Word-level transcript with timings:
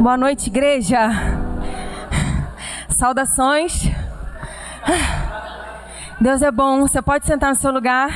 Boa 0.00 0.16
noite, 0.16 0.48
igreja. 0.48 1.08
Saudações. 2.88 3.90
Deus 6.20 6.42
é 6.42 6.50
bom. 6.50 6.80
Você 6.80 7.00
pode 7.00 7.26
sentar 7.26 7.50
no 7.50 7.56
seu 7.56 7.70
lugar. 7.72 8.10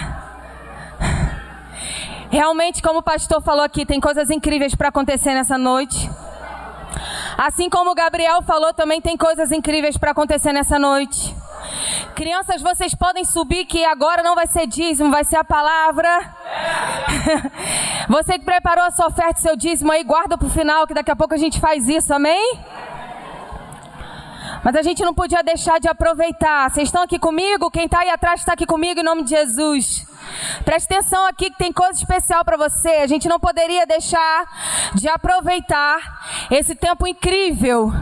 Realmente, 2.30 2.82
como 2.82 2.98
o 2.98 3.02
pastor 3.02 3.40
falou 3.40 3.64
aqui, 3.64 3.86
tem 3.86 4.00
coisas 4.00 4.28
incríveis 4.28 4.74
para 4.74 4.88
acontecer 4.88 5.32
nessa 5.32 5.56
noite. 5.56 6.10
Assim 7.38 7.70
como 7.70 7.92
o 7.92 7.94
Gabriel 7.94 8.42
falou, 8.42 8.74
também 8.74 9.00
tem 9.00 9.16
coisas 9.16 9.52
incríveis 9.52 9.96
para 9.96 10.10
acontecer 10.10 10.52
nessa 10.52 10.76
noite. 10.76 11.32
Crianças, 12.16 12.60
vocês 12.60 12.96
podem 12.96 13.24
subir 13.24 13.64
que 13.64 13.84
agora 13.84 14.24
não 14.24 14.34
vai 14.34 14.48
ser 14.48 14.66
dízimo, 14.66 15.08
vai 15.08 15.22
ser 15.22 15.36
a 15.36 15.44
palavra. 15.44 16.08
Você 18.10 18.40
que 18.40 18.44
preparou 18.44 18.82
a 18.84 18.90
sua 18.90 19.06
oferta 19.06 19.40
seu 19.40 19.54
dízimo 19.54 19.92
aí, 19.92 20.02
guarda 20.02 20.36
para 20.36 20.48
o 20.48 20.50
final, 20.50 20.84
que 20.84 20.94
daqui 20.94 21.12
a 21.12 21.16
pouco 21.16 21.32
a 21.32 21.36
gente 21.36 21.60
faz 21.60 21.88
isso, 21.88 22.12
amém? 22.12 22.58
Mas 24.64 24.74
a 24.74 24.82
gente 24.82 25.02
não 25.02 25.14
podia 25.14 25.42
deixar 25.42 25.78
de 25.80 25.88
aproveitar. 25.88 26.70
Vocês 26.70 26.88
estão 26.88 27.02
aqui 27.02 27.18
comigo? 27.18 27.70
Quem 27.70 27.84
está 27.84 28.00
aí 28.00 28.10
atrás 28.10 28.40
está 28.40 28.52
aqui 28.52 28.66
comigo 28.66 29.00
em 29.00 29.04
nome 29.04 29.22
de 29.22 29.30
Jesus. 29.30 30.06
Preste 30.64 30.92
atenção 30.92 31.26
aqui 31.26 31.50
que 31.50 31.58
tem 31.58 31.72
coisa 31.72 31.98
especial 31.98 32.44
para 32.44 32.56
você. 32.56 32.88
A 32.88 33.06
gente 33.06 33.28
não 33.28 33.38
poderia 33.38 33.86
deixar 33.86 34.46
de 34.94 35.08
aproveitar 35.08 36.46
esse 36.50 36.74
tempo 36.74 37.06
incrível. 37.06 37.92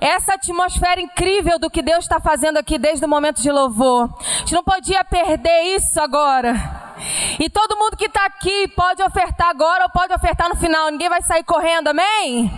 Essa 0.00 0.34
atmosfera 0.34 1.00
incrível 1.00 1.58
do 1.58 1.70
que 1.70 1.80
Deus 1.82 2.04
está 2.04 2.18
fazendo 2.18 2.56
aqui 2.56 2.78
desde 2.78 3.04
o 3.04 3.08
momento 3.08 3.40
de 3.40 3.50
louvor. 3.50 4.10
A 4.18 4.38
gente 4.38 4.54
não 4.54 4.64
podia 4.64 5.04
perder 5.04 5.76
isso 5.76 6.00
agora. 6.00 6.91
E 7.38 7.48
todo 7.48 7.76
mundo 7.76 7.96
que 7.96 8.06
está 8.06 8.24
aqui 8.26 8.68
pode 8.68 9.02
ofertar 9.02 9.48
agora 9.48 9.84
ou 9.84 9.90
pode 9.90 10.12
ofertar 10.12 10.48
no 10.48 10.56
final. 10.56 10.90
Ninguém 10.90 11.08
vai 11.08 11.22
sair 11.22 11.44
correndo, 11.44 11.88
amém? 11.88 12.50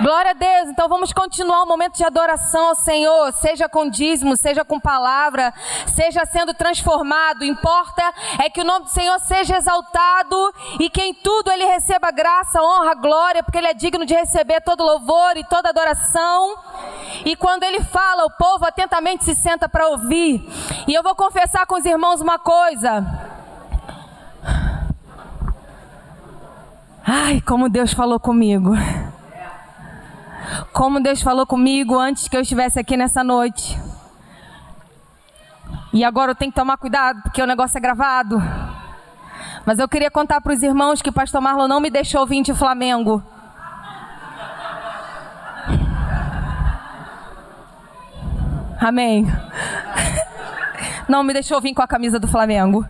Glória 0.00 0.30
a 0.30 0.34
Deus. 0.34 0.68
Então 0.68 0.88
vamos 0.88 1.12
continuar 1.12 1.62
o 1.62 1.66
momento 1.66 1.96
de 1.96 2.04
adoração 2.04 2.68
ao 2.68 2.74
Senhor, 2.74 3.32
seja 3.32 3.68
com 3.68 3.88
dízimo, 3.88 4.36
seja 4.36 4.64
com 4.64 4.80
palavra, 4.80 5.52
seja 5.86 6.24
sendo 6.26 6.54
transformado. 6.54 7.44
Importa 7.44 8.02
é 8.38 8.48
que 8.48 8.60
o 8.60 8.64
nome 8.64 8.84
do 8.84 8.90
Senhor 8.90 9.18
seja 9.20 9.56
exaltado 9.56 10.52
e 10.80 10.88
que 10.88 11.02
em 11.02 11.14
tudo 11.14 11.50
ele 11.50 11.64
receba 11.64 12.10
graça, 12.10 12.62
honra, 12.62 12.94
glória, 12.94 13.42
porque 13.42 13.58
ele 13.58 13.68
é 13.68 13.74
digno 13.74 14.04
de 14.04 14.14
receber 14.14 14.60
todo 14.60 14.84
louvor 14.84 15.36
e 15.36 15.44
toda 15.44 15.68
adoração. 15.70 16.56
E 17.24 17.36
quando 17.36 17.62
ele 17.62 17.80
fala, 17.82 18.24
o 18.24 18.30
povo 18.30 18.64
atentamente 18.64 19.24
se 19.24 19.34
senta 19.34 19.68
para 19.68 19.88
ouvir. 19.88 20.44
E 20.86 20.94
eu 20.94 21.02
vou 21.02 21.14
confessar 21.14 21.66
com 21.66 21.76
os 21.76 21.84
irmãos 21.84 22.20
uma 22.20 22.38
coisa. 22.38 23.41
Ai, 27.04 27.40
como 27.40 27.68
Deus 27.68 27.92
falou 27.92 28.20
comigo. 28.20 28.72
Como 30.72 31.00
Deus 31.00 31.22
falou 31.22 31.46
comigo 31.46 31.98
antes 31.98 32.28
que 32.28 32.36
eu 32.36 32.40
estivesse 32.40 32.78
aqui 32.78 32.96
nessa 32.96 33.24
noite. 33.24 33.78
E 35.92 36.04
agora 36.04 36.30
eu 36.30 36.34
tenho 36.34 36.50
que 36.50 36.58
tomar 36.58 36.76
cuidado 36.76 37.22
porque 37.22 37.42
o 37.42 37.46
negócio 37.46 37.76
é 37.76 37.80
gravado. 37.80 38.40
Mas 39.66 39.78
eu 39.78 39.88
queria 39.88 40.10
contar 40.10 40.40
para 40.40 40.52
os 40.52 40.62
irmãos 40.62 41.02
que 41.02 41.10
o 41.10 41.12
pastor 41.12 41.40
Marlon 41.40 41.68
não 41.68 41.80
me 41.80 41.90
deixou 41.90 42.26
vir 42.26 42.42
de 42.42 42.54
Flamengo. 42.54 43.22
Amém. 48.80 49.26
Não 51.08 51.22
me 51.22 51.32
deixou 51.32 51.60
vir 51.60 51.74
com 51.74 51.82
a 51.82 51.86
camisa 51.86 52.18
do 52.18 52.26
Flamengo. 52.26 52.84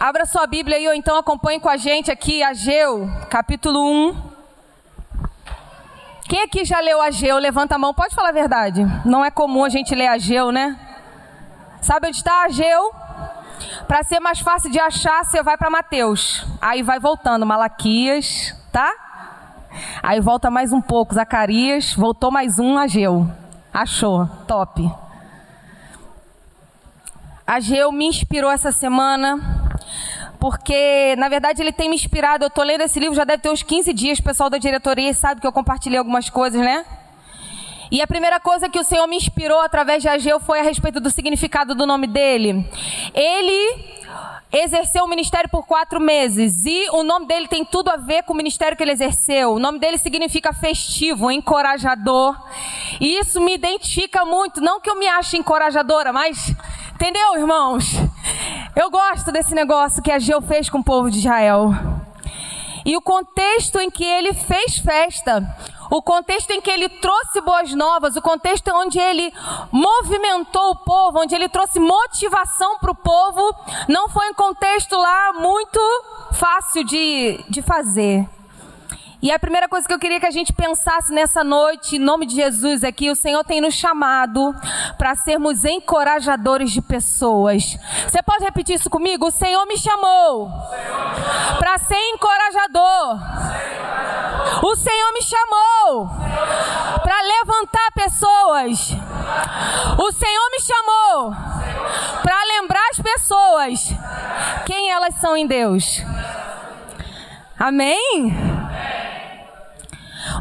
Abra 0.00 0.24
sua 0.24 0.46
Bíblia 0.46 0.78
aí 0.78 0.88
ou 0.88 0.94
então 0.94 1.18
acompanhe 1.18 1.60
com 1.60 1.68
a 1.68 1.76
gente 1.76 2.10
aqui 2.10 2.42
Ageu, 2.42 3.06
capítulo 3.28 3.86
1. 3.86 4.16
Quem 6.26 6.42
aqui 6.42 6.64
já 6.64 6.80
leu 6.80 7.02
Ageu? 7.02 7.36
Levanta 7.36 7.74
a 7.74 7.78
mão, 7.78 7.92
pode 7.92 8.14
falar 8.14 8.30
a 8.30 8.32
verdade. 8.32 8.82
Não 9.04 9.22
é 9.22 9.30
comum 9.30 9.62
a 9.62 9.68
gente 9.68 9.94
ler 9.94 10.06
Ageu, 10.06 10.50
né? 10.50 10.74
Sabe 11.82 12.06
onde 12.06 12.16
está 12.16 12.44
Ageu? 12.44 12.94
Para 13.86 14.02
ser 14.02 14.20
mais 14.20 14.40
fácil 14.40 14.70
de 14.70 14.80
achar, 14.80 15.22
você 15.22 15.42
vai 15.42 15.58
para 15.58 15.68
Mateus. 15.68 16.46
Aí 16.62 16.82
vai 16.82 16.98
voltando, 16.98 17.44
Malaquias, 17.44 18.56
tá? 18.72 18.90
Aí 20.02 20.18
volta 20.18 20.50
mais 20.50 20.72
um 20.72 20.80
pouco, 20.80 21.12
Zacarias, 21.12 21.92
voltou 21.92 22.30
mais 22.30 22.58
um, 22.58 22.78
Ageu. 22.78 23.30
Achou, 23.70 24.26
top. 24.46 24.90
Ageu 27.46 27.92
me 27.92 28.06
inspirou 28.06 28.50
essa 28.50 28.72
semana 28.72 29.68
porque 30.40 31.14
na 31.18 31.28
verdade 31.28 31.62
ele 31.62 31.72
tem 31.72 31.88
me 31.88 31.94
inspirado. 31.94 32.44
Eu 32.44 32.48
estou 32.48 32.64
lendo 32.64 32.80
esse 32.80 32.98
livro 32.98 33.14
já 33.14 33.24
deve 33.24 33.42
ter 33.42 33.50
uns 33.50 33.62
15 33.62 33.92
dias. 33.92 34.18
O 34.18 34.22
pessoal 34.22 34.48
da 34.48 34.58
diretoria 34.58 35.12
sabe 35.12 35.40
que 35.40 35.46
eu 35.46 35.52
compartilhei 35.52 35.98
algumas 35.98 36.30
coisas, 36.30 36.60
né? 36.60 36.84
E 37.90 38.00
a 38.00 38.06
primeira 38.06 38.38
coisa 38.38 38.68
que 38.68 38.78
o 38.78 38.84
Senhor 38.84 39.06
me 39.08 39.16
inspirou 39.16 39.60
através 39.60 40.00
de 40.00 40.08
Ageu 40.08 40.38
foi 40.38 40.60
a 40.60 40.62
respeito 40.62 41.00
do 41.00 41.10
significado 41.10 41.74
do 41.74 41.86
nome 41.86 42.06
dele. 42.06 42.64
Ele 43.12 43.84
exerceu 44.52 45.04
o 45.04 45.08
ministério 45.08 45.48
por 45.48 45.66
quatro 45.66 46.00
meses 46.00 46.64
e 46.64 46.88
o 46.90 47.02
nome 47.02 47.26
dele 47.26 47.48
tem 47.48 47.64
tudo 47.64 47.88
a 47.88 47.96
ver 47.96 48.22
com 48.22 48.32
o 48.32 48.36
ministério 48.36 48.76
que 48.76 48.82
ele 48.82 48.92
exerceu. 48.92 49.54
O 49.54 49.58
nome 49.58 49.80
dele 49.80 49.98
significa 49.98 50.52
festivo, 50.52 51.32
encorajador. 51.32 52.36
E 53.00 53.18
isso 53.18 53.40
me 53.40 53.54
identifica 53.54 54.24
muito. 54.24 54.60
Não 54.60 54.80
que 54.80 54.88
eu 54.88 54.96
me 54.96 55.08
ache 55.08 55.36
encorajadora, 55.36 56.12
mas 56.12 56.54
entendeu, 57.00 57.38
irmãos? 57.38 57.94
Eu 58.76 58.90
gosto 58.90 59.32
desse 59.32 59.54
negócio 59.54 60.02
que 60.02 60.12
Ageu 60.12 60.42
fez 60.42 60.68
com 60.68 60.80
o 60.80 60.84
povo 60.84 61.10
de 61.10 61.18
Israel. 61.18 61.70
E 62.84 62.94
o 62.94 63.00
contexto 63.00 63.80
em 63.80 63.90
que 63.90 64.04
ele 64.04 64.34
fez 64.34 64.76
festa, 64.76 65.42
o 65.90 66.02
contexto 66.02 66.50
em 66.50 66.60
que 66.60 66.70
ele 66.70 66.90
trouxe 66.90 67.40
boas 67.40 67.72
novas, 67.72 68.16
o 68.16 68.22
contexto 68.22 68.70
onde 68.74 68.98
ele 68.98 69.32
movimentou 69.72 70.72
o 70.72 70.76
povo, 70.76 71.20
onde 71.20 71.34
ele 71.34 71.48
trouxe 71.48 71.80
motivação 71.80 72.78
para 72.78 72.90
o 72.90 72.94
povo, 72.94 73.54
não 73.88 74.06
foi 74.10 74.28
um 74.28 74.34
contexto 74.34 74.94
lá 74.94 75.32
muito 75.32 75.80
fácil 76.32 76.84
de, 76.84 77.42
de 77.48 77.62
fazer. 77.62 78.28
E 79.22 79.30
a 79.30 79.38
primeira 79.38 79.68
coisa 79.68 79.86
que 79.86 79.92
eu 79.92 79.98
queria 79.98 80.18
que 80.18 80.26
a 80.26 80.30
gente 80.30 80.50
pensasse 80.50 81.12
nessa 81.12 81.44
noite, 81.44 81.96
em 81.96 81.98
nome 81.98 82.24
de 82.24 82.34
Jesus, 82.34 82.82
é 82.82 82.90
que 82.90 83.10
o 83.10 83.14
Senhor 83.14 83.44
tem 83.44 83.60
nos 83.60 83.74
chamado 83.74 84.54
para 84.96 85.14
sermos 85.14 85.62
encorajadores 85.64 86.70
de 86.70 86.80
pessoas. 86.80 87.76
Você 88.08 88.22
pode 88.22 88.44
repetir 88.44 88.76
isso 88.76 88.88
comigo? 88.88 89.26
O 89.26 89.30
Senhor 89.30 89.66
me 89.66 89.76
chamou 89.76 90.50
para 91.58 91.76
ser 91.78 91.98
encorajador. 92.14 93.18
O 94.62 94.74
Senhor 94.76 95.12
me 95.12 95.22
chamou 95.22 96.08
para 97.02 97.20
levantar 97.20 97.92
pessoas. 97.94 98.96
O 99.98 100.12
Senhor 100.12 100.50
me 100.50 100.60
chamou 100.62 101.34
para 102.22 102.44
lembrar 102.56 102.88
as 102.90 103.00
pessoas 103.00 103.94
quem 104.64 104.90
elas 104.90 105.14
são 105.16 105.36
em 105.36 105.46
Deus. 105.46 106.02
Amém? 107.58 108.59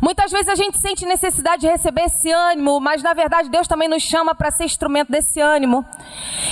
Muitas 0.01 0.31
vezes 0.31 0.47
a 0.47 0.55
gente 0.55 0.77
sente 0.77 1.05
necessidade 1.05 1.61
de 1.61 1.67
receber 1.67 2.03
esse 2.03 2.31
ânimo, 2.31 2.79
mas 2.79 3.03
na 3.03 3.13
verdade 3.13 3.49
Deus 3.49 3.67
também 3.67 3.87
nos 3.87 4.03
chama 4.03 4.33
para 4.33 4.51
ser 4.51 4.65
instrumento 4.65 5.11
desse 5.11 5.39
ânimo. 5.41 5.85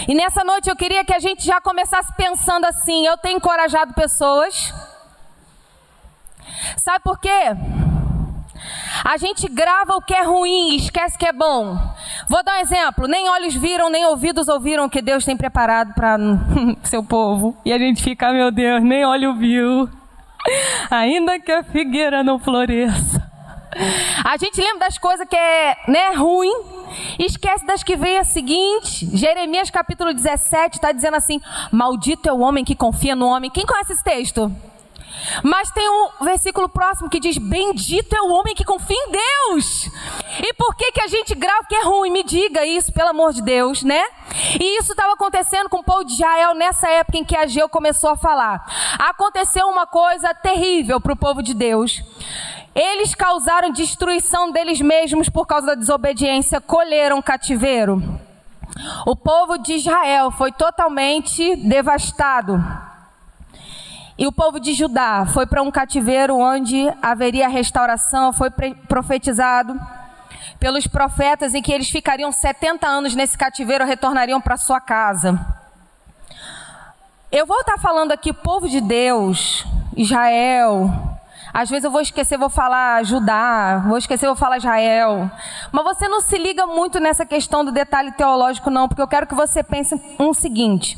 E 0.07 0.13
nessa 0.13 0.43
noite 0.43 0.69
eu 0.69 0.75
queria 0.75 1.03
que 1.05 1.13
a 1.13 1.19
gente 1.19 1.45
já 1.45 1.61
começasse 1.61 2.13
pensando 2.15 2.65
assim: 2.65 3.05
eu 3.05 3.17
tenho 3.17 3.37
encorajado 3.37 3.93
pessoas. 3.93 4.73
Sabe 6.77 7.03
por 7.03 7.19
quê? 7.19 7.55
A 9.03 9.17
gente 9.17 9.47
grava 9.47 9.93
o 9.93 10.01
que 10.01 10.13
é 10.13 10.23
ruim 10.23 10.71
e 10.71 10.77
esquece 10.77 11.17
que 11.17 11.25
é 11.25 11.31
bom. 11.31 11.77
Vou 12.27 12.43
dar 12.43 12.57
um 12.57 12.61
exemplo: 12.61 13.07
nem 13.07 13.29
olhos 13.29 13.55
viram, 13.55 13.89
nem 13.89 14.05
ouvidos 14.05 14.47
ouviram 14.47 14.85
o 14.85 14.89
que 14.89 15.01
Deus 15.01 15.23
tem 15.23 15.37
preparado 15.37 15.93
para 15.93 16.17
seu 16.83 17.03
povo. 17.03 17.55
E 17.63 17.71
a 17.71 17.77
gente 17.77 18.03
fica, 18.03 18.31
meu 18.31 18.51
Deus, 18.51 18.83
nem 18.83 19.05
olho 19.05 19.35
viu. 19.35 19.89
Ainda 20.89 21.39
que 21.39 21.51
a 21.51 21.63
figueira 21.63 22.23
não 22.23 22.39
floresça. 22.39 23.26
A 24.23 24.37
gente 24.37 24.59
lembra 24.59 24.79
das 24.79 24.97
coisas 24.97 25.27
que 25.27 25.35
é 25.35 25.77
né, 25.87 26.11
ruim 26.15 26.51
e 27.19 27.25
esquece 27.25 27.65
das 27.65 27.83
que 27.83 27.95
vem 27.95 28.17
a 28.17 28.23
seguinte. 28.23 29.07
Jeremias 29.15 29.69
capítulo 29.69 30.13
17 30.13 30.77
está 30.77 30.91
dizendo 30.91 31.15
assim: 31.15 31.39
Maldito 31.71 32.27
é 32.27 32.33
o 32.33 32.39
homem 32.39 32.65
que 32.65 32.75
confia 32.75 33.15
no 33.15 33.27
homem. 33.27 33.49
Quem 33.49 33.65
conhece 33.65 33.93
esse 33.93 34.03
texto? 34.03 34.51
Mas 35.43 35.71
tem 35.71 35.87
um 35.89 36.25
versículo 36.25 36.69
próximo 36.69 37.09
que 37.09 37.19
diz: 37.19 37.37
Bendito 37.37 38.15
é 38.15 38.21
o 38.21 38.31
homem 38.31 38.55
que 38.55 38.63
confia 38.63 38.95
em 38.95 39.11
Deus. 39.11 39.89
E 40.39 40.53
por 40.53 40.75
que, 40.75 40.91
que 40.91 41.01
a 41.01 41.07
gente 41.07 41.35
grava 41.35 41.65
que 41.67 41.75
é 41.75 41.83
ruim? 41.83 42.11
Me 42.11 42.23
diga 42.23 42.65
isso, 42.65 42.91
pelo 42.93 43.09
amor 43.09 43.33
de 43.33 43.41
Deus, 43.41 43.83
né? 43.83 44.03
E 44.59 44.79
isso 44.79 44.91
estava 44.91 45.13
acontecendo 45.13 45.69
com 45.69 45.79
o 45.79 45.83
povo 45.83 46.03
de 46.03 46.13
Israel 46.13 46.53
nessa 46.53 46.89
época 46.89 47.17
em 47.17 47.25
que 47.25 47.35
Ageu 47.35 47.67
começou 47.67 48.11
a 48.11 48.17
falar. 48.17 48.63
Aconteceu 48.99 49.67
uma 49.67 49.87
coisa 49.87 50.33
terrível 50.33 51.01
para 51.01 51.13
o 51.13 51.17
povo 51.17 51.41
de 51.41 51.53
Deus. 51.53 52.01
Eles 52.79 53.15
causaram 53.15 53.71
destruição 53.71 54.51
deles 54.51 54.79
mesmos 54.79 55.29
por 55.29 55.47
causa 55.47 55.65
da 55.65 55.73
desobediência, 55.73 56.61
colheram 56.61 57.19
cativeiro. 57.23 58.03
O 59.03 59.15
povo 59.15 59.57
de 59.57 59.73
Israel 59.73 60.29
foi 60.29 60.51
totalmente 60.51 61.55
devastado. 61.55 62.63
E 64.15 64.27
o 64.27 64.31
povo 64.31 64.59
de 64.59 64.75
Judá 64.75 65.25
foi 65.25 65.47
para 65.47 65.63
um 65.63 65.71
cativeiro 65.71 66.37
onde 66.37 66.87
haveria 67.01 67.47
restauração, 67.47 68.31
foi 68.31 68.51
profetizado 68.87 69.75
pelos 70.59 70.85
profetas 70.85 71.55
em 71.55 71.63
que 71.63 71.73
eles 71.73 71.89
ficariam 71.89 72.31
70 72.31 72.87
anos 72.87 73.15
nesse 73.15 73.35
cativeiro, 73.35 73.85
retornariam 73.85 74.39
para 74.39 74.55
sua 74.55 74.79
casa. 74.79 75.39
Eu 77.31 77.47
vou 77.47 77.59
estar 77.59 77.79
falando 77.79 78.11
aqui 78.11 78.31
povo 78.31 78.69
de 78.69 78.79
Deus, 78.79 79.65
Israel. 79.95 81.16
Às 81.57 81.71
vezes 81.71 81.85
eu 81.85 81.89
vou 81.89 82.01
esquecer, 82.01 82.37
vou 82.37 82.51
falar 82.51 83.03
Judá, 83.03 83.83
vou 83.87 83.97
esquecer, 83.97 84.27
vou 84.27 84.35
falar 84.35 84.57
Israel. 84.57 85.27
Mas 85.71 85.83
você 85.83 86.07
não 86.07 86.21
se 86.21 86.37
liga 86.37 86.67
muito 86.67 86.99
nessa 86.99 87.25
questão 87.25 87.65
do 87.65 87.71
detalhe 87.71 88.11
teológico, 88.11 88.69
não, 88.69 88.87
porque 88.87 89.01
eu 89.01 89.07
quero 89.07 89.25
que 89.25 89.33
você 89.33 89.63
pense 89.63 89.99
um 90.19 90.35
seguinte. 90.35 90.95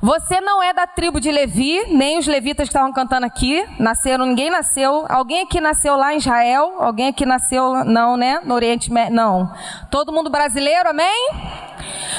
Você 0.00 0.40
não 0.40 0.60
é 0.60 0.72
da 0.72 0.84
tribo 0.84 1.20
de 1.20 1.30
Levi, 1.30 1.80
nem 1.94 2.18
os 2.18 2.26
levitas 2.26 2.66
que 2.66 2.74
estavam 2.74 2.92
cantando 2.92 3.24
aqui. 3.24 3.64
Nasceram, 3.78 4.26
ninguém 4.26 4.50
nasceu. 4.50 5.06
Alguém 5.08 5.42
aqui 5.42 5.60
nasceu 5.60 5.94
lá 5.96 6.12
em 6.12 6.16
Israel? 6.16 6.78
Alguém 6.80 7.10
aqui 7.10 7.24
nasceu, 7.24 7.84
não, 7.84 8.16
né? 8.16 8.40
No 8.42 8.56
Oriente 8.56 8.92
Médio? 8.92 9.14
Não. 9.14 9.48
Todo 9.92 10.10
mundo 10.10 10.28
brasileiro, 10.28 10.90
amém? 10.90 11.30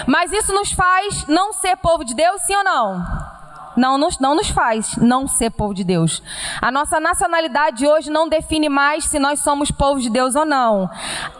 Mas 0.07 0.31
isso 0.31 0.53
nos 0.53 0.71
faz 0.71 1.27
não 1.27 1.51
ser 1.51 1.75
povo 1.75 2.05
de 2.05 2.15
Deus, 2.15 2.41
sim 2.43 2.55
ou 2.55 2.63
não? 2.63 3.05
Não 3.75 3.97
nos, 3.97 4.19
não 4.19 4.35
nos 4.35 4.49
faz 4.49 4.95
não 4.97 5.27
ser 5.27 5.51
povo 5.51 5.73
de 5.73 5.83
Deus. 5.83 6.21
A 6.61 6.71
nossa 6.71 6.99
nacionalidade 6.99 7.85
hoje 7.85 8.09
não 8.09 8.27
define 8.27 8.69
mais 8.69 9.05
se 9.05 9.19
nós 9.19 9.39
somos 9.39 9.71
povo 9.71 9.99
de 9.99 10.09
Deus 10.09 10.35
ou 10.35 10.45
não. 10.45 10.89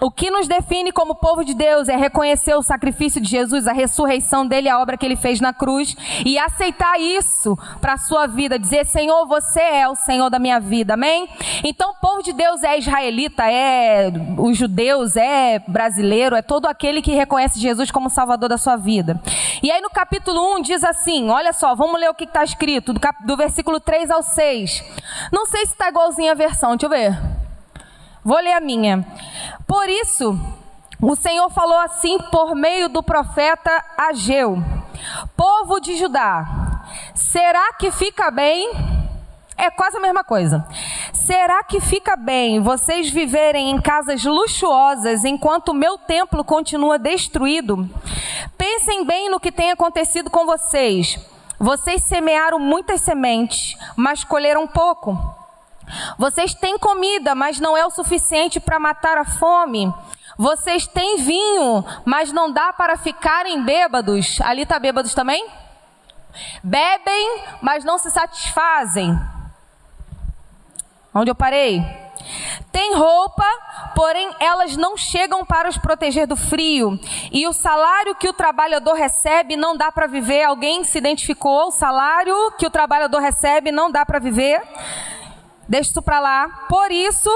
O 0.02 0.12
que 0.12 0.30
nos 0.30 0.48
define 0.48 0.92
como 0.92 1.16
povo 1.16 1.44
de 1.44 1.54
Deus 1.54 1.88
é 1.88 1.96
reconhecer 1.96 2.56
o 2.56 2.62
sacrifício 2.62 3.22
de 3.22 3.30
Jesus, 3.30 3.68
a 3.68 3.74
ressurreição 3.74 4.46
dele, 4.46 4.70
a 4.70 4.80
obra 4.80 4.98
que 4.98 5.06
ele 5.06 5.16
fez 5.16 5.40
na 5.40 5.54
cruz 5.54 5.96
e 6.26 6.38
aceitar 6.38 7.00
isso 7.00 7.58
para 7.80 7.94
a 7.94 7.98
sua 7.98 8.28
vida. 8.28 8.60
Dizer, 8.60 8.86
Senhor, 8.86 9.26
você 9.28 9.62
é 9.62 9.88
o 9.88 9.96
Senhor 9.96 10.30
da 10.30 10.40
minha 10.40 10.60
vida. 10.60 10.94
Amém? 10.94 11.30
Então, 11.64 11.94
povo 12.02 12.22
de 12.22 12.34
Deus 12.34 12.64
é 12.64 12.78
israelita, 12.78 13.50
é 13.50 14.12
os 14.38 14.58
judeus, 14.58 15.16
é 15.16 15.60
brasileiro, 15.68 16.36
é 16.36 16.42
todo 16.42 16.66
aquele 16.66 17.02
que 17.02 17.12
reconhece 17.12 17.60
Jesus 17.60 17.92
como 17.92 18.10
Salvador 18.10 18.50
da 18.50 18.58
sua 18.58 18.76
vida. 18.76 19.22
E 19.62 19.72
aí 19.72 19.82
no 19.82 19.90
capítulo 19.90 20.56
1 20.58 20.62
diz 20.62 20.84
assim: 20.84 21.30
olha 21.30 21.54
só, 21.54 21.76
vamos 21.76 22.00
ler 22.00 22.10
o 22.10 22.14
que 22.14 22.23
que 22.26 22.32
está 22.32 22.44
escrito, 22.44 22.94
do, 22.94 23.00
cap, 23.00 23.26
do 23.26 23.38
versículo 23.38 23.80
3 23.80 24.12
ao 24.12 24.22
6. 24.22 24.84
Não 25.32 25.46
sei 25.46 25.66
se 25.66 25.74
está 25.74 25.90
igualzinha 25.90 26.32
a 26.32 26.36
versão, 26.36 26.72
deixa 26.72 26.86
eu 26.86 26.90
ver. 26.90 27.20
Vou 28.24 28.38
ler 28.40 28.54
a 28.54 28.62
minha. 28.62 29.06
Por 29.68 29.88
isso, 29.90 30.40
o 31.02 31.16
Senhor 31.16 31.50
falou 31.50 31.78
assim 31.80 32.18
por 32.32 32.56
meio 32.56 32.88
do 32.88 33.04
profeta 33.04 33.84
Ageu: 33.98 34.58
Povo 35.36 35.80
de 35.80 35.98
Judá, 35.98 36.84
será 37.14 37.74
que 37.74 37.92
fica 37.92 38.32
bem? 38.32 38.72
É 39.58 39.70
quase 39.70 39.98
a 39.98 40.00
mesma 40.00 40.24
coisa. 40.24 40.66
Será 41.12 41.64
que 41.64 41.80
fica 41.80 42.16
bem 42.16 42.60
vocês 42.60 43.10
viverem 43.10 43.70
em 43.70 43.80
casas 43.80 44.24
luxuosas 44.24 45.24
enquanto 45.24 45.70
o 45.70 45.74
meu 45.74 45.98
templo 45.98 46.44
continua 46.44 46.98
destruído? 46.98 47.90
Pensem 48.58 49.06
bem 49.06 49.30
no 49.30 49.40
que 49.40 49.52
tem 49.52 49.72
acontecido 49.72 50.30
com 50.30 50.46
vocês. 50.46 51.20
Vocês 51.64 52.04
semearam 52.04 52.60
muitas 52.60 53.00
sementes, 53.00 53.78
mas 53.96 54.22
colheram 54.22 54.68
pouco. 54.68 55.18
Vocês 56.18 56.54
têm 56.54 56.78
comida, 56.78 57.34
mas 57.34 57.58
não 57.58 57.78
é 57.78 57.86
o 57.86 57.90
suficiente 57.90 58.60
para 58.60 58.82
matar 58.82 59.18
a 59.18 59.24
fome. 59.24 59.90
Vocês 60.38 60.86
têm 60.86 61.20
vinho, 61.20 61.86
mas 62.04 62.34
não 62.34 62.52
dá 62.52 62.74
para 62.74 62.98
ficarem 62.98 63.64
bêbados. 63.64 64.42
Ali 64.42 64.64
está 64.64 64.78
bêbados 64.78 65.14
também? 65.14 65.48
Bebem, 66.62 67.44
mas 67.62 67.86
não 67.86 67.98
se 67.98 68.12
satisfazem. 68.12 69.18
Onde 71.16 71.32
eu 71.32 71.36
parei? 71.36 72.03
Tem 72.72 72.96
roupa, 72.96 73.46
porém 73.96 74.30
elas 74.40 74.76
não 74.76 74.98
chegam 74.98 75.46
para 75.46 75.70
os 75.70 75.78
proteger 75.78 76.26
do 76.26 76.36
frio. 76.36 77.00
E 77.32 77.48
o 77.48 77.54
salário 77.54 78.16
que 78.16 78.28
o 78.28 78.34
trabalhador 78.34 78.94
recebe 78.94 79.56
não 79.56 79.78
dá 79.78 79.92
para 79.92 80.08
viver. 80.08 80.44
Alguém 80.44 80.84
se 80.84 80.98
identificou? 80.98 81.68
O 81.68 81.72
salário 81.72 82.36
que 82.58 82.66
o 82.66 82.70
trabalhador 82.70 83.20
recebe 83.20 83.72
não 83.72 83.92
dá 83.92 84.06
para 84.06 84.20
viver. 84.20 84.62
Deixa 85.68 85.92
isso 85.92 86.02
para 86.02 86.20
lá. 86.20 86.50
Por 86.68 86.92
isso, 86.92 87.30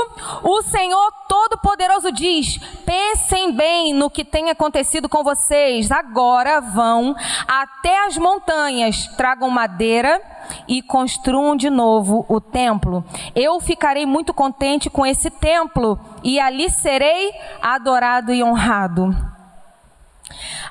o 0.44 0.62
Senhor 0.64 1.12
Todo-Poderoso 1.28 2.12
diz: 2.12 2.58
pensem 2.86 3.52
bem 3.52 3.94
no 3.94 4.10
que 4.10 4.26
tem 4.26 4.50
acontecido 4.50 5.08
com 5.08 5.24
vocês. 5.24 5.92
Agora 5.92 6.60
vão 6.60 7.16
até 7.48 8.06
as 8.06 8.18
montanhas, 8.18 9.08
tragam 9.16 9.50
madeira 9.50 10.22
e 10.68 10.82
construam 10.82 11.56
de 11.56 11.70
novo 11.70 12.26
o 12.28 12.42
templo. 12.42 13.04
Eu 13.36 13.60
ficarei 13.60 14.06
muito 14.06 14.34
contente 14.34 14.90
com 14.90 15.06
esse 15.06 15.30
templo 15.30 16.00
e 16.24 16.40
ali 16.40 16.70
serei 16.70 17.32
adorado 17.62 18.34
e 18.34 18.44
honrado. 18.44 19.37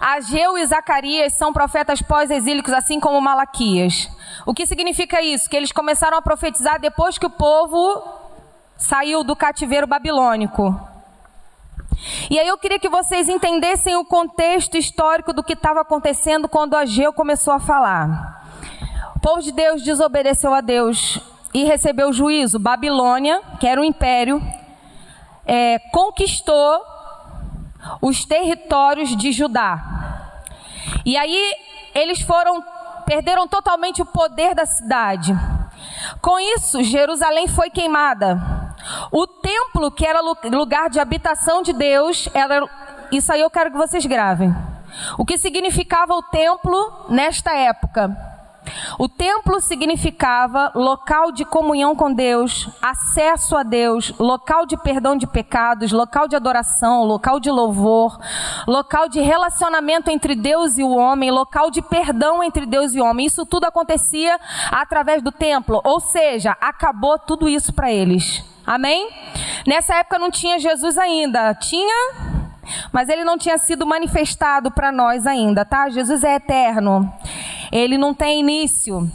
Ageu 0.01 0.59
e 0.59 0.67
Zacarias 0.67 1.33
são 1.35 1.53
profetas 1.53 2.03
pós-exílicos, 2.03 2.73
assim 2.73 3.01
como 3.01 3.21
Malaquias. 3.21 4.09
O 4.45 4.55
que 4.55 4.67
significa 4.67 5.21
isso? 5.23 5.49
Que 5.49 5.57
eles 5.57 5.73
começaram 5.73 6.17
a 6.17 6.23
profetizar 6.23 6.81
depois 6.81 7.19
que 7.19 7.27
o 7.27 7.31
povo 7.31 8.03
saiu 8.77 9.25
do 9.25 9.35
cativeiro 9.35 9.87
babilônico. 9.87 10.79
E 12.31 12.39
aí 12.39 12.47
eu 12.47 12.59
queria 12.59 12.79
que 12.79 12.89
vocês 12.89 13.29
entendessem 13.29 13.97
o 13.97 14.05
contexto 14.05 14.77
histórico 14.77 15.33
do 15.33 15.43
que 15.43 15.55
estava 15.55 15.81
acontecendo 15.81 16.49
quando 16.49 16.77
Ageu 16.77 17.13
começou 17.13 17.55
a 17.55 17.61
falar. 17.61 18.47
O 19.17 19.21
povo 19.21 19.43
de 19.43 19.51
Deus 19.51 19.83
desobedeceu 19.83 20.53
a 20.53 20.61
Deus 20.61 21.19
e 21.55 21.65
recebeu 21.65 22.13
juízo. 22.13 22.59
Babilônia, 22.59 23.41
que 23.59 23.67
era 23.67 23.81
um 23.81 23.85
império, 23.85 24.43
é, 25.47 25.79
conquistou 25.91 26.96
os 28.01 28.25
territórios 28.25 29.17
de 29.17 29.33
Judá. 29.33 29.83
E 31.05 31.17
aí 31.17 31.55
eles 31.95 32.21
foram 32.21 32.63
perderam 33.07 33.47
totalmente 33.47 34.03
o 34.03 34.07
poder 34.07 34.55
da 34.55 34.67
cidade. 34.67 35.33
Com 36.21 36.39
isso, 36.39 36.83
Jerusalém 36.83 37.47
foi 37.47 37.71
queimada. 37.71 38.37
O 39.13 39.27
templo, 39.27 39.91
que 39.91 40.05
era 40.05 40.21
lugar 40.21 40.91
de 40.91 40.99
habitação 40.99 41.63
de 41.63 41.73
Deus, 41.73 42.29
era, 42.35 42.69
isso 43.13 43.33
aí 43.33 43.41
eu 43.41 43.51
quero 43.51 43.71
que 43.71 43.77
vocês 43.77 44.05
gravem. 44.05 44.55
O 45.17 45.25
que 45.25 45.39
significava 45.39 46.15
o 46.15 46.23
templo 46.23 47.07
nesta 47.09 47.55
época? 47.55 48.36
O 48.99 49.09
templo 49.09 49.61
significava 49.61 50.73
local 50.75 51.33
de 51.33 51.45
comunhão 51.45 51.95
com 51.95 52.13
Deus, 52.13 52.69
acesso 52.81 53.57
a 53.57 53.63
Deus, 53.63 54.13
local 54.19 54.67
de 54.67 54.77
perdão 54.77 55.17
de 55.17 55.27
pecados, 55.27 55.93
local 55.93 56.27
de 56.27 56.37
adoração, 56.37 57.05
local 57.05 57.39
de 57.39 57.51
louvor, 57.51 58.19
local 58.67 59.09
de 59.09 59.21
relacionamento 59.21 60.11
entre 60.11 60.35
Deus 60.35 60.79
e 60.79 60.83
o 60.83 60.97
homem, 60.97 61.31
local 61.31 61.71
de 61.71 61.83
perdão 61.83 62.43
entre 62.43 62.67
Deus 62.67 62.95
e 62.95 63.01
o 63.01 63.05
homem. 63.05 63.27
Isso 63.27 63.45
tudo 63.45 63.65
acontecia 63.65 64.39
através 64.71 65.23
do 65.23 65.33
templo, 65.33 65.81
ou 65.85 66.01
seja, 66.01 66.57
acabou 66.61 67.19
tudo 67.19 67.49
isso 67.49 67.73
para 67.73 67.91
eles. 67.91 68.45
Amém? 68.67 69.11
Nessa 69.67 69.95
época 69.97 70.19
não 70.19 70.31
tinha 70.31 70.59
Jesus 70.59 70.99
ainda. 70.99 71.55
Tinha 71.55 72.37
mas 72.91 73.09
ele 73.09 73.23
não 73.23 73.39
tinha 73.39 73.59
sido 73.59 73.87
manifestado 73.87 74.73
para 74.73 74.91
nós 74.91 75.25
ainda, 75.25 75.65
tá? 75.65 75.89
Jesus 75.89 76.25
é 76.25 76.35
eterno 76.35 77.09
ele 77.71 77.99
não 77.99 78.15
tem 78.15 78.41
início. 78.41 79.11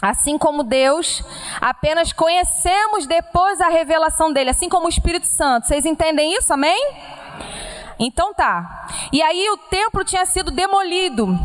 Assim 0.00 0.36
como 0.36 0.64
Deus, 0.64 1.22
apenas 1.60 2.12
conhecemos 2.12 3.06
depois 3.06 3.60
a 3.60 3.68
revelação 3.68 4.32
dele, 4.32 4.50
assim 4.50 4.68
como 4.68 4.86
o 4.86 4.88
Espírito 4.88 5.26
Santo. 5.28 5.68
Vocês 5.68 5.86
entendem 5.86 6.36
isso? 6.36 6.52
Amém? 6.52 6.92
Então 8.00 8.34
tá. 8.34 8.88
E 9.12 9.22
aí 9.22 9.48
o 9.50 9.56
templo 9.56 10.04
tinha 10.04 10.26
sido 10.26 10.50
demolido. 10.50 11.38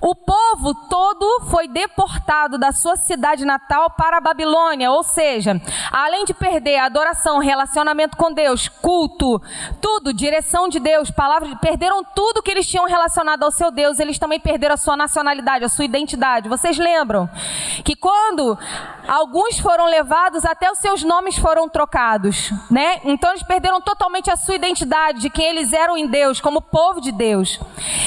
O 0.00 0.14
povo 0.14 0.74
todo 0.88 1.42
foi 1.50 1.68
deportado 1.68 2.58
da 2.58 2.72
sua 2.72 2.96
cidade 2.96 3.44
natal 3.44 3.90
para 3.90 4.16
a 4.16 4.20
Babilônia, 4.20 4.90
ou 4.90 5.02
seja, 5.02 5.60
além 5.92 6.24
de 6.24 6.34
perder 6.34 6.78
adoração, 6.78 7.38
relacionamento 7.38 8.16
com 8.16 8.32
Deus, 8.32 8.66
culto, 8.66 9.40
tudo, 9.80 10.12
direção 10.12 10.68
de 10.68 10.80
Deus, 10.80 11.10
palavras, 11.10 11.52
perderam 11.60 12.02
tudo 12.02 12.42
que 12.42 12.50
eles 12.50 12.66
tinham 12.66 12.86
relacionado 12.86 13.42
ao 13.42 13.50
seu 13.50 13.70
Deus, 13.70 14.00
eles 14.00 14.18
também 14.18 14.40
perderam 14.40 14.74
a 14.74 14.78
sua 14.78 14.96
nacionalidade, 14.96 15.64
a 15.64 15.68
sua 15.68 15.84
identidade. 15.84 16.48
Vocês 16.48 16.78
lembram 16.78 17.28
que 17.84 17.94
quando 17.94 18.58
alguns 19.06 19.58
foram 19.60 19.84
levados, 19.84 20.44
até 20.44 20.70
os 20.70 20.78
seus 20.78 21.04
nomes 21.04 21.36
foram 21.36 21.68
trocados, 21.68 22.50
né? 22.70 23.00
Então 23.04 23.30
eles 23.30 23.42
perderam 23.42 23.80
totalmente 23.80 24.30
a 24.30 24.36
sua 24.36 24.54
identidade 24.54 25.20
de 25.20 25.30
quem 25.30 25.46
eles 25.46 25.72
eram 25.72 25.96
em 25.96 26.06
Deus, 26.06 26.40
como 26.40 26.60
povo 26.60 27.00
de 27.00 27.12
Deus. 27.12 27.60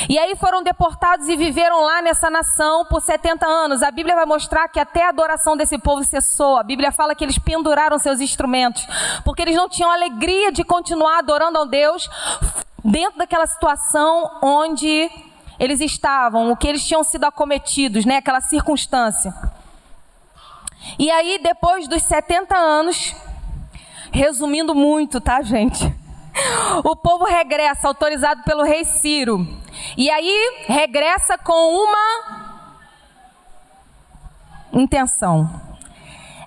E 0.10 0.18
aí 0.18 0.36
foram 0.36 0.64
deportados 0.64 1.30
e 1.30 1.36
viveram 1.38 1.53
lá 1.62 2.02
nessa 2.02 2.30
nação 2.30 2.86
por 2.86 3.02
70 3.02 3.46
anos. 3.46 3.84
A 3.84 3.92
Bíblia 3.92 4.16
vai 4.16 4.26
mostrar 4.26 4.68
que 4.68 4.80
até 4.80 5.06
a 5.06 5.10
adoração 5.10 5.56
desse 5.56 5.78
povo 5.78 6.04
cessou. 6.04 6.58
A 6.58 6.64
Bíblia 6.64 6.92
fala 6.92 7.16
que 7.16 7.24
eles 7.24 7.38
penduraram 7.38 7.98
seus 7.98 8.20
instrumentos, 8.20 8.86
porque 9.24 9.42
eles 9.42 9.56
não 9.56 9.70
tinham 9.70 9.92
alegria 9.92 10.52
de 10.52 10.64
continuar 10.64 11.20
adorando 11.20 11.60
a 11.60 11.66
Deus 11.66 12.10
dentro 12.84 13.18
daquela 13.18 13.48
situação 13.48 14.40
onde 14.42 15.10
eles 15.60 15.80
estavam, 15.80 16.52
o 16.52 16.58
que 16.58 16.68
eles 16.68 16.86
tinham 16.86 17.04
sido 17.04 17.26
acometidos, 17.26 18.06
né? 18.06 18.18
Aquela 18.18 18.42
circunstância. 18.42 19.34
E 21.00 21.10
aí, 21.10 21.40
depois 21.42 21.88
dos 21.88 22.04
70 22.04 22.56
anos, 22.56 23.16
resumindo 24.12 24.76
muito, 24.76 25.22
tá, 25.22 25.42
gente? 25.42 25.84
O 26.84 26.96
povo 26.96 27.26
regressa, 27.26 27.88
autorizado 27.88 28.42
pelo 28.44 28.64
rei 28.64 28.84
Ciro. 28.84 29.48
E 29.98 30.10
aí, 30.10 30.64
regressa 30.68 31.38
com 31.38 31.84
uma 31.84 32.44
intenção. 34.74 35.62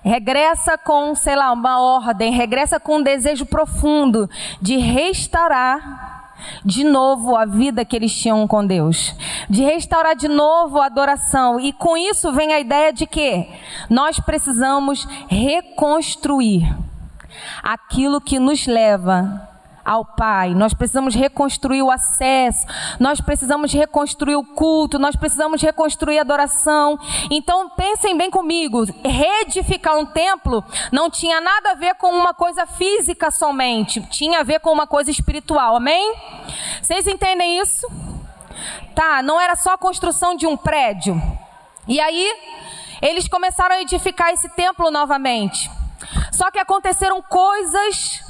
Regressa 0.03 0.77
com, 0.77 1.13
sei 1.15 1.35
lá, 1.35 1.51
uma 1.51 1.81
ordem, 1.81 2.31
regressa 2.31 2.79
com 2.79 2.97
um 2.97 3.03
desejo 3.03 3.45
profundo 3.45 4.29
de 4.61 4.77
restaurar 4.77 6.17
de 6.63 6.83
novo 6.83 7.35
a 7.35 7.45
vida 7.45 7.83
que 7.83 7.95
eles 7.95 8.13
tinham 8.13 8.47
com 8.47 8.65
Deus, 8.65 9.15
de 9.49 9.63
restaurar 9.63 10.15
de 10.15 10.27
novo 10.27 10.79
a 10.79 10.85
adoração. 10.85 11.59
E 11.59 11.73
com 11.73 11.97
isso 11.97 12.31
vem 12.31 12.53
a 12.53 12.59
ideia 12.59 12.93
de 12.93 13.05
que 13.05 13.47
nós 13.89 14.19
precisamos 14.19 15.05
reconstruir 15.27 16.73
aquilo 17.61 18.21
que 18.21 18.39
nos 18.39 18.65
leva 18.65 19.47
ao 19.87 20.03
Pai. 20.03 20.53
Nós 20.53 20.73
precisamos 20.73 21.15
reconstruir 21.15 21.81
o 21.81 21.89
acesso, 21.89 22.67
nós 22.99 23.21
precisamos 23.21 23.71
reconstruir 23.71 24.35
o 24.35 24.43
culto, 24.43 24.99
nós 24.99 25.15
precisamos 25.15 25.61
reconstruir 25.61 26.17
a 26.17 26.21
adoração. 26.21 26.99
Então 27.31 27.69
pensem 27.69 28.17
bem 28.17 28.29
comigo, 28.29 28.83
reedificar 29.01 29.97
um 29.97 30.05
templo 30.05 30.61
não 30.91 31.09
tinha 31.09 31.39
nada 31.39 31.71
a 31.71 31.75
ver 31.75 31.95
com 31.95 32.09
uma 32.09 32.33
coisa 32.33 32.65
física 32.65 33.31
somente, 33.31 34.01
tinha 34.09 34.41
a 34.41 34.43
ver 34.43 34.59
com 34.59 34.73
uma 34.73 34.85
coisa 34.85 35.09
espiritual. 35.09 35.77
Amém? 35.77 36.13
Vocês 36.81 37.07
entendem 37.07 37.59
isso? 37.59 37.87
Tá, 38.93 39.21
não 39.21 39.39
era 39.39 39.55
só 39.55 39.73
a 39.73 39.77
construção 39.77 40.35
de 40.35 40.45
um 40.45 40.57
prédio. 40.57 41.21
E 41.87 42.01
aí, 42.01 42.35
eles 43.01 43.27
começaram 43.27 43.75
a 43.75 43.81
edificar 43.81 44.31
esse 44.31 44.49
templo 44.49 44.91
novamente. 44.91 45.71
Só 46.31 46.51
que 46.51 46.59
aconteceram 46.59 47.21
coisas 47.21 48.26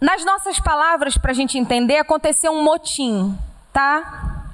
nas 0.00 0.24
nossas 0.24 0.58
palavras, 0.58 1.18
para 1.18 1.32
a 1.32 1.34
gente 1.34 1.58
entender, 1.58 1.98
aconteceu 1.98 2.52
um 2.52 2.62
motim, 2.62 3.36
tá? 3.72 4.46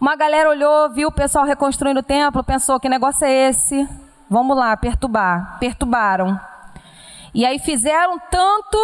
Uma 0.00 0.14
galera 0.16 0.48
olhou, 0.48 0.90
viu 0.90 1.08
o 1.08 1.12
pessoal 1.12 1.44
reconstruindo 1.44 2.00
o 2.00 2.02
templo, 2.02 2.44
pensou: 2.44 2.78
que 2.78 2.88
negócio 2.88 3.24
é 3.24 3.48
esse? 3.48 3.88
Vamos 4.30 4.56
lá, 4.56 4.76
perturbar. 4.76 5.58
Perturbaram. 5.58 6.40
E 7.34 7.44
aí 7.44 7.58
fizeram 7.58 8.18
tanto 8.30 8.78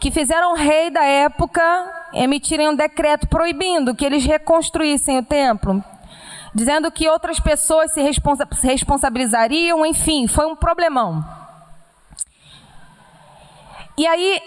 que 0.00 0.10
fizeram 0.10 0.52
o 0.52 0.56
rei 0.56 0.90
da 0.90 1.04
época 1.04 1.62
emitirem 2.12 2.68
um 2.68 2.74
decreto 2.74 3.26
proibindo 3.26 3.94
que 3.94 4.04
eles 4.04 4.24
reconstruíssem 4.24 5.18
o 5.18 5.24
templo, 5.24 5.82
dizendo 6.54 6.90
que 6.90 7.08
outras 7.08 7.38
pessoas 7.38 7.92
se, 7.92 8.00
responsa 8.00 8.46
se 8.52 8.66
responsabilizariam, 8.66 9.84
enfim, 9.84 10.26
foi 10.26 10.46
um 10.46 10.56
problemão. 10.56 11.24
E 13.98 14.06
aí 14.06 14.40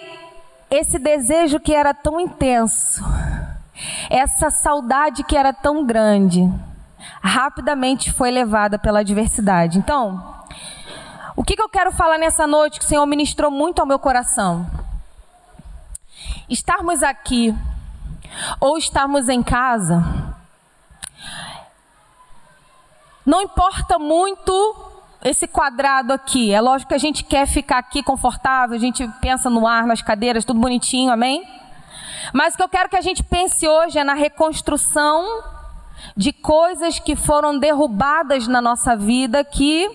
esse 0.69 0.99
desejo 0.99 1.59
que 1.59 1.73
era 1.73 1.93
tão 1.93 2.19
intenso, 2.19 3.03
essa 4.09 4.49
saudade 4.49 5.23
que 5.23 5.35
era 5.35 5.53
tão 5.53 5.85
grande, 5.85 6.47
rapidamente 7.21 8.11
foi 8.11 8.29
levada 8.31 8.77
pela 8.77 8.99
adversidade. 8.99 9.77
Então, 9.77 10.35
o 11.35 11.43
que, 11.43 11.55
que 11.55 11.61
eu 11.61 11.69
quero 11.69 11.91
falar 11.91 12.17
nessa 12.17 12.45
noite 12.45 12.79
que 12.79 12.85
o 12.85 12.87
Senhor 12.87 13.05
ministrou 13.05 13.49
muito 13.49 13.79
ao 13.79 13.85
meu 13.85 13.97
coração? 13.97 14.69
Estarmos 16.49 17.01
aqui 17.01 17.55
ou 18.59 18.77
estarmos 18.77 19.29
em 19.29 19.41
casa, 19.41 20.03
não 23.25 23.41
importa 23.41 23.97
muito 23.97 24.88
esse 25.23 25.47
quadrado 25.47 26.13
aqui. 26.13 26.51
É 26.53 26.61
lógico 26.61 26.89
que 26.89 26.95
a 26.95 26.99
gente 26.99 27.23
quer 27.23 27.47
ficar 27.47 27.79
aqui 27.79 28.01
confortável, 28.01 28.75
a 28.75 28.79
gente 28.79 29.07
pensa 29.21 29.49
no 29.49 29.67
ar, 29.67 29.85
nas 29.85 30.01
cadeiras, 30.01 30.45
tudo 30.45 30.59
bonitinho, 30.59 31.11
amém? 31.11 31.45
Mas 32.33 32.53
o 32.53 32.57
que 32.57 32.63
eu 32.63 32.69
quero 32.69 32.89
que 32.89 32.97
a 32.97 33.01
gente 33.01 33.23
pense 33.23 33.67
hoje 33.67 33.97
é 33.97 34.03
na 34.03 34.13
reconstrução 34.13 35.25
de 36.15 36.31
coisas 36.31 36.99
que 36.99 37.15
foram 37.15 37.57
derrubadas 37.57 38.47
na 38.47 38.61
nossa 38.61 38.95
vida 38.95 39.43
que 39.43 39.89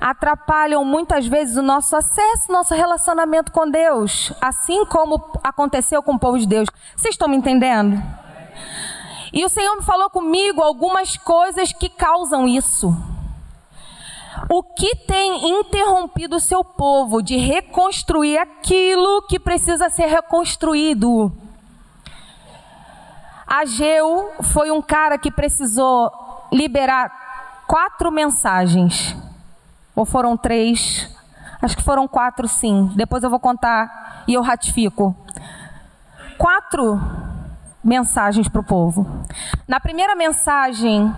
atrapalham 0.00 0.84
muitas 0.84 1.26
vezes 1.26 1.56
o 1.56 1.62
nosso 1.62 1.96
acesso, 1.96 2.52
nosso 2.52 2.74
relacionamento 2.74 3.50
com 3.50 3.68
Deus, 3.68 4.32
assim 4.40 4.84
como 4.86 5.22
aconteceu 5.42 6.02
com 6.02 6.14
o 6.14 6.18
povo 6.18 6.38
de 6.38 6.46
Deus. 6.46 6.68
Vocês 6.96 7.14
estão 7.14 7.28
me 7.28 7.36
entendendo? 7.36 8.00
E 9.32 9.44
o 9.44 9.48
Senhor 9.48 9.76
me 9.76 9.82
falou 9.82 10.08
comigo 10.08 10.62
algumas 10.62 11.16
coisas 11.16 11.72
que 11.72 11.88
causam 11.88 12.46
isso. 12.46 12.96
O 14.48 14.62
que 14.62 14.94
tem 14.94 15.58
interrompido 15.58 16.36
o 16.36 16.40
seu 16.40 16.62
povo 16.62 17.22
de 17.22 17.36
reconstruir 17.36 18.38
aquilo 18.38 19.22
que 19.22 19.38
precisa 19.38 19.88
ser 19.88 20.06
reconstruído? 20.06 21.32
Ageu 23.46 24.32
foi 24.42 24.70
um 24.70 24.82
cara 24.82 25.16
que 25.16 25.30
precisou 25.30 26.12
liberar 26.52 27.64
quatro 27.66 28.12
mensagens. 28.12 29.16
Ou 29.96 30.04
foram 30.04 30.36
três? 30.36 31.10
Acho 31.60 31.76
que 31.76 31.82
foram 31.82 32.06
quatro, 32.06 32.46
sim. 32.46 32.90
Depois 32.94 33.22
eu 33.24 33.30
vou 33.30 33.40
contar 33.40 34.24
e 34.28 34.34
eu 34.34 34.42
ratifico. 34.42 35.16
Quatro 36.36 37.00
mensagens 37.82 38.48
para 38.48 38.60
o 38.60 38.64
povo. 38.64 39.06
Na 39.66 39.80
primeira 39.80 40.14
mensagem, 40.14 41.12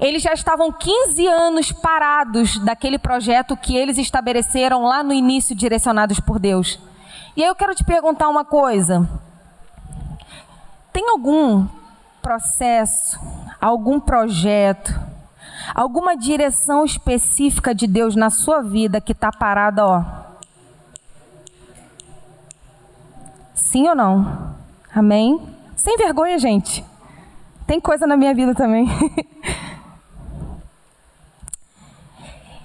eles 0.00 0.22
já 0.22 0.32
estavam 0.32 0.72
15 0.72 1.26
anos 1.26 1.70
parados 1.70 2.58
daquele 2.58 2.98
projeto 2.98 3.54
que 3.54 3.76
eles 3.76 3.98
estabeleceram 3.98 4.84
lá 4.84 5.02
no 5.02 5.12
início, 5.12 5.54
direcionados 5.54 6.18
por 6.18 6.38
Deus. 6.38 6.80
E 7.36 7.42
aí 7.42 7.48
eu 7.48 7.54
quero 7.54 7.74
te 7.74 7.84
perguntar 7.84 8.30
uma 8.30 8.44
coisa: 8.44 9.06
tem 10.90 11.06
algum 11.10 11.66
processo, 12.22 13.20
algum 13.60 14.00
projeto, 14.00 14.98
alguma 15.74 16.16
direção 16.16 16.82
específica 16.82 17.74
de 17.74 17.86
Deus 17.86 18.16
na 18.16 18.30
sua 18.30 18.62
vida 18.62 19.02
que 19.02 19.12
está 19.12 19.30
parada, 19.30 19.86
ó? 19.86 20.04
Sim 23.52 23.86
ou 23.86 23.94
não? 23.94 24.56
Amém? 24.94 25.40
Sem 25.76 25.96
vergonha, 25.98 26.38
gente. 26.38 26.84
Tem 27.66 27.78
coisa 27.78 28.06
na 28.06 28.16
minha 28.16 28.34
vida 28.34 28.54
também. 28.54 28.88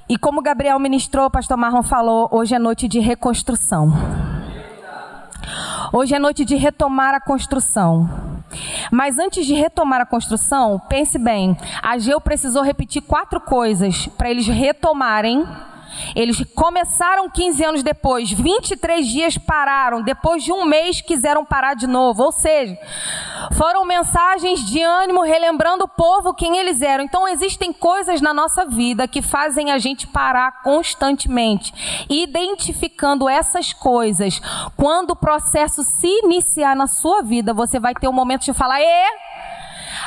E 0.07 0.19
como 0.19 0.41
Gabriel 0.41 0.77
ministrou, 0.77 1.25
o 1.25 1.31
pastor 1.31 1.57
Marlon 1.57 1.81
falou, 1.81 2.29
hoje 2.31 2.53
é 2.53 2.59
noite 2.59 2.87
de 2.87 2.99
reconstrução. 2.99 3.91
Hoje 5.91 6.13
é 6.13 6.19
noite 6.19 6.45
de 6.45 6.55
retomar 6.55 7.15
a 7.15 7.19
construção. 7.19 8.07
Mas 8.91 9.17
antes 9.17 9.47
de 9.47 9.55
retomar 9.55 10.01
a 10.01 10.05
construção, 10.05 10.79
pense 10.87 11.17
bem: 11.17 11.57
Ageu 11.81 12.21
precisou 12.21 12.61
repetir 12.61 13.01
quatro 13.01 13.41
coisas 13.41 14.05
para 14.15 14.29
eles 14.29 14.47
retomarem 14.47 15.43
eles 16.15 16.43
começaram 16.53 17.29
15 17.29 17.63
anos 17.63 17.83
depois, 17.83 18.31
23 18.31 19.07
dias 19.07 19.37
pararam, 19.37 20.01
depois 20.01 20.43
de 20.43 20.51
um 20.51 20.65
mês 20.65 21.01
quiseram 21.01 21.45
parar 21.45 21.73
de 21.73 21.87
novo. 21.87 22.23
Ou 22.23 22.31
seja, 22.31 22.77
foram 23.53 23.85
mensagens 23.85 24.65
de 24.65 24.81
ânimo 24.81 25.21
relembrando 25.21 25.85
o 25.85 25.87
povo 25.87 26.33
quem 26.33 26.57
eles 26.57 26.81
eram. 26.81 27.03
Então 27.03 27.27
existem 27.27 27.71
coisas 27.73 28.21
na 28.21 28.33
nossa 28.33 28.65
vida 28.65 29.07
que 29.07 29.21
fazem 29.21 29.71
a 29.71 29.77
gente 29.77 30.07
parar 30.07 30.63
constantemente. 30.63 31.73
Identificando 32.09 33.29
essas 33.29 33.73
coisas, 33.73 34.41
quando 34.75 35.11
o 35.11 35.15
processo 35.15 35.83
se 35.83 36.07
iniciar 36.23 36.75
na 36.75 36.87
sua 36.87 37.21
vida, 37.21 37.53
você 37.53 37.79
vai 37.79 37.93
ter 37.93 38.07
um 38.07 38.13
momento 38.13 38.45
de 38.45 38.53
falar: 38.53 38.81
"E 38.81 38.85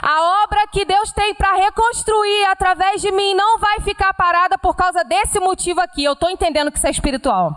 a 0.03 0.43
obra 0.45 0.67
que 0.71 0.85
Deus 0.85 1.13
tem 1.13 1.35
para 1.35 1.55
reconstruir 1.57 2.45
através 2.47 3.01
de 3.01 3.11
mim 3.13 3.35
não 3.35 3.59
vai 3.59 3.81
ficar 3.81 4.13
parada 4.15 4.59
por 4.59 4.77
causa 4.77 5.05
desse 5.05 5.41
motivo 5.41 5.81
aqui. 5.81 6.05
Eu 6.05 6.13
estou 6.13 6.31
entendendo 6.31 6.71
que 6.71 6.79
isso 6.79 6.87
é 6.87 6.91
espiritual. 6.91 7.53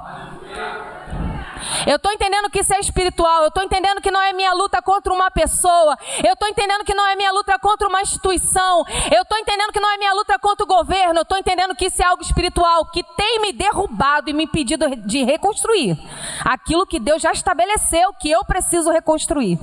Eu 1.88 1.96
estou 1.96 2.12
entendendo 2.12 2.50
que 2.50 2.60
isso 2.60 2.74
é 2.74 2.80
espiritual. 2.80 3.42
Eu 3.42 3.48
estou 3.48 3.64
entendendo 3.64 4.02
que 4.02 4.12
não 4.12 4.22
é 4.22 4.34
minha 4.34 4.54
luta 4.54 4.82
contra 4.82 5.14
uma 5.14 5.32
pessoa. 5.32 5.98
Eu 6.24 6.34
estou 6.34 6.48
entendendo 6.48 6.84
que 6.84 6.94
não 6.94 7.06
é 7.08 7.16
minha 7.16 7.32
luta 7.32 7.58
contra 7.60 7.88
uma 7.88 8.02
instituição. 8.02 8.86
Eu 9.12 9.24
estou 9.24 9.38
entendendo 9.38 9.72
que 9.72 9.80
não 9.80 9.92
é 9.92 9.98
minha 9.98 10.14
luta 10.14 10.38
contra 10.40 10.64
o 10.64 10.68
governo. 10.68 11.20
Eu 11.20 11.24
estou 11.24 11.38
entendendo 11.38 11.76
que 11.76 11.86
isso 11.86 12.02
é 12.02 12.06
algo 12.06 12.22
espiritual 12.22 12.86
que 12.86 13.04
tem 13.16 13.42
me 13.42 13.54
derrubado 13.54 14.30
e 14.30 14.34
me 14.34 14.44
impedido 14.44 14.88
de 14.96 15.24
reconstruir 15.24 15.98
aquilo 16.44 16.86
que 16.86 17.00
Deus 17.00 17.22
já 17.22 17.32
estabeleceu 17.32 18.14
que 18.14 18.30
eu 18.30 18.44
preciso 18.44 18.92
reconstruir. 18.92 19.60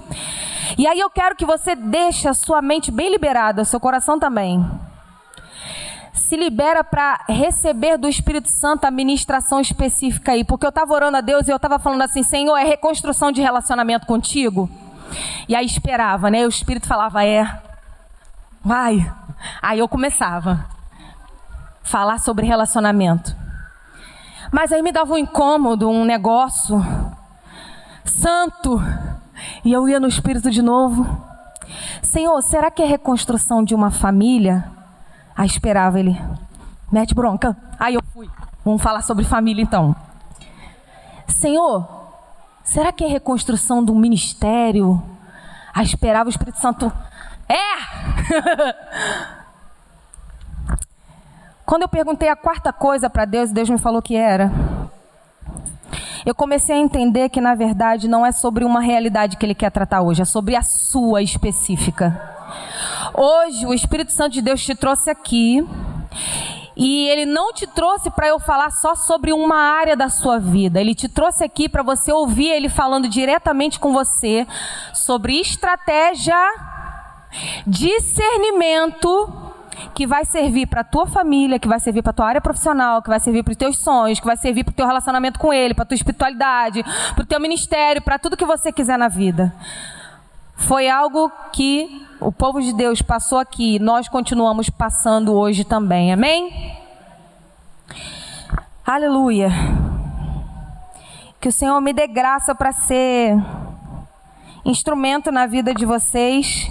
E 0.77 0.87
aí 0.87 0.99
eu 0.99 1.11
quero 1.11 1.37
que 1.37 1.45
você 1.45 1.75
deixe 1.75 2.29
a 2.29 2.35
sua 2.35 2.61
mente 2.61 2.91
bem 2.91 3.11
liberada, 3.11 3.65
seu 3.65 3.81
coração 3.81 4.19
também. 4.19 4.88
Se 6.21 6.37
libera 6.37 6.85
para 6.85 7.25
receber 7.29 7.97
do 7.97 8.09
Espírito 8.09 8.49
Santo 8.51 8.85
a 8.85 8.91
ministração 8.91 9.61
específica 9.61 10.33
aí. 10.33 10.45
Porque 10.45 10.67
eu 10.67 10.71
estava 10.71 10.93
orando 10.93 11.17
a 11.17 11.21
Deus 11.21 11.49
e 11.49 11.51
eu 11.51 11.57
estava 11.57 11.79
falando 11.79 12.03
assim, 12.03 12.23
Senhor, 12.23 12.57
é 12.57 12.65
reconstrução 12.65 13.33
de 13.33 13.41
relacionamento 13.41 14.07
contigo? 14.07 14.69
E 15.49 15.57
aí 15.57 15.65
esperava, 15.65 16.31
né? 16.31 16.45
O 16.45 16.49
Espírito 16.49 16.87
falava, 16.87 17.25
é. 17.25 17.51
Vai. 18.63 19.11
Aí 19.63 19.79
eu 19.79 19.89
começava. 19.89 20.67
falar 21.83 22.19
sobre 22.19 22.47
relacionamento. 22.47 23.35
Mas 24.53 24.73
aí 24.73 24.83
me 24.83 24.93
dava 24.93 25.15
um 25.15 25.19
incômodo, 25.19 25.89
um 25.89 26.05
negócio 26.05 26.85
santo. 28.05 28.81
E 29.65 29.73
eu 29.73 29.89
ia 29.89 29.99
no 29.99 30.09
Espírito 30.09 30.51
de 30.51 30.61
novo. 30.61 31.07
Senhor, 32.03 32.41
será 32.43 32.71
que 32.71 32.83
é 32.83 32.87
reconstrução 32.87 33.63
de 33.63 33.75
uma 33.75 33.91
família? 33.91 34.78
Aí 35.39 35.47
esperava 35.47 36.01
ele. 36.01 36.21
Mete 36.91 37.15
bronca. 37.15 37.57
Aí 37.79 37.95
eu 37.95 38.03
fui. 38.13 38.29
Vamos 38.65 38.83
falar 38.83 39.03
sobre 39.03 39.25
família 39.25 39.63
então. 39.63 39.95
Senhor, 41.29 41.87
será 42.65 42.91
que 42.91 43.05
é 43.05 43.07
reconstrução 43.07 43.85
do 43.85 43.95
ministério? 43.95 45.01
Aí 45.73 45.87
esperava 45.87 46.27
o 46.27 46.31
Espírito 46.31 46.59
Santo. 46.59 46.93
É! 47.49 47.55
Quando 51.65 51.83
eu 51.83 51.89
perguntei 51.89 52.29
a 52.29 52.35
quarta 52.35 52.73
coisa 52.73 53.09
para 53.09 53.25
Deus, 53.25 53.53
Deus 53.53 53.71
me 53.71 53.79
falou 53.79 54.03
que 54.03 54.17
era. 54.17 54.51
Eu 56.27 56.35
comecei 56.35 56.75
a 56.75 56.81
entender 56.81 57.29
que, 57.29 57.41
na 57.41 57.55
verdade, 57.55 58.09
não 58.09 58.27
é 58.27 58.33
sobre 58.33 58.65
uma 58.65 58.81
realidade 58.81 59.37
que 59.37 59.47
Ele 59.47 59.55
quer 59.55 59.71
tratar 59.71 60.01
hoje, 60.01 60.23
é 60.23 60.25
sobre 60.25 60.57
a 60.57 60.63
sua 60.63 61.23
específica. 61.23 62.38
Hoje, 63.15 63.67
o 63.67 63.73
Espírito 63.73 64.13
Santo 64.13 64.33
de 64.33 64.43
Deus 64.43 64.63
te 64.65 64.75
trouxe 64.75 65.11
aqui 65.11 65.67
e 66.77 67.09
ele 67.09 67.27
não 67.27 67.53
te 67.53 67.67
trouxe 67.67 68.11
para 68.11 68.29
eu 68.29 68.39
falar 68.39 68.71
só 68.71 68.95
sobre 68.95 69.33
uma 69.33 69.57
área 69.57 69.97
da 69.97 70.09
sua 70.09 70.39
vida. 70.39 70.81
Ele 70.81 70.95
te 70.95 71.09
trouxe 71.09 71.43
aqui 71.43 71.69
para 71.69 71.83
você 71.83 72.13
ouvir 72.13 72.49
ele 72.49 72.69
falando 72.69 73.09
diretamente 73.09 73.81
com 73.81 73.93
você 73.93 74.47
sobre 74.93 75.41
estratégia, 75.41 76.37
discernimento 77.67 79.33
que 79.95 80.07
vai 80.07 80.25
servir 80.25 80.67
para 80.67 80.85
tua 80.85 81.07
família, 81.07 81.59
que 81.59 81.69
vai 81.69 81.81
servir 81.81 82.03
para 82.03 82.13
tua 82.13 82.27
área 82.27 82.41
profissional, 82.41 83.03
que 83.03 83.09
vai 83.09 83.21
servir 83.21 83.43
para 83.43 83.53
os 83.53 83.57
teus 83.57 83.79
sonhos, 83.79 84.21
que 84.21 84.27
vai 84.27 84.37
servir 84.37 84.65
para 84.65 84.73
o 84.73 84.75
teu 84.75 84.87
relacionamento 84.87 85.39
com 85.39 85.53
Ele, 85.53 85.75
para 85.75 85.85
tua 85.85 85.95
espiritualidade, 85.95 86.85
para 87.15 87.23
o 87.23 87.27
teu 87.27 87.41
ministério, 87.41 88.03
para 88.03 88.19
tudo 88.19 88.37
que 88.37 88.45
você 88.45 88.73
quiser 88.73 88.99
na 88.99 89.09
vida. 89.09 89.55
Foi 90.55 90.89
algo 90.89 91.31
que 91.53 92.08
o 92.21 92.33
povo 92.33 92.61
de 92.61 92.73
Deus 92.73 93.01
passou 93.01 93.39
aqui, 93.39 93.79
nós 93.79 94.09
continuamos 94.09 94.69
passando 94.69 95.35
hoje 95.35 95.65
também. 95.65 96.13
Amém? 96.13 96.77
Aleluia. 98.85 99.51
Que 101.41 101.49
o 101.49 101.53
Senhor 101.53 101.81
me 101.81 101.93
dê 101.93 102.07
graça 102.07 102.55
para 102.55 102.73
ser 102.73 103.37
instrumento 104.65 105.31
na 105.31 105.47
vida 105.47 105.73
de 105.73 105.87
vocês 105.87 106.69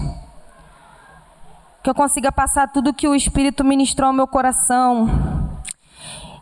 que 1.88 1.90
eu 1.90 1.96
consiga 1.96 2.34
passar 2.34 2.68
tudo 2.68 2.94
que 2.94 3.08
o 3.08 3.16
Espírito 3.16 3.64
ministrou 3.64 4.08
ao 4.08 4.14
meu 4.14 4.28
coração. 4.28 5.10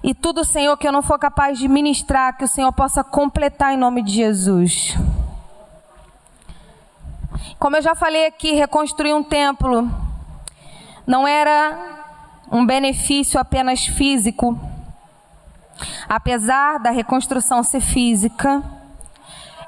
E 0.04 0.12
tudo, 0.12 0.44
Senhor, 0.44 0.76
que 0.76 0.88
eu 0.88 0.92
não 0.92 1.04
for 1.04 1.20
capaz 1.20 1.60
de 1.60 1.68
ministrar, 1.68 2.36
que 2.36 2.44
o 2.44 2.48
Senhor 2.48 2.74
possa 2.74 3.04
completar 3.04 3.72
em 3.72 3.78
nome 3.78 4.02
de 4.02 4.12
Jesus. 4.12 4.98
Como 7.60 7.78
eu 7.78 7.82
já 7.82 7.96
falei 7.96 8.28
aqui, 8.28 8.54
reconstruir 8.54 9.14
um 9.14 9.24
templo 9.24 9.90
não 11.08 11.28
era 11.28 11.96
um 12.52 12.66
benefício 12.66 13.40
apenas 13.40 13.86
físico. 13.86 14.60
Apesar 16.08 16.80
da 16.80 16.90
reconstrução 16.90 17.64
ser 17.64 17.82
física, 17.82 18.64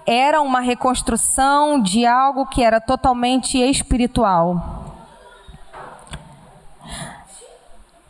era 0.05 0.41
uma 0.41 0.59
reconstrução 0.59 1.81
de 1.81 2.05
algo 2.05 2.45
que 2.45 2.63
era 2.63 2.79
totalmente 2.79 3.57
espiritual. 3.57 4.85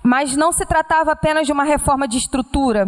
Mas 0.04 0.36
não 0.36 0.52
se 0.52 0.66
tratava 0.66 1.12
apenas 1.12 1.46
de 1.46 1.52
uma 1.52 1.64
reforma 1.64 2.08
de 2.08 2.18
estrutura, 2.18 2.88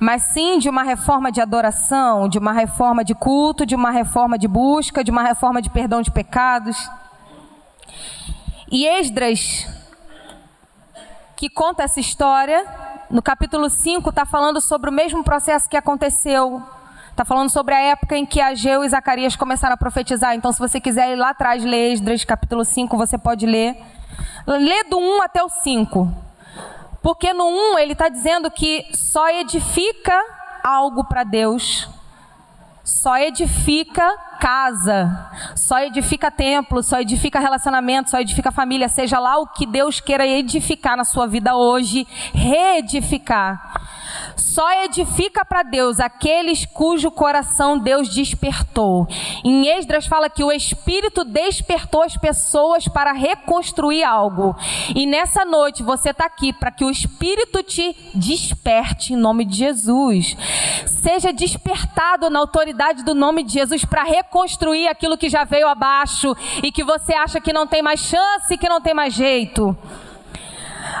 mas 0.00 0.22
sim 0.32 0.58
de 0.58 0.70
uma 0.70 0.82
reforma 0.82 1.30
de 1.30 1.42
adoração, 1.42 2.26
de 2.26 2.38
uma 2.38 2.52
reforma 2.52 3.04
de 3.04 3.14
culto, 3.14 3.66
de 3.66 3.74
uma 3.74 3.90
reforma 3.90 4.38
de 4.38 4.48
busca, 4.48 5.04
de 5.04 5.10
uma 5.10 5.22
reforma 5.22 5.60
de 5.60 5.68
perdão 5.68 6.00
de 6.00 6.10
pecados. 6.10 6.90
E 8.72 8.86
Esdras, 8.86 9.68
que 11.36 11.50
conta 11.50 11.82
essa 11.82 12.00
história, 12.00 12.64
no 13.10 13.20
capítulo 13.20 13.68
5, 13.68 14.08
está 14.08 14.24
falando 14.24 14.58
sobre 14.58 14.88
o 14.88 14.92
mesmo 14.92 15.22
processo 15.22 15.68
que 15.68 15.76
aconteceu. 15.76 16.62
Está 17.10 17.22
falando 17.22 17.50
sobre 17.50 17.74
a 17.74 17.80
época 17.80 18.16
em 18.16 18.24
que 18.24 18.40
Ageu 18.40 18.82
e 18.82 18.88
Zacarias 18.88 19.36
começaram 19.36 19.74
a 19.74 19.76
profetizar. 19.76 20.34
Então, 20.34 20.50
se 20.50 20.58
você 20.58 20.80
quiser 20.80 21.12
ir 21.12 21.16
lá 21.16 21.30
atrás 21.30 21.62
ler 21.62 21.92
Esdras, 21.92 22.24
capítulo 22.24 22.64
5, 22.64 22.96
você 22.96 23.18
pode 23.18 23.44
ler. 23.44 23.76
Lê 24.46 24.82
do 24.84 24.98
1 24.98 25.22
até 25.22 25.42
o 25.42 25.48
5. 25.50 26.29
Porque 27.02 27.32
no 27.32 27.46
1 27.46 27.78
ele 27.78 27.92
está 27.92 28.08
dizendo 28.08 28.50
que 28.50 28.86
só 28.92 29.28
edifica 29.30 30.22
algo 30.62 31.04
para 31.04 31.24
Deus, 31.24 31.88
só 32.84 33.16
edifica 33.16 34.14
casa, 34.40 35.30
só 35.54 35.78
edifica 35.80 36.30
templo, 36.30 36.82
só 36.82 36.98
edifica 36.98 37.38
relacionamento, 37.38 38.08
só 38.08 38.18
edifica 38.18 38.50
família, 38.50 38.88
seja 38.88 39.18
lá 39.18 39.36
o 39.36 39.46
que 39.46 39.66
Deus 39.66 40.00
queira 40.00 40.26
edificar 40.26 40.96
na 40.96 41.04
sua 41.04 41.26
vida 41.26 41.54
hoje, 41.54 42.06
reedificar. 42.32 43.78
Só 44.36 44.84
edifica 44.84 45.44
para 45.44 45.62
Deus 45.62 46.00
aqueles 46.00 46.64
cujo 46.64 47.10
coração 47.10 47.78
Deus 47.78 48.08
despertou. 48.08 49.06
Em 49.44 49.68
Esdras 49.68 50.06
fala 50.06 50.30
que 50.30 50.42
o 50.42 50.50
Espírito 50.50 51.24
despertou 51.24 52.02
as 52.02 52.16
pessoas 52.16 52.88
para 52.88 53.12
reconstruir 53.12 54.02
algo. 54.02 54.56
E 54.94 55.06
nessa 55.06 55.44
noite 55.44 55.82
você 55.82 56.10
está 56.10 56.24
aqui 56.24 56.52
para 56.52 56.70
que 56.70 56.84
o 56.84 56.90
Espírito 56.90 57.62
te 57.62 57.94
desperte 58.14 59.12
em 59.12 59.16
nome 59.16 59.44
de 59.44 59.56
Jesus. 59.56 60.36
Seja 60.86 61.32
despertado 61.32 62.28
na 62.30 62.38
autoridade 62.38 63.04
do 63.04 63.14
nome 63.14 63.42
de 63.42 63.52
Jesus 63.52 63.84
para 63.84 64.02
reconstruir 64.02 64.29
aquilo 64.88 65.18
que 65.18 65.28
já 65.28 65.44
veio 65.44 65.68
abaixo 65.68 66.34
e 66.62 66.72
que 66.72 66.84
você 66.84 67.12
acha 67.12 67.40
que 67.40 67.52
não 67.52 67.66
tem 67.66 67.82
mais 67.82 68.00
chance, 68.00 68.56
que 68.56 68.68
não 68.68 68.80
tem 68.80 68.94
mais 68.94 69.14
jeito. 69.14 69.76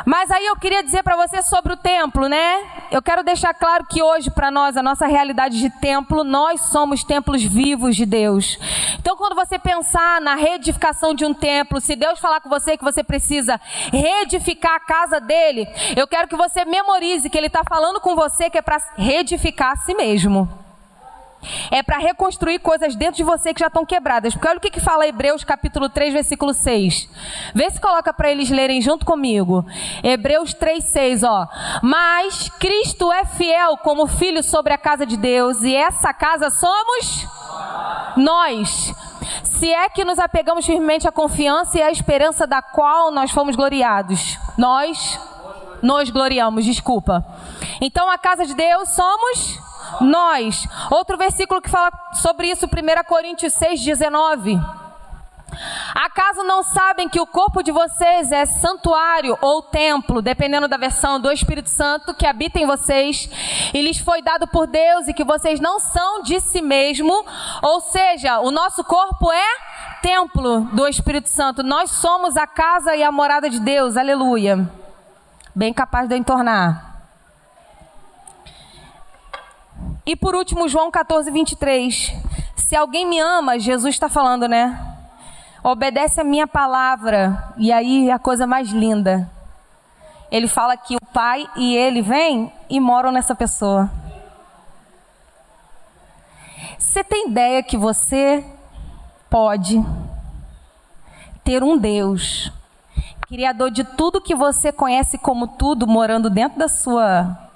Mas 0.04 0.30
aí 0.30 0.46
eu 0.46 0.56
queria 0.56 0.82
dizer 0.82 1.02
para 1.02 1.16
você 1.16 1.42
sobre 1.42 1.72
o 1.72 1.76
templo, 1.76 2.28
né? 2.28 2.62
Eu 2.90 3.02
quero 3.02 3.22
deixar 3.22 3.54
claro 3.54 3.84
que 3.88 4.02
hoje, 4.02 4.30
para 4.30 4.50
nós, 4.50 4.76
a 4.76 4.82
nossa 4.82 5.06
realidade 5.06 5.58
de 5.58 5.70
templo, 5.70 6.24
nós 6.24 6.60
somos 6.62 7.04
templos 7.04 7.42
vivos 7.42 7.96
de 7.96 8.06
Deus. 8.06 8.58
Então, 8.98 9.16
quando 9.16 9.34
você 9.34 9.58
pensar 9.58 10.20
na 10.20 10.34
reedificação 10.34 11.14
de 11.14 11.24
um 11.24 11.34
templo, 11.34 11.80
se 11.80 11.94
Deus 11.96 12.18
falar 12.18 12.40
com 12.40 12.48
você 12.48 12.76
que 12.76 12.84
você 12.84 13.02
precisa 13.02 13.60
reedificar 13.92 14.74
a 14.74 14.80
casa 14.80 15.20
dele, 15.20 15.68
eu 15.96 16.06
quero 16.06 16.28
que 16.28 16.36
você 16.36 16.64
memorize 16.64 17.28
que 17.28 17.38
ele 17.38 17.46
está 17.46 17.62
falando 17.68 18.00
com 18.00 18.14
você 18.14 18.50
que 18.50 18.58
é 18.58 18.62
para 18.62 18.78
reedificar 18.96 19.72
a 19.72 19.76
si 19.76 19.94
mesmo. 19.94 20.59
É 21.70 21.82
para 21.82 21.98
reconstruir 21.98 22.58
coisas 22.58 22.94
dentro 22.94 23.16
de 23.16 23.22
você 23.22 23.54
que 23.54 23.60
já 23.60 23.68
estão 23.68 23.84
quebradas. 23.84 24.34
Porque 24.34 24.48
olha 24.48 24.58
o 24.58 24.60
que, 24.60 24.70
que 24.70 24.80
fala 24.80 25.06
Hebreus 25.06 25.44
capítulo 25.44 25.88
3, 25.88 26.12
versículo 26.12 26.52
6. 26.52 27.08
Vê 27.54 27.70
se 27.70 27.80
coloca 27.80 28.12
para 28.12 28.30
eles 28.30 28.50
lerem 28.50 28.80
junto 28.80 29.06
comigo. 29.06 29.64
Hebreus 30.02 30.52
3, 30.54 30.84
6, 30.84 31.22
ó. 31.24 31.48
Mas 31.82 32.48
Cristo 32.58 33.12
é 33.12 33.24
fiel 33.24 33.76
como 33.78 34.06
filho 34.06 34.42
sobre 34.42 34.72
a 34.72 34.78
casa 34.78 35.06
de 35.06 35.16
Deus, 35.16 35.62
e 35.62 35.74
essa 35.74 36.12
casa 36.12 36.50
somos 36.50 37.26
nós. 38.16 38.94
Se 39.44 39.72
é 39.72 39.88
que 39.88 40.04
nos 40.04 40.18
apegamos 40.18 40.64
firmemente 40.64 41.06
à 41.06 41.12
confiança 41.12 41.78
e 41.78 41.82
à 41.82 41.90
esperança 41.90 42.46
da 42.46 42.62
qual 42.62 43.10
nós 43.10 43.30
fomos 43.30 43.56
gloriados. 43.56 44.38
Nós 44.56 45.18
nos 45.82 46.10
gloriamos, 46.10 46.64
desculpa. 46.64 47.24
Então 47.80 48.10
a 48.10 48.18
casa 48.18 48.46
de 48.46 48.54
Deus 48.54 48.90
somos 48.90 49.69
nós. 50.00 50.66
Outro 50.90 51.16
versículo 51.16 51.60
que 51.60 51.70
fala 51.70 51.90
sobre 52.14 52.50
isso, 52.50 52.66
1 52.66 53.04
Coríntios 53.04 53.52
6, 53.54 53.82
19. 53.82 54.60
Acaso 55.94 56.42
não 56.44 56.62
sabem 56.62 57.08
que 57.08 57.20
o 57.20 57.26
corpo 57.26 57.62
de 57.62 57.72
vocês 57.72 58.30
é 58.30 58.46
santuário 58.46 59.36
ou 59.40 59.62
templo, 59.62 60.22
dependendo 60.22 60.68
da 60.68 60.76
versão 60.76 61.20
do 61.20 61.30
Espírito 61.30 61.68
Santo 61.68 62.14
que 62.14 62.26
habita 62.26 62.58
em 62.58 62.66
vocês 62.66 63.28
e 63.74 63.82
lhes 63.82 63.98
foi 63.98 64.22
dado 64.22 64.46
por 64.46 64.66
Deus 64.66 65.08
e 65.08 65.14
que 65.14 65.24
vocês 65.24 65.60
não 65.60 65.80
são 65.80 66.22
de 66.22 66.40
si 66.40 66.62
mesmo? 66.62 67.24
Ou 67.62 67.80
seja, 67.80 68.40
o 68.40 68.50
nosso 68.50 68.84
corpo 68.84 69.30
é 69.32 70.00
templo 70.02 70.62
do 70.72 70.86
Espírito 70.86 71.28
Santo. 71.28 71.62
Nós 71.62 71.90
somos 71.90 72.36
a 72.36 72.46
casa 72.46 72.94
e 72.94 73.02
a 73.02 73.12
morada 73.12 73.50
de 73.50 73.60
Deus. 73.60 73.96
Aleluia. 73.96 74.68
Bem 75.54 75.72
capaz 75.72 76.08
de 76.08 76.16
entornar. 76.16 76.89
E 80.06 80.16
por 80.16 80.34
último, 80.34 80.68
João 80.68 80.90
14, 80.90 81.30
23. 81.30 82.12
Se 82.56 82.76
alguém 82.76 83.06
me 83.06 83.18
ama, 83.18 83.58
Jesus 83.58 83.94
está 83.94 84.08
falando, 84.08 84.48
né? 84.48 84.78
Obedece 85.62 86.20
a 86.20 86.24
minha 86.24 86.46
palavra. 86.46 87.52
E 87.56 87.72
aí 87.72 88.10
a 88.10 88.18
coisa 88.18 88.46
mais 88.46 88.70
linda. 88.70 89.30
Ele 90.30 90.46
fala 90.46 90.76
que 90.76 90.96
o 90.96 91.06
Pai 91.12 91.48
e 91.56 91.76
ele 91.76 92.02
vêm 92.02 92.52
e 92.68 92.78
moram 92.78 93.10
nessa 93.10 93.34
pessoa. 93.34 93.90
Você 96.78 97.02
tem 97.04 97.28
ideia 97.28 97.62
que 97.62 97.76
você 97.76 98.44
pode 99.28 99.84
ter 101.44 101.62
um 101.62 101.76
Deus 101.76 102.52
Criador 103.30 103.70
de 103.70 103.84
tudo 103.84 104.20
que 104.20 104.34
você 104.34 104.72
conhece 104.72 105.16
como 105.16 105.46
tudo, 105.46 105.86
morando 105.86 106.28
dentro 106.28 106.58
da 106.58 106.66
sua 106.66 107.49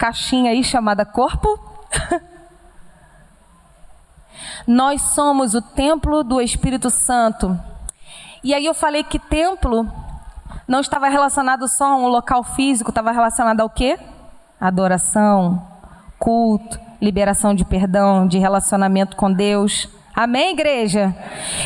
caixinha 0.00 0.52
aí 0.52 0.64
chamada 0.64 1.04
corpo. 1.04 1.60
Nós 4.66 5.02
somos 5.02 5.54
o 5.54 5.60
templo 5.60 6.24
do 6.24 6.40
Espírito 6.40 6.88
Santo. 6.88 7.60
E 8.42 8.54
aí 8.54 8.64
eu 8.64 8.72
falei 8.72 9.04
que 9.04 9.18
templo 9.18 9.86
não 10.66 10.80
estava 10.80 11.08
relacionado 11.08 11.68
só 11.68 11.92
a 11.92 11.96
um 11.96 12.06
local 12.06 12.42
físico, 12.42 12.88
estava 12.88 13.12
relacionado 13.12 13.60
ao 13.60 13.68
quê? 13.68 13.98
Adoração, 14.58 15.62
culto, 16.18 16.80
liberação 16.98 17.54
de 17.54 17.66
perdão, 17.66 18.26
de 18.26 18.38
relacionamento 18.38 19.16
com 19.16 19.30
Deus. 19.30 19.86
Amém, 20.14 20.52
igreja? 20.52 21.14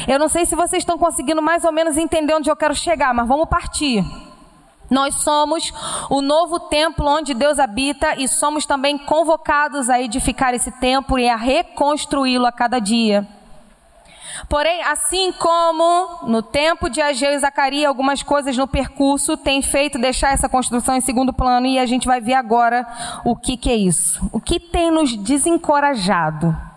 Eu 0.09 0.19
não 0.19 0.29
sei 0.29 0.45
se 0.45 0.57
vocês 0.57 0.81
estão 0.83 0.99
conseguindo 0.99 1.41
mais 1.41 1.63
ou 1.65 1.71
menos 1.71 1.97
entender 1.97 2.35
onde 2.35 2.51
eu 2.51 2.57
quero 2.57 2.75
chegar, 2.75 3.15
mas 3.15 3.29
vamos 3.29 3.49
partir. 3.49 4.05
Nós 4.91 5.15
somos 5.17 5.73
o 6.11 6.21
novo 6.21 6.61
templo 6.61 7.07
onde 7.07 7.35
Deus 7.35 7.59
habita 7.59 8.15
e 8.21 8.29
somos 8.29 8.67
também 8.67 8.99
convocados 8.99 9.89
a 9.89 10.01
edificar 10.01 10.55
esse 10.55 10.71
templo 10.73 11.19
e 11.19 11.29
a 11.29 11.37
reconstruí-lo 11.37 12.47
a 12.47 12.53
cada 12.53 12.79
dia. 12.79 13.27
Porém, 14.49 14.83
assim 14.83 15.33
como 15.33 16.27
no 16.27 16.43
tempo 16.43 16.91
de 16.91 17.01
Ageu 17.01 17.33
e 17.33 17.39
Zacarias, 17.39 17.89
algumas 17.89 18.23
coisas 18.23 18.57
no 18.57 18.67
percurso 18.67 19.37
têm 19.37 19.63
feito 19.63 19.99
deixar 19.99 20.33
essa 20.33 20.49
construção 20.49 20.97
em 20.97 21.01
segundo 21.01 21.33
plano 21.33 21.67
e 21.67 21.79
a 21.79 21.87
gente 21.87 22.07
vai 22.07 22.21
ver 22.21 22.35
agora 22.35 22.87
o 23.25 23.37
que, 23.37 23.57
que 23.57 23.71
é 23.71 23.77
isso. 23.77 24.29
O 24.33 24.41
que 24.41 24.59
tem 24.59 24.91
nos 24.91 25.17
desencorajado. 25.17 26.74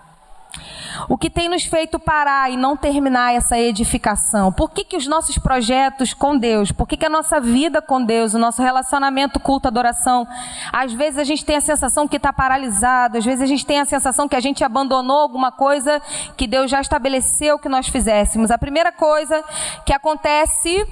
O 1.08 1.18
que 1.18 1.30
tem 1.30 1.50
nos 1.50 1.64
feito 1.64 2.00
parar 2.00 2.52
e 2.52 2.58
não 2.58 2.76
terminar 2.76 3.34
essa 3.34 3.58
edificação? 3.58 4.52
Por 4.52 4.72
que, 4.72 4.84
que 4.84 4.98
os 4.98 5.08
nossos 5.08 5.38
projetos 5.38 6.14
com 6.14 6.38
Deus, 6.38 6.72
por 6.72 6.88
que, 6.88 6.98
que 6.98 7.06
a 7.06 7.10
nossa 7.10 7.40
vida 7.40 7.82
com 7.82 8.04
Deus, 8.04 8.34
o 8.34 8.40
nosso 8.40 8.62
relacionamento, 8.62 9.40
culto, 9.40 9.68
adoração, 9.68 10.28
às 10.72 10.94
vezes 10.94 11.20
a 11.20 11.24
gente 11.24 11.46
tem 11.46 11.58
a 11.58 11.62
sensação 11.62 12.08
que 12.08 12.18
está 12.18 12.34
paralisado, 12.34 13.18
às 13.18 13.26
vezes 13.26 13.42
a 13.42 13.46
gente 13.46 13.66
tem 13.66 13.80
a 13.80 13.86
sensação 13.86 14.28
que 14.28 14.36
a 14.36 14.40
gente 14.40 14.64
abandonou 14.64 15.20
alguma 15.20 15.52
coisa 15.52 16.02
que 16.36 16.48
Deus 16.48 16.70
já 16.70 16.82
estabeleceu 16.82 17.60
que 17.60 17.70
nós 17.70 17.88
fizéssemos. 17.88 18.52
A 18.52 18.58
primeira 18.58 18.92
coisa 18.92 19.44
que 19.86 19.94
acontece 19.94 20.86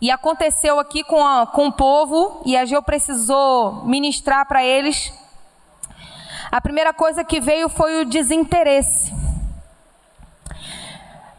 e 0.00 0.10
aconteceu 0.10 0.78
aqui 0.78 1.02
com, 1.02 1.24
a, 1.24 1.46
com 1.46 1.68
o 1.68 1.72
povo, 1.72 2.42
e 2.44 2.56
a 2.56 2.64
Geu 2.64 2.82
precisou 2.82 3.84
ministrar 3.86 4.46
para 4.46 4.62
eles 4.62 5.12
a 6.54 6.60
primeira 6.60 6.94
coisa 6.94 7.24
que 7.24 7.40
veio 7.40 7.68
foi 7.68 8.00
o 8.00 8.04
desinteresse. 8.04 9.12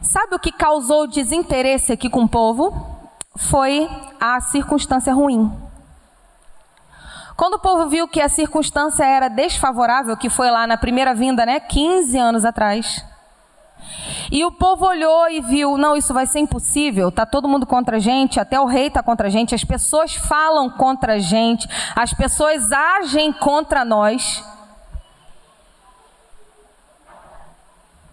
Sabe 0.01 0.35
o 0.35 0.39
que 0.39 0.51
causou 0.51 1.07
desinteresse 1.07 1.93
aqui 1.93 2.09
com 2.09 2.23
o 2.23 2.27
povo? 2.27 2.75
Foi 3.37 3.89
a 4.19 4.41
circunstância 4.41 5.13
ruim. 5.13 5.49
Quando 7.37 7.53
o 7.53 7.59
povo 7.59 7.87
viu 7.87 8.09
que 8.09 8.19
a 8.19 8.27
circunstância 8.27 9.05
era 9.05 9.29
desfavorável, 9.29 10.17
que 10.17 10.29
foi 10.29 10.51
lá 10.51 10.67
na 10.67 10.75
primeira 10.75 11.15
vinda, 11.15 11.45
né, 11.45 11.61
15 11.61 12.17
anos 12.17 12.43
atrás, 12.43 13.01
e 14.29 14.43
o 14.43 14.51
povo 14.51 14.85
olhou 14.85 15.29
e 15.29 15.39
viu, 15.39 15.77
não, 15.77 15.95
isso 15.95 16.13
vai 16.13 16.25
ser 16.25 16.39
impossível, 16.39 17.09
tá 17.09 17.25
todo 17.25 17.47
mundo 17.47 17.65
contra 17.65 17.95
a 17.95 17.99
gente, 17.99 18.37
até 18.37 18.59
o 18.59 18.65
rei 18.65 18.89
tá 18.89 19.01
contra 19.01 19.27
a 19.27 19.31
gente, 19.31 19.55
as 19.55 19.63
pessoas 19.63 20.13
falam 20.13 20.69
contra 20.69 21.13
a 21.13 21.19
gente, 21.19 21.69
as 21.95 22.13
pessoas 22.13 22.69
agem 22.69 23.31
contra 23.31 23.85
nós. 23.85 24.54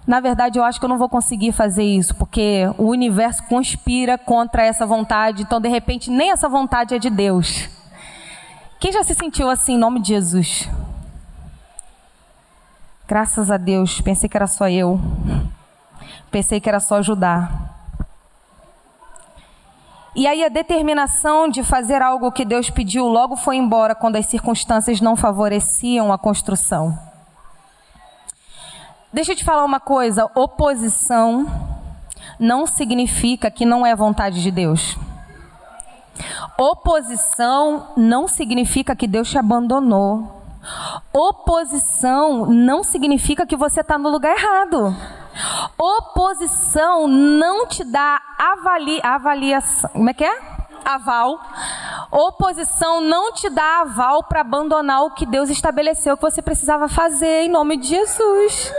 Na 0.07 0.19
verdade, 0.19 0.59
eu 0.59 0.65
acho 0.65 0.81
que 0.81 0.85
eu 0.85 0.89
não 0.89 0.99
vou 0.99 1.09
conseguir 1.09 1.53
fazer 1.53 1.85
isso, 1.85 2.15
porque 2.17 2.65
o 2.77 2.89
universo 2.89 3.45
conspira 3.45 4.19
contra 4.19 4.65
essa 4.65 4.85
vontade, 4.85 5.43
então 5.43 5.61
de 5.61 5.69
repente 5.69 6.11
nem 6.11 6.33
essa 6.33 6.49
vontade 6.49 6.95
é 6.95 6.99
de 6.99 7.09
Deus. 7.09 7.69
Quem 8.81 8.91
já 8.91 9.05
se 9.05 9.15
sentiu 9.15 9.49
assim 9.49 9.75
em 9.75 9.79
nome 9.79 10.01
de 10.01 10.09
Jesus? 10.09 10.69
Graças 13.07 13.51
a 13.51 13.57
Deus, 13.57 14.01
pensei 14.01 14.29
que 14.29 14.37
era 14.37 14.49
só 14.49 14.69
eu. 14.69 15.01
Pensei 16.33 16.61
que 16.61 16.69
era 16.69 16.81
só 16.81 16.97
ajudar. 16.97 17.71
E 20.17 20.27
aí 20.27 20.45
a 20.45 20.49
determinação 20.49 21.49
de 21.49 21.63
fazer 21.63 22.03
algo 22.03 22.33
que 22.33 22.45
Deus 22.45 22.69
pediu 22.69 23.07
logo 23.07 23.37
foi 23.37 23.57
embora 23.57 23.95
quando 23.95 24.17
as 24.17 24.27
circunstâncias 24.27 25.01
não 25.01 25.15
favoreciam 25.15 26.13
a 26.13 26.19
construção. 26.19 27.12
Deixa 29.13 29.33
eu 29.33 29.37
te 29.37 29.45
falar 29.45 29.65
uma 29.65 29.81
coisa: 29.81 30.31
oposição 30.35 31.47
não 32.39 32.67
significa 32.67 33.51
que 33.51 33.67
não 33.67 33.85
é 33.85 33.95
vontade 33.95 34.43
de 34.43 34.51
Deus. 34.51 34.97
Oposição 36.59 37.89
não 37.97 38.27
significa 38.27 38.97
que 38.97 39.07
Deus 39.07 39.31
te 39.31 39.37
abandonou. 39.37 40.41
Oposição 41.13 42.47
não 42.47 42.83
significa 42.83 43.47
que 43.47 43.57
você 43.57 43.81
está 43.81 43.99
no 43.99 44.09
lugar 44.09 44.37
errado. 44.37 44.97
Oposição 45.77 47.07
não 47.07 47.67
te 47.67 47.85
dá 47.85 48.21
avali, 48.39 49.01
avaliação. 49.03 49.91
Como 49.91 50.09
é 50.09 50.15
que 50.15 50.25
é? 50.25 50.41
Aval. 50.85 51.39
Oposição 52.11 53.01
não 53.01 53.33
te 53.33 53.51
dá 53.51 53.81
aval 53.81 54.23
para 54.25 54.41
abandonar 54.41 55.03
o 55.03 55.11
que 55.11 55.27
Deus 55.27 55.51
estabeleceu 55.51 56.17
que 56.17 56.23
você 56.23 56.41
precisava 56.41 56.89
fazer 56.89 57.45
em 57.45 57.49
nome 57.49 57.77
de 57.77 57.89
Jesus. 57.89 58.73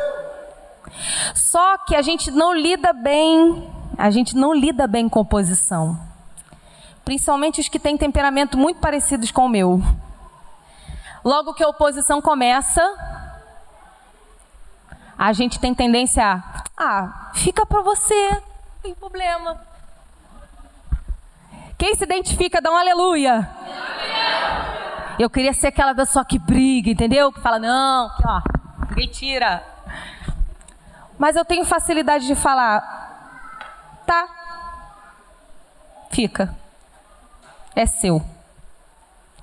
Só 1.33 1.77
que 1.79 1.95
a 1.95 2.01
gente 2.01 2.31
não 2.31 2.53
lida 2.53 2.93
bem, 2.93 3.69
a 3.97 4.09
gente 4.09 4.35
não 4.35 4.53
lida 4.53 4.87
bem 4.87 5.09
com 5.09 5.19
oposição. 5.19 5.99
Principalmente 7.03 7.59
os 7.59 7.67
que 7.67 7.79
têm 7.79 7.97
temperamento 7.97 8.57
muito 8.57 8.79
parecidos 8.79 9.31
com 9.31 9.45
o 9.45 9.49
meu. 9.49 9.81
Logo 11.23 11.53
que 11.53 11.63
a 11.63 11.67
oposição 11.67 12.21
começa, 12.21 12.81
a 15.17 15.31
gente 15.33 15.59
tem 15.59 15.73
tendência 15.73 16.23
a, 16.23 16.43
ah, 16.77 17.31
fica 17.33 17.65
para 17.65 17.81
você, 17.81 18.29
não 18.29 18.41
tem 18.81 18.93
problema. 18.93 19.61
Quem 21.77 21.95
se 21.95 22.03
identifica, 22.03 22.61
dá 22.61 22.71
um 22.71 22.77
aleluia. 22.77 23.49
Eu 25.19 25.29
queria 25.29 25.53
ser 25.53 25.67
aquela 25.67 26.05
só 26.05 26.23
que 26.23 26.39
briga, 26.39 26.89
entendeu? 26.89 27.31
Que 27.31 27.41
fala, 27.41 27.59
não, 27.59 28.09
que, 28.09 28.23
ó, 28.25 28.41
ninguém 28.89 29.07
tira. 29.09 29.72
Mas 31.23 31.37
eu 31.37 31.45
tenho 31.45 31.63
facilidade 31.63 32.27
de 32.27 32.35
falar, 32.35 32.81
tá, 34.05 34.27
fica, 36.11 36.53
é 37.73 37.85
seu. 37.85 38.21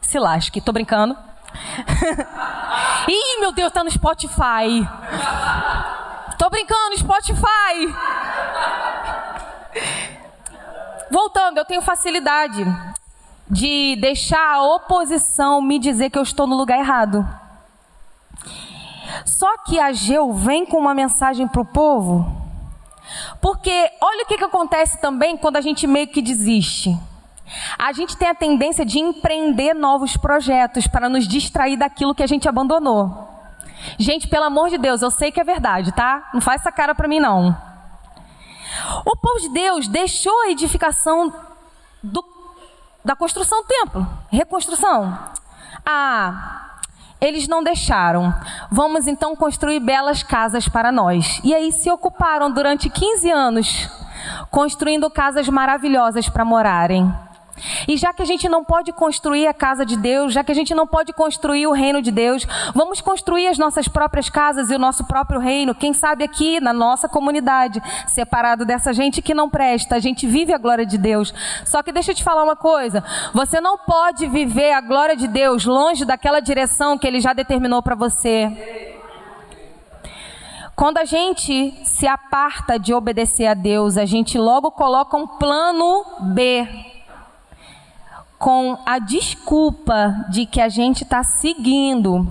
Se 0.02 0.18
lasque, 0.18 0.60
tô 0.60 0.72
brincando. 0.72 1.16
Ih, 3.08 3.40
meu 3.40 3.50
Deus, 3.52 3.72
tá 3.72 3.82
no 3.82 3.90
Spotify. 3.90 4.86
Tô 6.36 6.50
brincando, 6.50 6.98
Spotify. 6.98 7.94
Voltando, 11.10 11.56
eu 11.56 11.64
tenho 11.64 11.80
facilidade 11.80 12.62
de 13.48 13.96
deixar 13.98 14.56
a 14.56 14.62
oposição 14.62 15.62
me 15.62 15.78
dizer 15.78 16.10
que 16.10 16.18
eu 16.18 16.22
estou 16.24 16.46
no 16.46 16.58
lugar 16.58 16.78
errado. 16.78 17.26
Só 19.40 19.56
que 19.64 19.80
Ageu 19.80 20.34
vem 20.34 20.66
com 20.66 20.76
uma 20.76 20.92
mensagem 20.92 21.48
para 21.48 21.62
o 21.62 21.64
povo, 21.64 22.30
porque 23.40 23.90
olha 23.98 24.24
o 24.24 24.26
que, 24.26 24.36
que 24.36 24.44
acontece 24.44 25.00
também 25.00 25.34
quando 25.34 25.56
a 25.56 25.62
gente 25.62 25.86
meio 25.86 26.08
que 26.08 26.20
desiste. 26.20 26.94
A 27.78 27.90
gente 27.94 28.18
tem 28.18 28.28
a 28.28 28.34
tendência 28.34 28.84
de 28.84 28.98
empreender 28.98 29.72
novos 29.72 30.14
projetos 30.14 30.86
para 30.86 31.08
nos 31.08 31.26
distrair 31.26 31.78
daquilo 31.78 32.14
que 32.14 32.22
a 32.22 32.26
gente 32.26 32.50
abandonou. 32.50 33.30
Gente, 33.98 34.28
pelo 34.28 34.44
amor 34.44 34.68
de 34.68 34.76
Deus, 34.76 35.00
eu 35.00 35.10
sei 35.10 35.32
que 35.32 35.40
é 35.40 35.44
verdade, 35.44 35.90
tá? 35.92 36.28
Não 36.34 36.42
faz 36.42 36.60
essa 36.60 36.70
cara 36.70 36.94
para 36.94 37.08
mim 37.08 37.18
não. 37.18 37.56
O 39.06 39.16
povo 39.16 39.40
de 39.40 39.48
Deus 39.48 39.88
deixou 39.88 40.38
a 40.42 40.50
edificação 40.50 41.32
do, 42.02 42.22
da 43.02 43.16
construção 43.16 43.62
do 43.62 43.68
templo, 43.68 44.06
reconstrução. 44.30 45.18
Ah, 45.82 46.69
eles 47.20 47.46
não 47.46 47.62
deixaram. 47.62 48.34
Vamos 48.70 49.06
então 49.06 49.36
construir 49.36 49.80
belas 49.80 50.22
casas 50.22 50.68
para 50.68 50.90
nós. 50.90 51.40
E 51.44 51.54
aí 51.54 51.70
se 51.70 51.90
ocuparam 51.90 52.50
durante 52.50 52.88
15 52.88 53.30
anos 53.30 53.90
construindo 54.50 55.10
casas 55.10 55.48
maravilhosas 55.48 56.28
para 56.28 56.44
morarem. 56.44 57.12
E 57.86 57.96
já 57.96 58.12
que 58.12 58.22
a 58.22 58.24
gente 58.24 58.48
não 58.48 58.64
pode 58.64 58.92
construir 58.92 59.46
a 59.46 59.54
casa 59.54 59.84
de 59.84 59.96
Deus, 59.96 60.32
já 60.32 60.42
que 60.44 60.52
a 60.52 60.54
gente 60.54 60.74
não 60.74 60.86
pode 60.86 61.12
construir 61.12 61.66
o 61.66 61.72
reino 61.72 62.02
de 62.02 62.10
Deus, 62.10 62.46
vamos 62.74 63.00
construir 63.00 63.48
as 63.48 63.58
nossas 63.58 63.88
próprias 63.88 64.28
casas 64.28 64.70
e 64.70 64.74
o 64.74 64.78
nosso 64.78 65.04
próprio 65.04 65.40
reino. 65.40 65.74
Quem 65.74 65.92
sabe 65.92 66.24
aqui 66.24 66.60
na 66.60 66.72
nossa 66.72 67.08
comunidade, 67.08 67.82
separado 68.06 68.64
dessa 68.64 68.92
gente 68.92 69.22
que 69.22 69.34
não 69.34 69.48
presta, 69.48 69.96
a 69.96 70.00
gente 70.00 70.26
vive 70.26 70.52
a 70.52 70.58
glória 70.58 70.86
de 70.86 70.98
Deus. 70.98 71.32
Só 71.64 71.82
que 71.82 71.92
deixa 71.92 72.12
eu 72.12 72.14
te 72.14 72.24
falar 72.24 72.44
uma 72.44 72.56
coisa: 72.56 73.02
você 73.32 73.60
não 73.60 73.78
pode 73.78 74.26
viver 74.26 74.72
a 74.72 74.80
glória 74.80 75.16
de 75.16 75.28
Deus 75.28 75.64
longe 75.64 76.04
daquela 76.04 76.40
direção 76.40 76.98
que 76.98 77.06
Ele 77.06 77.20
já 77.20 77.32
determinou 77.32 77.82
para 77.82 77.94
você. 77.94 78.96
Quando 80.80 80.96
a 80.96 81.04
gente 81.04 81.74
se 81.84 82.06
aparta 82.06 82.78
de 82.78 82.94
obedecer 82.94 83.46
a 83.46 83.52
Deus, 83.52 83.98
a 83.98 84.06
gente 84.06 84.38
logo 84.38 84.70
coloca 84.70 85.14
um 85.14 85.26
plano 85.26 86.02
B, 86.32 86.66
com 88.40 88.78
a 88.86 88.98
desculpa 88.98 90.24
de 90.30 90.46
que 90.46 90.62
a 90.62 90.68
gente 90.70 91.04
está 91.04 91.22
seguindo 91.22 92.26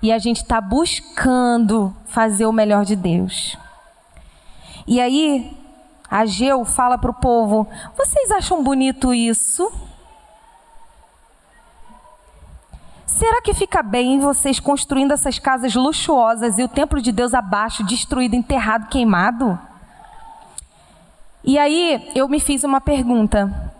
e 0.00 0.12
a 0.12 0.18
gente 0.18 0.36
está 0.36 0.60
buscando 0.60 1.92
fazer 2.06 2.46
o 2.46 2.52
melhor 2.52 2.84
de 2.84 2.94
Deus. 2.94 3.58
E 4.86 5.00
aí, 5.00 5.58
Ageu 6.08 6.64
fala 6.64 6.96
para 6.96 7.10
o 7.10 7.14
povo: 7.14 7.66
vocês 7.96 8.30
acham 8.30 8.62
bonito 8.62 9.12
isso? 9.12 9.70
Será 13.04 13.42
que 13.42 13.52
fica 13.52 13.82
bem 13.82 14.20
vocês 14.20 14.60
construindo 14.60 15.10
essas 15.10 15.40
casas 15.40 15.74
luxuosas 15.74 16.60
e 16.60 16.62
o 16.62 16.68
templo 16.68 17.02
de 17.02 17.10
Deus 17.10 17.34
abaixo, 17.34 17.82
destruído, 17.82 18.36
enterrado, 18.36 18.86
queimado? 18.86 19.58
E 21.42 21.58
aí 21.58 22.08
eu 22.14 22.28
me 22.28 22.38
fiz 22.38 22.62
uma 22.62 22.80
pergunta: 22.80 23.72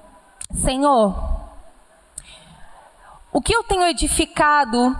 Senhor, 0.52 1.39
o 3.32 3.40
que 3.40 3.54
eu 3.54 3.62
tenho 3.62 3.84
edificado? 3.86 4.96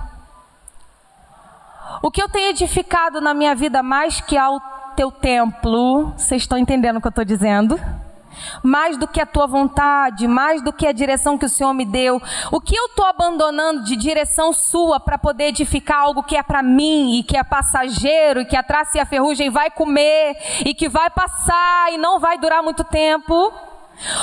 O 2.02 2.10
que 2.10 2.22
eu 2.22 2.28
tenho 2.28 2.50
edificado 2.50 3.20
na 3.20 3.34
minha 3.34 3.54
vida 3.54 3.82
mais 3.82 4.20
que 4.20 4.36
ao 4.36 4.60
teu 4.94 5.10
templo? 5.10 6.12
Vocês 6.16 6.42
estão 6.42 6.56
entendendo 6.56 6.96
o 6.96 7.00
que 7.00 7.06
eu 7.06 7.10
estou 7.10 7.24
dizendo? 7.24 7.78
mais 8.62 8.96
do 8.96 9.06
que 9.06 9.20
a 9.20 9.26
tua 9.26 9.46
vontade, 9.46 10.26
mais 10.26 10.62
do 10.62 10.72
que 10.72 10.86
a 10.86 10.92
direção 10.92 11.36
que 11.36 11.44
o 11.44 11.48
Senhor 11.48 11.72
me 11.74 11.84
deu. 11.84 12.20
O 12.50 12.60
que 12.60 12.76
eu 12.76 12.86
estou 12.86 13.04
abandonando 13.04 13.84
de 13.84 13.96
direção 13.96 14.52
sua 14.52 15.00
para 15.00 15.18
poder 15.18 15.48
edificar 15.48 16.00
algo 16.00 16.22
que 16.22 16.36
é 16.36 16.42
para 16.42 16.62
mim 16.62 17.18
e 17.18 17.22
que 17.22 17.36
é 17.36 17.44
passageiro 17.44 18.40
e 18.40 18.44
que 18.44 18.56
a 18.56 18.62
traça 18.62 18.98
e 18.98 19.00
a 19.00 19.06
ferrugem 19.06 19.50
vai 19.50 19.70
comer 19.70 20.36
e 20.64 20.74
que 20.74 20.88
vai 20.88 21.10
passar 21.10 21.92
e 21.92 21.98
não 21.98 22.18
vai 22.18 22.38
durar 22.38 22.62
muito 22.62 22.84
tempo? 22.84 23.52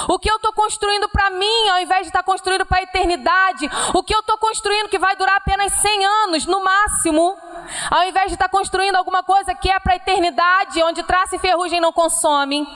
O 0.07 0.17
que 0.17 0.29
eu 0.29 0.37
estou 0.37 0.51
construindo 0.53 1.07
para 1.09 1.29
mim, 1.29 1.69
ao 1.69 1.79
invés 1.79 2.01
de 2.01 2.07
estar 2.07 2.19
tá 2.19 2.25
construindo 2.25 2.65
para 2.65 2.79
a 2.79 2.83
eternidade, 2.83 3.69
o 3.93 4.01
que 4.01 4.13
eu 4.13 4.19
estou 4.19 4.37
construindo 4.37 4.89
que 4.89 4.97
vai 4.97 5.15
durar 5.15 5.37
apenas 5.37 5.71
100 5.73 6.05
anos, 6.05 6.45
no 6.45 6.63
máximo, 6.63 7.37
ao 7.91 8.03
invés 8.05 8.27
de 8.27 8.33
estar 8.33 8.49
tá 8.49 8.49
construindo 8.49 8.95
alguma 8.95 9.23
coisa 9.23 9.53
que 9.53 9.69
é 9.69 9.79
para 9.79 9.93
a 9.93 9.97
eternidade, 9.97 10.81
onde 10.83 11.03
traça 11.03 11.35
e 11.35 11.39
ferrugem 11.39 11.79
não 11.79 11.93
consomem. 11.93 12.67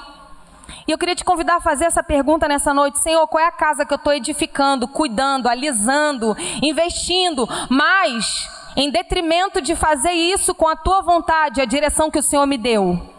E 0.88 0.92
eu 0.92 0.98
queria 0.98 1.16
te 1.16 1.24
convidar 1.24 1.58
a 1.58 1.62
fazer 1.62 1.86
essa 1.86 2.04
pergunta 2.04 2.48
nessa 2.48 2.74
noite: 2.74 3.00
Senhor, 3.00 3.28
qual 3.28 3.44
é 3.44 3.48
a 3.48 3.52
casa 3.52 3.86
que 3.86 3.94
eu 3.94 3.98
estou 3.98 4.14
edificando, 4.14 4.88
cuidando, 4.88 5.48
alisando, 5.48 6.36
investindo, 6.62 7.48
mas 7.70 8.48
em 8.76 8.90
detrimento 8.90 9.62
de 9.62 9.76
fazer 9.76 10.12
isso 10.12 10.56
com 10.56 10.68
a 10.68 10.76
tua 10.76 11.02
vontade, 11.02 11.62
a 11.62 11.66
direção 11.66 12.10
que 12.10 12.20
o 12.20 12.24
Senhor 12.24 12.46
me 12.46 12.58
deu? 12.58 13.11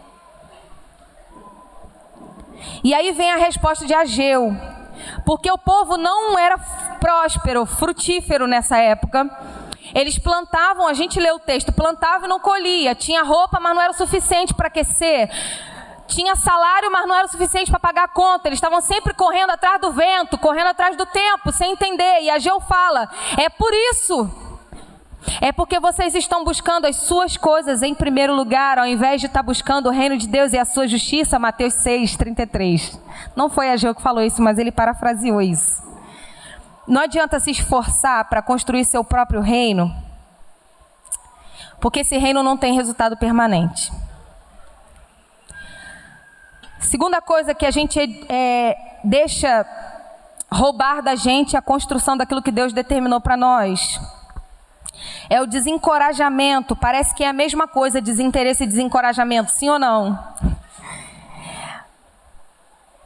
E 2.83 2.93
aí 2.93 3.11
vem 3.11 3.31
a 3.31 3.37
resposta 3.37 3.85
de 3.85 3.93
Ageu. 3.93 4.55
Porque 5.25 5.51
o 5.51 5.57
povo 5.57 5.97
não 5.97 6.37
era 6.37 6.57
próspero, 6.99 7.65
frutífero 7.65 8.47
nessa 8.47 8.77
época. 8.77 9.29
Eles 9.93 10.17
plantavam, 10.17 10.87
a 10.87 10.93
gente 10.93 11.19
lê 11.19 11.31
o 11.31 11.39
texto, 11.39 11.71
plantava 11.71 12.25
e 12.25 12.29
não 12.29 12.39
colhia. 12.39 12.95
Tinha 12.95 13.23
roupa, 13.23 13.59
mas 13.59 13.75
não 13.75 13.81
era 13.81 13.91
o 13.91 13.95
suficiente 13.95 14.53
para 14.53 14.67
aquecer 14.67 15.29
tinha 16.07 16.35
salário, 16.35 16.91
mas 16.91 17.07
não 17.07 17.15
era 17.15 17.25
o 17.25 17.31
suficiente 17.31 17.71
para 17.71 17.79
pagar 17.79 18.03
a 18.03 18.07
conta. 18.07 18.47
Eles 18.47 18.57
estavam 18.57 18.81
sempre 18.81 19.13
correndo 19.13 19.51
atrás 19.51 19.79
do 19.81 19.91
vento, 19.91 20.37
correndo 20.37 20.67
atrás 20.67 20.95
do 20.95 21.05
tempo, 21.05 21.51
sem 21.51 21.71
entender. 21.71 22.21
E 22.21 22.29
a 22.29 22.39
Geu 22.39 22.59
fala: 22.61 23.09
é 23.37 23.49
por 23.49 23.73
isso. 23.91 24.42
É 25.41 25.51
porque 25.51 25.79
vocês 25.79 26.15
estão 26.15 26.43
buscando 26.43 26.85
as 26.85 26.95
suas 26.97 27.37
coisas 27.37 27.81
em 27.81 27.93
primeiro 27.93 28.35
lugar, 28.35 28.77
ao 28.77 28.85
invés 28.85 29.21
de 29.21 29.27
estar 29.27 29.43
buscando 29.43 29.87
o 29.87 29.91
reino 29.91 30.17
de 30.17 30.27
Deus 30.27 30.53
e 30.53 30.57
a 30.57 30.65
sua 30.65 30.87
justiça, 30.87 31.39
Mateus 31.39 31.73
6, 31.75 32.15
33. 32.15 32.99
Não 33.35 33.49
foi 33.49 33.69
a 33.69 33.77
Geu 33.77 33.95
que 33.95 34.01
falou 34.01 34.21
isso, 34.23 34.41
mas 34.41 34.57
ele 34.57 34.71
parafraseou 34.71 35.41
isso. 35.41 35.81
Não 36.87 37.01
adianta 37.01 37.39
se 37.39 37.51
esforçar 37.51 38.25
para 38.25 38.41
construir 38.41 38.83
seu 38.83 39.03
próprio 39.03 39.41
reino, 39.41 39.93
porque 41.79 42.01
esse 42.01 42.17
reino 42.17 42.43
não 42.43 42.57
tem 42.57 42.73
resultado 42.73 43.15
permanente. 43.15 43.91
Segunda 46.79 47.21
coisa 47.21 47.53
que 47.55 47.65
a 47.65 47.71
gente 47.71 47.99
é, 48.29 48.99
deixa 49.03 49.65
roubar 50.51 51.01
da 51.01 51.15
gente 51.15 51.57
a 51.57 51.61
construção 51.61 52.15
daquilo 52.15 52.41
que 52.41 52.51
Deus 52.51 52.73
determinou 52.73 53.19
para 53.19 53.35
nós. 53.35 53.99
É 55.29 55.41
o 55.41 55.45
desencorajamento. 55.45 56.75
Parece 56.75 57.13
que 57.13 57.23
é 57.23 57.29
a 57.29 57.33
mesma 57.33 57.67
coisa, 57.67 58.01
desinteresse 58.01 58.63
e 58.63 58.67
desencorajamento, 58.67 59.51
sim 59.51 59.69
ou 59.69 59.79
não? 59.79 60.17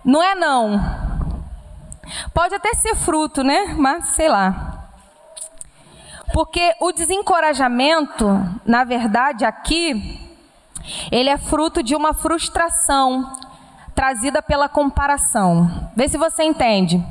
Não 0.04 0.24
é 0.24 0.36
não. 0.36 0.80
Pode 2.34 2.56
até 2.56 2.74
ser 2.74 2.96
fruto, 2.96 3.44
né? 3.44 3.76
Mas 3.78 4.10
sei 4.10 4.30
lá. 4.30 4.90
Porque 6.34 6.76
o 6.80 6.92
desencorajamento, 6.92 8.28
na 8.66 8.84
verdade, 8.84 9.44
aqui, 9.44 10.20
ele 11.12 11.30
é 11.30 11.38
fruto 11.38 11.82
de 11.82 11.96
uma 11.96 12.14
frustração 12.14 13.32
trazida 13.96 14.42
pela 14.42 14.70
comparação. 14.70 15.90
Vê 15.96 16.08
se 16.08 16.18
você 16.18 16.44
entende. 16.44 17.04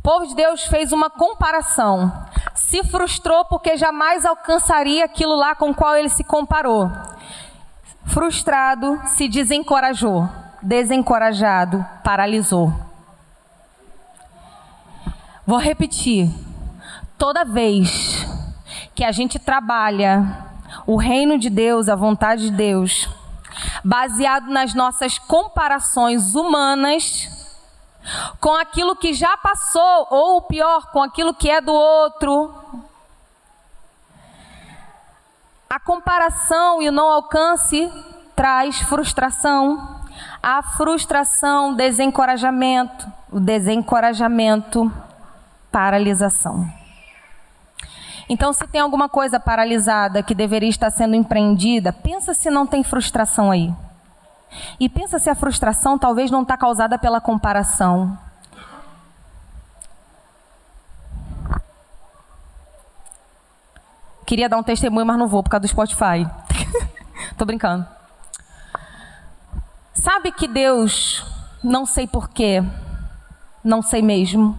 O 0.00 0.02
povo 0.02 0.26
de 0.26 0.34
Deus 0.34 0.64
fez 0.64 0.92
uma 0.92 1.10
comparação. 1.10 2.10
Se 2.54 2.82
frustrou 2.84 3.44
porque 3.44 3.76
jamais 3.76 4.24
alcançaria 4.24 5.04
aquilo 5.04 5.36
lá 5.36 5.54
com 5.54 5.68
o 5.70 5.74
qual 5.74 5.94
ele 5.94 6.08
se 6.08 6.24
comparou. 6.24 6.90
Frustrado, 8.06 8.98
se 9.04 9.28
desencorajou. 9.28 10.26
Desencorajado, 10.62 11.84
paralisou. 12.02 12.72
Vou 15.46 15.58
repetir. 15.58 16.30
Toda 17.18 17.44
vez 17.44 18.26
que 18.94 19.04
a 19.04 19.12
gente 19.12 19.38
trabalha 19.38 20.46
o 20.86 20.96
reino 20.96 21.38
de 21.38 21.50
Deus, 21.50 21.90
a 21.90 21.94
vontade 21.94 22.44
de 22.48 22.52
Deus, 22.52 23.06
baseado 23.84 24.48
nas 24.48 24.72
nossas 24.72 25.18
comparações 25.18 26.34
humanas 26.34 27.28
com 28.40 28.54
aquilo 28.54 28.96
que 28.96 29.12
já 29.12 29.36
passou, 29.36 30.06
ou 30.10 30.38
o 30.38 30.42
pior, 30.42 30.90
com 30.92 31.02
aquilo 31.02 31.34
que 31.34 31.50
é 31.50 31.60
do 31.60 31.72
outro. 31.72 32.54
A 35.68 35.78
comparação 35.78 36.82
e 36.82 36.88
o 36.88 36.92
não 36.92 37.08
alcance 37.10 37.90
traz 38.34 38.80
frustração. 38.80 40.00
A 40.42 40.62
frustração, 40.62 41.74
desencorajamento. 41.74 43.06
O 43.30 43.38
desencorajamento, 43.38 44.90
paralisação. 45.70 46.68
Então, 48.28 48.52
se 48.52 48.66
tem 48.68 48.80
alguma 48.80 49.08
coisa 49.08 49.38
paralisada 49.38 50.22
que 50.22 50.34
deveria 50.34 50.68
estar 50.68 50.90
sendo 50.90 51.16
empreendida, 51.16 51.92
pensa 51.92 52.32
se 52.32 52.48
não 52.48 52.66
tem 52.66 52.82
frustração 52.82 53.50
aí. 53.50 53.72
E 54.78 54.88
pensa 54.88 55.18
se 55.18 55.30
a 55.30 55.34
frustração 55.34 55.98
talvez 55.98 56.30
não 56.30 56.42
está 56.42 56.56
causada 56.56 56.98
pela 56.98 57.20
comparação. 57.20 58.18
Queria 64.26 64.48
dar 64.48 64.58
um 64.58 64.62
testemunho, 64.62 65.06
mas 65.06 65.18
não 65.18 65.26
vou 65.26 65.42
por 65.42 65.50
causa 65.50 65.62
do 65.62 65.68
Spotify. 65.68 66.28
Tô 67.36 67.44
brincando. 67.44 67.86
Sabe 69.92 70.32
que 70.32 70.46
Deus, 70.46 71.24
não 71.62 71.84
sei 71.84 72.06
porquê, 72.06 72.62
não 73.62 73.82
sei 73.82 74.00
mesmo, 74.00 74.56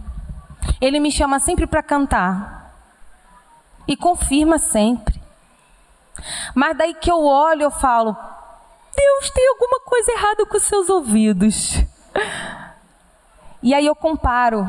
Ele 0.80 1.00
me 1.00 1.12
chama 1.12 1.40
sempre 1.40 1.66
para 1.66 1.82
cantar 1.82 2.74
e 3.88 3.96
confirma 3.96 4.58
sempre. 4.60 5.22
Mas 6.54 6.78
daí 6.78 6.94
que 6.94 7.10
eu 7.10 7.24
olho, 7.24 7.64
eu 7.64 7.72
falo: 7.72 8.16
Deus 8.96 9.30
tem 9.32 9.48
alguma 9.50 9.80
coisa 9.82 10.12
errada 10.12 10.46
com 10.46 10.58
os 10.58 10.64
seus 10.64 10.90
ouvidos. 10.90 11.84
E 13.64 13.74
aí 13.74 13.86
eu 13.86 13.96
comparo. 13.96 14.68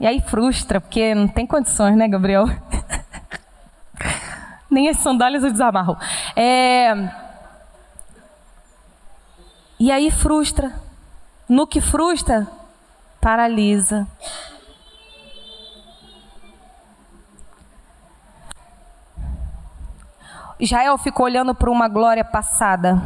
E 0.00 0.06
aí 0.06 0.20
frustra, 0.20 0.80
porque 0.80 1.14
não 1.14 1.28
tem 1.28 1.46
condições, 1.46 1.96
né, 1.96 2.08
Gabriel? 2.08 2.46
Nem 4.68 4.88
as 4.88 4.96
sandálias 4.96 5.44
eu 5.44 5.52
desamarro. 5.52 5.96
É... 6.34 6.92
E 9.78 9.92
aí 9.92 10.10
frustra. 10.10 10.72
No 11.48 11.66
que 11.66 11.80
frustra, 11.80 12.48
paralisa. 13.20 14.08
Israel 20.62 20.96
ficou 20.96 21.26
olhando 21.26 21.56
para 21.56 21.68
uma 21.68 21.88
glória 21.88 22.24
passada. 22.24 23.02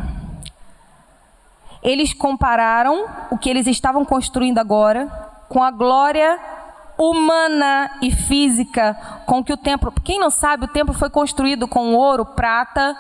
Eles 1.83 2.13
compararam 2.13 3.07
o 3.31 3.39
que 3.39 3.49
eles 3.49 3.67
estavam 3.67 4.05
construindo 4.05 4.59
agora 4.59 5.07
com 5.49 5.63
a 5.63 5.71
glória 5.71 6.39
humana 6.99 7.93
e 8.03 8.11
física 8.11 8.95
com 9.25 9.43
que 9.43 9.55
o 9.55 9.57
templo. 9.57 9.91
Quem 10.05 10.21
não 10.21 10.29
sabe, 10.29 10.67
o 10.67 10.69
templo 10.69 10.93
foi 10.93 11.09
construído 11.09 11.67
com 11.67 11.95
ouro, 11.95 12.27
prata, 12.27 12.95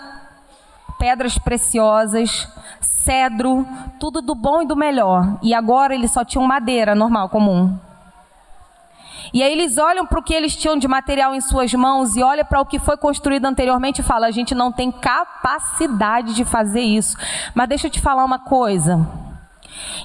pedras 0.99 1.37
preciosas, 1.37 2.49
cedro, 2.81 3.67
tudo 4.01 4.23
do 4.23 4.35
bom 4.35 4.63
e 4.63 4.67
do 4.67 4.75
melhor. 4.75 5.39
E 5.43 5.53
agora 5.53 5.95
eles 5.95 6.11
só 6.11 6.25
tinham 6.25 6.47
madeira 6.47 6.95
normal, 6.95 7.29
comum. 7.29 7.79
E 9.33 9.43
aí 9.43 9.53
eles 9.53 9.79
olham 9.79 10.07
para 10.07 10.19
o 10.19 10.23
que 10.23 10.35
eles 10.35 10.57
tinham 10.57 10.77
de 10.77 10.89
material 10.89 11.35
em 11.35 11.41
suas 11.41 11.73
mãos 11.75 12.17
e 12.17 12.23
olham 12.23 12.45
para 12.45 12.61
o 12.61 12.67
que 12.67 12.79
foi 12.79 12.97
construído 12.97 13.45
anteriormente 13.45 14.01
e 14.01 14.05
falam: 14.05 14.29
a 14.29 14.33
gente 14.33 14.55
não 14.55 14.73
tem 14.73 14.91
capacidade 14.91 16.35
de 16.35 16.45
fazer 16.45 16.83
isso. 16.83 17.17
Mas 17.55 17.69
deixa 17.69 17.87
eu 17.87 17.91
te 17.91 18.01
falar 18.01 18.25
uma 18.25 18.39
coisa. 18.39 19.26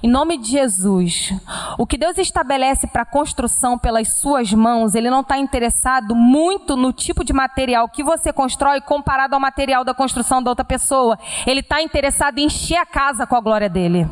Em 0.04 0.10
nome 0.10 0.38
de 0.38 0.52
Jesus, 0.52 1.34
o 1.78 1.86
que 1.86 1.98
Deus 1.98 2.18
estabelece 2.18 2.88
para 2.88 3.04
a 3.04 3.06
construção 3.06 3.78
pelas 3.78 4.20
suas 4.20 4.52
mãos, 4.54 4.96
Ele 4.96 5.10
não 5.10 5.22
está 5.22 5.38
interessado 5.38 6.16
muito 6.16 6.76
no 6.76 6.92
tipo 6.92 7.24
de 7.24 7.34
material 7.34 7.90
que 7.90 8.04
você 8.04 8.34
constrói 8.34 8.82
comparado 8.82 9.36
ao 9.36 9.40
material 9.40 9.84
da 9.84 9.94
construção 9.94 10.42
da 10.42 10.52
outra 10.52 10.66
pessoa. 10.66 11.18
Ele 11.46 11.60
está 11.62 11.82
interessado 11.82 12.38
em 12.38 12.46
encher 12.46 12.78
a 12.78 12.86
casa 12.86 13.28
com 13.28 13.36
a 13.36 13.42
glória 13.42 13.70
dele. 13.70 14.08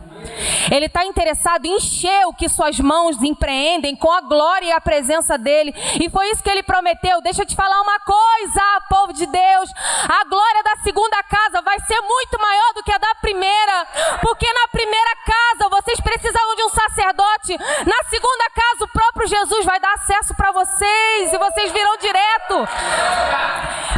Ele 0.72 0.86
está 0.86 1.06
interessado 1.06 1.66
em 1.66 1.78
encher 1.78 2.28
o 2.28 2.34
que 2.34 2.50
suas 2.50 2.80
mãos 2.80 3.22
empreendem 3.24 3.96
com 3.96 4.12
a 4.12 4.22
glória 4.22 4.68
e 4.68 4.72
a 4.72 4.82
presença 4.82 5.38
dele. 5.38 5.74
E 6.00 6.10
foi 6.10 6.30
isso 6.32 6.44
que 6.44 6.50
ele 6.50 6.64
prometeu. 6.64 7.22
Deixa 7.22 7.42
eu 7.42 7.46
te 7.46 7.56
falar 7.56 7.82
uma 7.82 8.00
coisa, 8.00 8.82
povo 8.90 9.14
de 9.14 9.26
Deus. 9.26 9.70
A 10.04 10.24
glória 10.26 10.64
da 10.64 10.84
segunda 10.84 11.24
casa 11.24 11.62
vai 11.62 11.80
ser 11.82 12.00
muito 12.02 12.40
maior 12.40 12.74
do 12.76 12.84
que 12.84 12.92
a 12.92 12.98
da 12.98 13.16
primeira. 13.22 13.88
Porque 14.22 14.46
na 14.52 14.68
primeira 14.68 15.16
casa 15.26 15.49
vocês 15.70 16.00
precisavam 16.00 16.56
de 16.56 16.64
um 16.64 16.70
sacerdote. 16.70 17.58
Na 17.86 18.10
segunda 18.10 18.50
casa 18.54 18.86
o 18.86 18.88
próprio 18.88 19.28
Jesus 19.28 19.66
vai 19.66 19.80
dar 19.80 19.94
acesso 19.94 20.34
para 20.36 20.52
vocês. 20.52 21.34
E 21.34 21.38
vocês 21.38 21.72
virão 21.72 21.98
direto. 21.98 22.68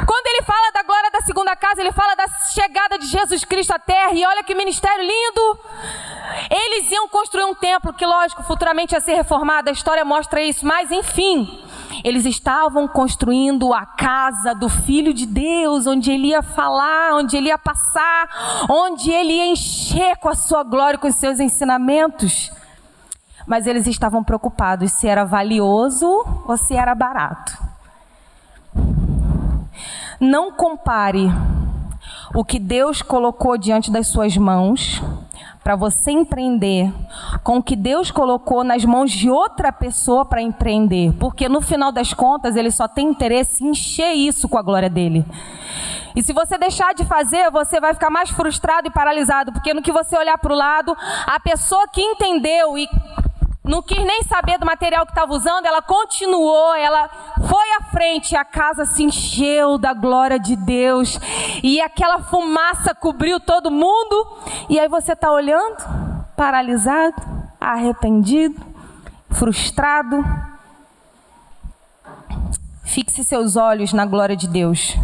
Quando 0.06 0.28
ele 0.28 0.42
fala 0.44 0.72
da 0.72 0.84
glória 0.84 1.12
da 1.12 1.22
segunda 1.22 1.56
casa, 1.56 1.82
ele 1.82 1.92
fala 1.92 2.16
da 2.16 2.28
chegada 2.54 2.98
de 2.98 3.08
Jesus 3.08 3.44
Cristo 3.44 3.72
à 3.72 3.80
terra. 3.80 4.14
E 4.14 4.26
olha 4.26 4.44
que 4.44 4.56
ministério 4.56 5.04
lindo. 5.04 5.60
Eles 6.50 6.92
iam 6.92 7.08
construir 7.08 7.46
um 7.46 7.56
templo 7.56 7.94
que, 7.94 8.06
lógico, 8.06 8.44
futuramente 8.44 8.94
ia 8.94 9.02
ser 9.02 9.16
reformado, 9.16 9.70
a 9.70 9.74
história 9.74 10.04
mostra 10.06 10.42
isso, 10.42 10.66
mas 10.66 10.92
enfim, 10.92 11.64
eles 12.04 12.26
estavam 12.26 12.88
construindo 12.88 13.74
a 13.74 13.86
casa 13.86 14.54
do 14.54 14.70
Filho 14.70 15.14
de 15.14 15.26
Deus, 15.26 15.88
onde 15.88 16.12
ele 16.12 16.28
ia 16.28 16.42
falar, 16.42 17.14
onde 17.14 17.38
ele 17.38 17.50
ia 17.50 17.58
passar, 17.58 18.66
onde 18.70 19.12
ele 19.12 19.34
ia 19.34 19.48
encher 19.48 20.18
com 20.18 20.30
a 20.30 20.36
sua 20.36 20.64
glória, 20.64 21.00
com 21.00 21.08
os 21.08 21.16
seus 21.16 21.40
ensinamentos. 21.40 22.52
Mas 23.46 23.68
eles 23.68 23.88
estavam 23.88 24.24
preocupados 24.24 24.92
se 24.92 25.08
era 25.08 25.26
valioso 25.26 26.26
ou 26.48 26.58
se 26.58 26.76
era 26.76 26.94
barato. 26.96 27.58
Não 30.20 30.52
compare 30.52 31.32
o 32.34 32.44
que 32.44 32.60
Deus 32.60 33.02
colocou 33.02 33.58
diante 33.58 33.92
das 33.92 34.08
suas 34.08 34.36
mãos 34.38 35.02
para 35.64 35.76
você 35.76 36.12
empreender 36.12 36.92
com 37.44 37.58
o 37.58 37.64
que 37.64 37.76
Deus 37.76 38.10
colocou 38.10 38.64
nas 38.64 38.84
mãos 38.84 39.12
de 39.12 39.30
outra 39.30 39.72
pessoa 39.72 40.26
para 40.26 40.42
empreender, 40.42 41.14
porque 41.20 41.48
no 41.48 41.62
final 41.62 41.92
das 41.92 42.14
contas 42.14 42.56
ele 42.56 42.72
só 42.72 42.88
tem 42.88 43.10
interesse 43.10 43.64
em 43.64 43.70
encher 43.70 44.14
isso 44.14 44.50
com 44.50 44.58
a 44.58 44.62
glória 44.62 44.90
dele. 44.90 45.26
E 46.16 46.24
se 46.24 46.34
você 46.34 46.58
deixar 46.58 46.94
de 46.94 47.06
fazer, 47.06 47.50
você 47.52 47.80
vai 47.80 47.94
ficar 47.94 48.10
mais 48.10 48.30
frustrado 48.30 48.88
e 48.88 48.92
paralisado, 48.92 49.52
porque 49.52 49.74
no 49.74 49.82
que 49.82 49.92
você 49.92 50.18
olhar 50.18 50.38
para 50.38 50.52
o 50.52 50.58
lado, 50.58 50.96
a 51.26 51.40
pessoa 51.40 51.88
que 51.88 52.02
entendeu 52.02 52.78
e 52.78 52.88
não 53.64 53.82
quis 53.82 54.04
nem 54.04 54.24
saber 54.24 54.58
do 54.58 54.66
material 54.66 55.06
que 55.06 55.12
estava 55.12 55.32
usando, 55.34 55.66
ela 55.66 55.82
continuou, 55.82 56.74
ela 56.74 57.10
foi 57.48 57.72
à 57.80 57.84
frente, 57.92 58.36
a 58.36 58.44
casa 58.44 58.86
se 58.86 59.04
encheu 59.04 59.78
da 59.78 59.94
glória 59.94 60.40
de 60.40 60.56
Deus, 60.56 61.20
e 61.62 61.80
aquela 61.80 62.24
fumaça 62.24 62.96
cobriu 62.96 63.40
todo 63.40 63.70
mundo, 63.70 64.40
e 64.68 64.80
aí 64.80 64.88
você 64.88 65.14
está 65.14 65.32
olhando, 65.32 65.78
paralisado, 66.36 67.22
arrependido, 67.60 68.60
frustrado. 69.30 70.24
Fixe 72.84 73.24
seus 73.24 73.56
olhos 73.56 73.94
na 73.94 74.06
glória 74.06 74.36
de 74.36 74.48
Deus. 74.48 74.98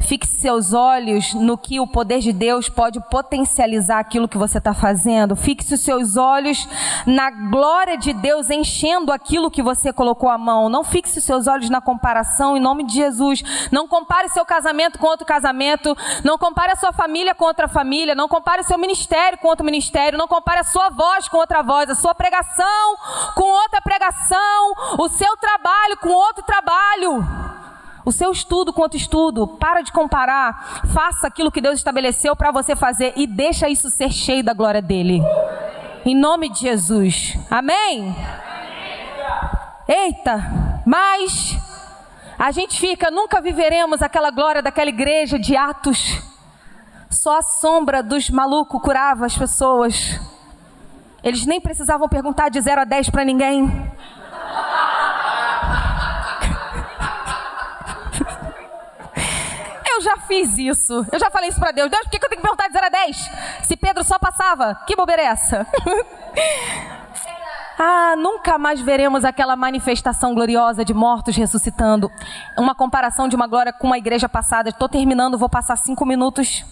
Fixe 0.00 0.40
seus 0.40 0.72
olhos 0.72 1.34
no 1.34 1.58
que 1.58 1.80
o 1.80 1.86
poder 1.86 2.20
de 2.20 2.32
Deus 2.32 2.68
pode 2.68 3.00
potencializar 3.10 3.98
aquilo 3.98 4.28
que 4.28 4.38
você 4.38 4.58
está 4.58 4.72
fazendo. 4.72 5.36
Fixe 5.36 5.74
os 5.74 5.80
seus 5.80 6.16
olhos 6.16 6.68
na 7.06 7.30
glória 7.30 7.96
de 7.96 8.12
Deus 8.12 8.48
enchendo 8.48 9.12
aquilo 9.12 9.50
que 9.50 9.62
você 9.62 9.92
colocou 9.92 10.28
a 10.28 10.38
mão. 10.38 10.68
Não 10.68 10.84
fixe 10.84 11.18
os 11.18 11.24
seus 11.24 11.46
olhos 11.46 11.68
na 11.68 11.80
comparação 11.80 12.56
em 12.56 12.60
nome 12.60 12.84
de 12.84 12.94
Jesus. 12.94 13.42
Não 13.72 13.88
compare 13.88 14.28
seu 14.28 14.44
casamento 14.44 14.98
com 14.98 15.06
outro 15.06 15.26
casamento. 15.26 15.96
Não 16.24 16.38
compare 16.38 16.72
a 16.72 16.76
sua 16.76 16.92
família 16.92 17.34
com 17.34 17.44
outra 17.44 17.68
família. 17.68 18.14
Não 18.14 18.28
compare 18.28 18.62
o 18.62 18.64
seu 18.64 18.78
ministério 18.78 19.38
com 19.38 19.48
outro 19.48 19.64
ministério. 19.64 20.18
Não 20.18 20.28
compare 20.28 20.60
a 20.60 20.64
sua 20.64 20.90
voz 20.90 21.28
com 21.28 21.38
outra 21.38 21.62
voz. 21.62 21.90
A 21.90 21.94
sua 21.94 22.14
pregação 22.14 22.96
com 23.34 23.44
outra 23.44 23.82
pregação. 23.82 24.72
O 24.98 25.08
seu 25.08 25.36
trabalho 25.36 25.96
com 25.98 26.10
outro 26.10 26.42
trabalho. 26.44 27.57
O 28.08 28.10
seu 28.10 28.32
estudo 28.32 28.72
outro 28.74 28.96
estudo, 28.96 29.46
para 29.46 29.82
de 29.82 29.92
comparar, 29.92 30.80
faça 30.94 31.26
aquilo 31.26 31.52
que 31.52 31.60
Deus 31.60 31.74
estabeleceu 31.74 32.34
para 32.34 32.50
você 32.50 32.74
fazer 32.74 33.12
e 33.14 33.26
deixa 33.26 33.68
isso 33.68 33.90
ser 33.90 34.10
cheio 34.10 34.42
da 34.42 34.54
glória 34.54 34.80
dele. 34.80 35.20
Em 36.06 36.14
nome 36.14 36.48
de 36.48 36.60
Jesus. 36.60 37.38
Amém? 37.50 38.16
Eita, 39.86 40.82
mas 40.86 41.58
a 42.38 42.50
gente 42.50 42.80
fica, 42.80 43.10
nunca 43.10 43.42
viveremos 43.42 44.00
aquela 44.00 44.30
glória 44.30 44.62
daquela 44.62 44.88
igreja 44.88 45.38
de 45.38 45.54
Atos. 45.54 46.22
Só 47.10 47.36
a 47.36 47.42
sombra 47.42 48.02
dos 48.02 48.30
malucos 48.30 48.80
curava 48.80 49.26
as 49.26 49.36
pessoas. 49.36 50.18
Eles 51.22 51.44
nem 51.44 51.60
precisavam 51.60 52.08
perguntar 52.08 52.48
de 52.48 52.58
0 52.58 52.80
a 52.80 52.84
10 52.84 53.10
para 53.10 53.22
ninguém. 53.22 53.70
Fiz 60.28 60.56
isso. 60.58 61.04
Eu 61.10 61.18
já 61.18 61.30
falei 61.30 61.48
isso 61.48 61.58
para 61.58 61.72
Deus. 61.72 61.90
Deus, 61.90 62.04
por 62.04 62.10
que 62.10 62.24
eu 62.24 62.28
tenho 62.28 62.40
que 62.40 62.42
perguntar 62.42 62.68
de 62.68 62.74
0 62.74 62.86
a 62.86 62.90
10? 62.90 63.30
Se 63.62 63.76
Pedro 63.76 64.04
só 64.04 64.18
passava, 64.18 64.74
que 64.86 64.94
bobeira 64.94 65.22
é 65.22 65.24
essa? 65.24 65.66
ah, 67.78 68.14
nunca 68.16 68.58
mais 68.58 68.80
veremos 68.80 69.24
aquela 69.24 69.56
manifestação 69.56 70.34
gloriosa 70.34 70.84
de 70.84 70.94
mortos 70.94 71.34
ressuscitando. 71.34 72.10
Uma 72.56 72.74
comparação 72.74 73.26
de 73.26 73.34
uma 73.34 73.46
glória 73.46 73.72
com 73.72 73.86
uma 73.86 73.98
igreja 73.98 74.28
passada. 74.28 74.68
Estou 74.68 74.88
terminando, 74.88 75.38
vou 75.38 75.48
passar 75.48 75.76
cinco 75.76 76.04
minutos. 76.04 76.64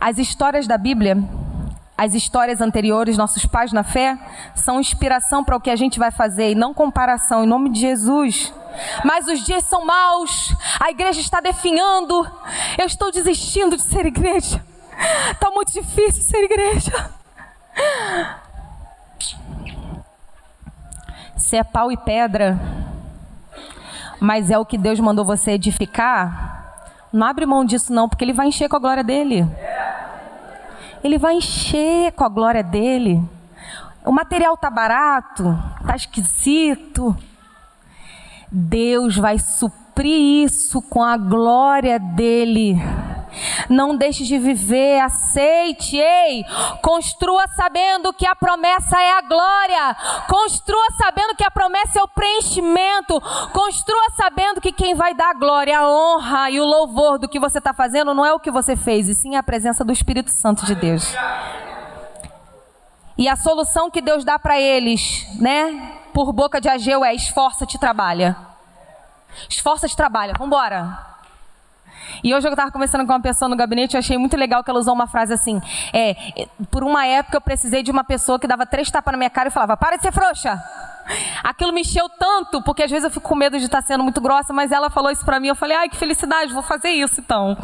As 0.00 0.18
histórias 0.18 0.66
da 0.66 0.76
Bíblia 0.76 1.16
as 1.96 2.12
histórias 2.14 2.60
anteriores, 2.60 3.16
nossos 3.16 3.46
pais 3.46 3.72
na 3.72 3.84
fé, 3.84 4.18
são 4.54 4.80
inspiração 4.80 5.44
para 5.44 5.56
o 5.56 5.60
que 5.60 5.70
a 5.70 5.76
gente 5.76 5.98
vai 5.98 6.10
fazer 6.10 6.50
e 6.50 6.54
não 6.54 6.74
comparação, 6.74 7.44
em 7.44 7.46
nome 7.46 7.70
de 7.70 7.80
Jesus. 7.80 8.52
Mas 9.04 9.28
os 9.28 9.44
dias 9.44 9.64
são 9.64 9.84
maus, 9.84 10.54
a 10.80 10.90
igreja 10.90 11.20
está 11.20 11.40
definhando, 11.40 12.28
eu 12.76 12.86
estou 12.86 13.12
desistindo 13.12 13.76
de 13.76 13.82
ser 13.82 14.06
igreja. 14.06 14.64
Está 15.30 15.50
muito 15.50 15.72
difícil 15.72 16.22
ser 16.22 16.44
igreja. 16.44 17.10
Se 21.36 21.56
é 21.56 21.64
pau 21.64 21.92
e 21.92 21.96
pedra, 21.96 22.58
mas 24.18 24.50
é 24.50 24.58
o 24.58 24.64
que 24.64 24.78
Deus 24.78 24.98
mandou 24.98 25.24
você 25.24 25.52
edificar, 25.52 26.54
não 27.12 27.26
abre 27.26 27.46
mão 27.46 27.64
disso 27.64 27.92
não, 27.92 28.08
porque 28.08 28.24
Ele 28.24 28.32
vai 28.32 28.48
encher 28.48 28.68
com 28.68 28.76
a 28.76 28.80
glória 28.80 29.04
dele. 29.04 29.46
Ele 31.04 31.18
vai 31.18 31.34
encher 31.34 32.12
com 32.12 32.24
a 32.24 32.28
glória 32.30 32.62
dele. 32.62 33.22
O 34.06 34.10
material 34.10 34.56
tá 34.56 34.70
barato, 34.70 35.44
tá 35.86 35.94
esquisito. 35.94 37.14
Deus 38.50 39.16
vai 39.16 39.38
suprir 39.38 39.83
isso 40.02 40.82
com 40.82 41.02
a 41.02 41.16
glória 41.16 41.98
dele. 41.98 42.76
Não 43.68 43.96
deixe 43.96 44.24
de 44.24 44.38
viver, 44.38 45.00
aceite, 45.00 45.96
ei, 45.96 46.44
construa 46.82 47.46
sabendo 47.48 48.12
que 48.12 48.26
a 48.26 48.34
promessa 48.34 49.00
é 49.00 49.18
a 49.18 49.22
glória, 49.22 49.96
construa 50.28 50.86
sabendo 50.96 51.34
que 51.34 51.44
a 51.44 51.50
promessa 51.50 51.98
é 51.98 52.02
o 52.02 52.08
preenchimento, 52.08 53.20
construa 53.52 54.10
sabendo 54.16 54.60
que 54.60 54.72
quem 54.72 54.94
vai 54.94 55.14
dar 55.14 55.30
a 55.30 55.34
glória, 55.34 55.78
a 55.78 55.88
honra 55.88 56.50
e 56.50 56.60
o 56.60 56.64
louvor 56.64 57.18
do 57.18 57.28
que 57.28 57.40
você 57.40 57.58
está 57.58 57.72
fazendo 57.72 58.14
não 58.14 58.24
é 58.24 58.32
o 58.32 58.40
que 58.40 58.50
você 58.50 58.76
fez, 58.76 59.08
e 59.08 59.14
sim 59.14 59.36
a 59.36 59.42
presença 59.42 59.84
do 59.84 59.92
Espírito 59.92 60.30
Santo 60.30 60.64
de 60.64 60.74
Deus. 60.74 61.14
E 63.16 63.28
a 63.28 63.36
solução 63.36 63.90
que 63.90 64.00
Deus 64.00 64.24
dá 64.24 64.38
para 64.38 64.60
eles, 64.60 65.26
né, 65.40 65.92
por 66.12 66.32
boca 66.32 66.60
de 66.60 66.68
Ageu 66.68 67.04
é: 67.04 67.14
esforça-te, 67.14 67.78
trabalha. 67.78 68.53
Esforça-te, 69.48 69.96
trabalha, 69.96 70.32
vamos 70.32 70.48
embora. 70.48 71.14
E 72.22 72.34
hoje 72.34 72.46
eu 72.46 72.52
estava 72.52 72.70
conversando 72.70 73.06
com 73.06 73.12
uma 73.12 73.20
pessoa 73.20 73.48
no 73.48 73.56
gabinete, 73.56 73.94
eu 73.94 73.98
achei 73.98 74.16
muito 74.18 74.36
legal 74.36 74.62
que 74.62 74.70
ela 74.70 74.78
usou 74.78 74.94
uma 74.94 75.06
frase 75.06 75.32
assim: 75.32 75.60
é, 75.92 76.46
por 76.70 76.84
uma 76.84 77.06
época 77.06 77.36
eu 77.36 77.40
precisei 77.40 77.82
de 77.82 77.90
uma 77.90 78.04
pessoa 78.04 78.38
que 78.38 78.46
dava 78.46 78.66
três 78.66 78.90
tapas 78.90 79.12
na 79.12 79.18
minha 79.18 79.30
cara 79.30 79.48
e 79.48 79.52
falava: 79.52 79.76
para 79.76 79.96
de 79.96 80.02
ser 80.02 80.12
frouxa. 80.12 80.62
Aquilo 81.42 81.72
me 81.72 81.82
encheu 81.82 82.08
tanto, 82.08 82.62
porque 82.62 82.82
às 82.82 82.90
vezes 82.90 83.04
eu 83.04 83.10
fico 83.10 83.28
com 83.28 83.34
medo 83.34 83.58
de 83.58 83.64
estar 83.66 83.82
sendo 83.82 84.02
muito 84.02 84.20
grossa, 84.20 84.52
mas 84.52 84.72
ela 84.72 84.88
falou 84.90 85.10
isso 85.10 85.24
para 85.24 85.38
mim, 85.38 85.48
eu 85.48 85.54
falei: 85.54 85.76
ai, 85.76 85.88
que 85.88 85.96
felicidade, 85.96 86.52
vou 86.52 86.62
fazer 86.62 86.90
isso 86.90 87.20
então. 87.20 87.56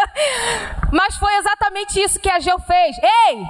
mas 0.92 1.16
foi 1.16 1.34
exatamente 1.36 2.00
isso 2.00 2.20
que 2.20 2.30
a 2.30 2.38
Geu 2.38 2.58
fez. 2.58 2.96
Ei! 2.98 3.42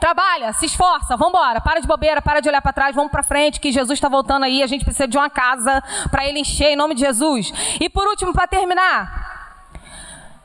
Trabalha, 0.00 0.52
se 0.52 0.66
esforça, 0.66 1.16
vamos 1.16 1.32
embora. 1.32 1.60
Para 1.60 1.80
de 1.80 1.86
bobeira, 1.86 2.20
para 2.20 2.40
de 2.40 2.48
olhar 2.48 2.60
para 2.60 2.72
trás, 2.72 2.94
vamos 2.94 3.10
para 3.10 3.22
frente, 3.22 3.58
que 3.58 3.72
Jesus 3.72 3.96
está 3.96 4.08
voltando 4.08 4.44
aí. 4.44 4.62
A 4.62 4.66
gente 4.66 4.84
precisa 4.84 5.08
de 5.08 5.16
uma 5.16 5.30
casa 5.30 5.82
para 6.10 6.26
ele 6.26 6.40
encher 6.40 6.72
em 6.72 6.76
nome 6.76 6.94
de 6.94 7.00
Jesus. 7.00 7.50
E 7.80 7.88
por 7.88 8.06
último, 8.06 8.32
para 8.32 8.46
terminar, 8.46 9.64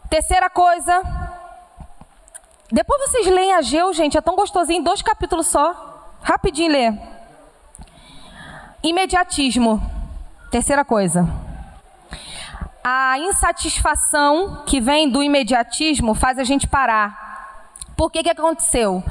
terceira 0.10 0.50
coisa. 0.50 1.04
Depois 2.72 3.10
vocês 3.10 3.28
leem 3.28 3.54
Ageu, 3.54 3.92
gente, 3.94 4.18
é 4.18 4.22
tão 4.22 4.36
gostosinho, 4.36 4.84
dois 4.84 5.02
capítulos 5.02 5.48
só. 5.48 6.16
Rapidinho 6.22 6.72
ler. 6.72 7.19
Imediatismo. 8.84 9.82
Terceira 10.52 10.84
coisa. 10.84 11.28
A 12.84 13.20
insatisfação 13.20 14.64
que 14.66 14.80
vem 14.80 15.10
do 15.10 15.22
imediatismo 15.22 16.14
faz 16.14 16.40
a 16.40 16.44
gente 16.44 16.68
parar 16.68 17.30
por 18.00 18.10
que 18.10 18.24
que 18.24 18.30
aconteceu? 18.30 19.04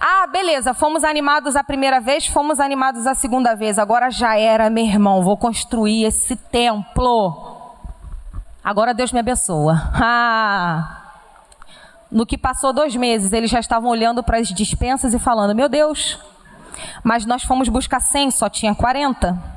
Ah, 0.00 0.24
beleza, 0.28 0.72
fomos 0.72 1.02
animados 1.02 1.56
a 1.56 1.64
primeira 1.64 1.98
vez, 1.98 2.28
fomos 2.28 2.60
animados 2.60 3.04
a 3.04 3.12
segunda 3.12 3.56
vez. 3.56 3.76
Agora 3.76 4.08
já 4.08 4.38
era, 4.38 4.70
meu 4.70 4.84
irmão, 4.84 5.20
vou 5.20 5.36
construir 5.36 6.04
esse 6.04 6.36
templo. 6.36 7.60
Agora 8.62 8.94
Deus 8.94 9.10
me 9.10 9.18
abençoa. 9.18 9.90
Ah. 10.00 11.02
No 12.08 12.24
que 12.24 12.38
passou 12.38 12.72
dois 12.72 12.94
meses, 12.94 13.32
eles 13.32 13.50
já 13.50 13.58
estavam 13.58 13.90
olhando 13.90 14.22
para 14.22 14.38
as 14.38 14.46
dispensas 14.46 15.12
e 15.12 15.18
falando: 15.18 15.52
Meu 15.52 15.68
Deus, 15.68 16.16
mas 17.02 17.24
nós 17.24 17.42
fomos 17.42 17.68
buscar 17.68 18.00
100, 18.00 18.30
só 18.30 18.48
tinha 18.48 18.74
40. 18.74 19.56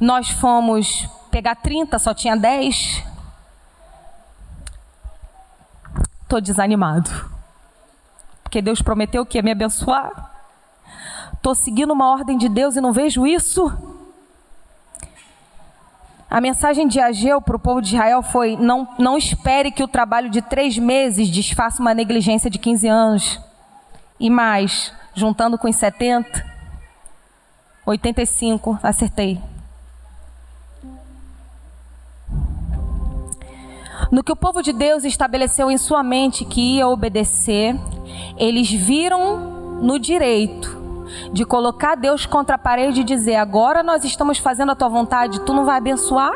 Nós 0.00 0.30
fomos 0.30 1.08
pegar 1.30 1.56
30, 1.56 1.98
só 1.98 2.14
tinha 2.14 2.36
10. 2.36 3.04
Estou 6.22 6.40
desanimado. 6.40 7.10
Porque 8.42 8.62
Deus 8.62 8.82
prometeu 8.82 9.24
que 9.26 9.38
ia 9.38 9.42
me 9.42 9.52
abençoar. 9.52 10.30
Estou 11.32 11.54
seguindo 11.54 11.92
uma 11.92 12.10
ordem 12.10 12.36
de 12.36 12.48
Deus 12.48 12.76
e 12.76 12.80
não 12.80 12.92
vejo 12.92 13.26
isso. 13.26 13.72
A 16.30 16.40
mensagem 16.40 16.86
de 16.86 17.00
Ageu 17.00 17.40
para 17.40 17.56
o 17.56 17.58
povo 17.58 17.80
de 17.80 17.94
Israel 17.94 18.22
foi: 18.22 18.56
não, 18.56 18.88
não 18.98 19.18
espere 19.18 19.72
que 19.72 19.82
o 19.82 19.88
trabalho 19.88 20.30
de 20.30 20.40
três 20.40 20.78
meses 20.78 21.28
desfaça 21.28 21.82
uma 21.82 21.92
negligência 21.92 22.48
de 22.48 22.58
15 22.58 22.86
anos. 22.86 23.49
E 24.20 24.28
mais, 24.28 24.92
juntando 25.14 25.56
com 25.56 25.66
os 25.66 25.76
70, 25.76 26.44
85, 27.86 28.78
acertei. 28.82 29.40
No 34.10 34.22
que 34.22 34.30
o 34.30 34.36
povo 34.36 34.62
de 34.62 34.72
Deus 34.72 35.04
estabeleceu 35.04 35.70
em 35.70 35.78
sua 35.78 36.02
mente 36.02 36.44
que 36.44 36.76
ia 36.76 36.86
obedecer, 36.86 37.74
eles 38.36 38.70
viram 38.70 39.80
no 39.80 39.98
direito 39.98 40.78
de 41.32 41.44
colocar 41.44 41.94
Deus 41.94 42.26
contra 42.26 42.56
a 42.56 42.58
parede 42.58 43.00
e 43.00 43.04
dizer: 43.04 43.36
agora 43.36 43.82
nós 43.82 44.04
estamos 44.04 44.38
fazendo 44.38 44.72
a 44.72 44.74
tua 44.74 44.88
vontade, 44.88 45.40
tu 45.40 45.54
não 45.54 45.64
vai 45.64 45.78
abençoar? 45.78 46.34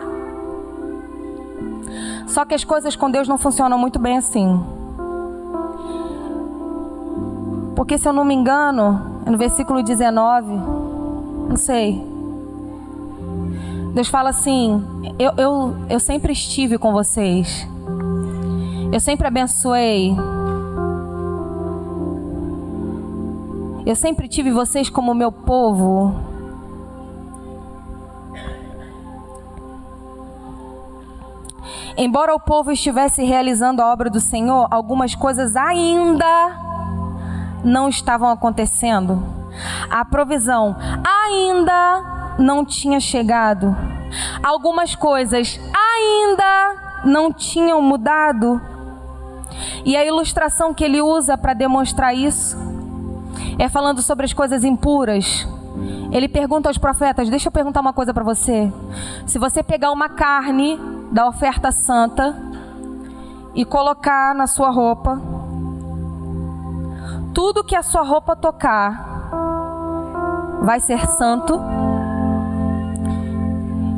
Só 2.26 2.44
que 2.44 2.54
as 2.54 2.64
coisas 2.64 2.96
com 2.96 3.10
Deus 3.10 3.28
não 3.28 3.36
funcionam 3.36 3.78
muito 3.78 3.98
bem 3.98 4.16
assim. 4.16 4.64
Porque 7.74 7.98
se 7.98 8.08
eu 8.08 8.12
não 8.12 8.24
me 8.24 8.34
engano, 8.34 9.22
no 9.26 9.36
versículo 9.36 9.82
19, 9.82 10.46
não 11.48 11.56
sei. 11.56 12.04
Deus 13.94 14.08
fala 14.08 14.30
assim: 14.30 14.82
eu, 15.18 15.32
eu, 15.36 15.76
eu 15.88 16.00
sempre 16.00 16.32
estive 16.32 16.78
com 16.78 16.92
vocês. 16.92 17.66
Eu 18.92 19.00
sempre 19.00 19.26
abençoei. 19.26 20.14
Eu 23.84 23.94
sempre 23.96 24.28
tive 24.28 24.50
vocês 24.50 24.88
como 24.88 25.14
meu 25.14 25.30
povo. 25.30 26.14
Embora 31.96 32.34
o 32.34 32.40
povo 32.40 32.72
estivesse 32.72 33.22
realizando 33.22 33.80
a 33.80 33.92
obra 33.92 34.10
do 34.10 34.18
Senhor, 34.18 34.66
algumas 34.70 35.14
coisas 35.14 35.54
ainda 35.54 36.63
não 37.64 37.88
estavam 37.88 38.28
acontecendo. 38.28 39.22
A 39.90 40.04
provisão 40.04 40.76
ainda 41.04 42.36
não 42.38 42.64
tinha 42.64 43.00
chegado. 43.00 43.76
Algumas 44.42 44.94
coisas 44.94 45.58
ainda 45.72 47.02
não 47.04 47.32
tinham 47.32 47.80
mudado. 47.80 48.60
E 49.84 49.96
a 49.96 50.04
ilustração 50.04 50.74
que 50.74 50.84
ele 50.84 51.00
usa 51.00 51.36
para 51.38 51.54
demonstrar 51.54 52.14
isso 52.14 52.56
é 53.58 53.68
falando 53.68 54.02
sobre 54.02 54.24
as 54.24 54.32
coisas 54.32 54.64
impuras. 54.64 55.46
Ele 56.12 56.28
pergunta 56.28 56.68
aos 56.68 56.78
profetas: 56.78 57.28
Deixa 57.28 57.48
eu 57.48 57.52
perguntar 57.52 57.80
uma 57.80 57.92
coisa 57.92 58.12
para 58.12 58.24
você. 58.24 58.72
Se 59.26 59.38
você 59.38 59.62
pegar 59.62 59.90
uma 59.92 60.08
carne 60.08 60.78
da 61.10 61.28
oferta 61.28 61.70
santa 61.70 62.36
e 63.54 63.64
colocar 63.64 64.34
na 64.34 64.46
sua 64.46 64.70
roupa, 64.70 65.20
tudo 67.34 67.64
que 67.64 67.74
a 67.74 67.82
sua 67.82 68.02
roupa 68.02 68.36
tocar 68.36 69.28
vai 70.62 70.78
ser 70.78 71.04
santo? 71.08 71.60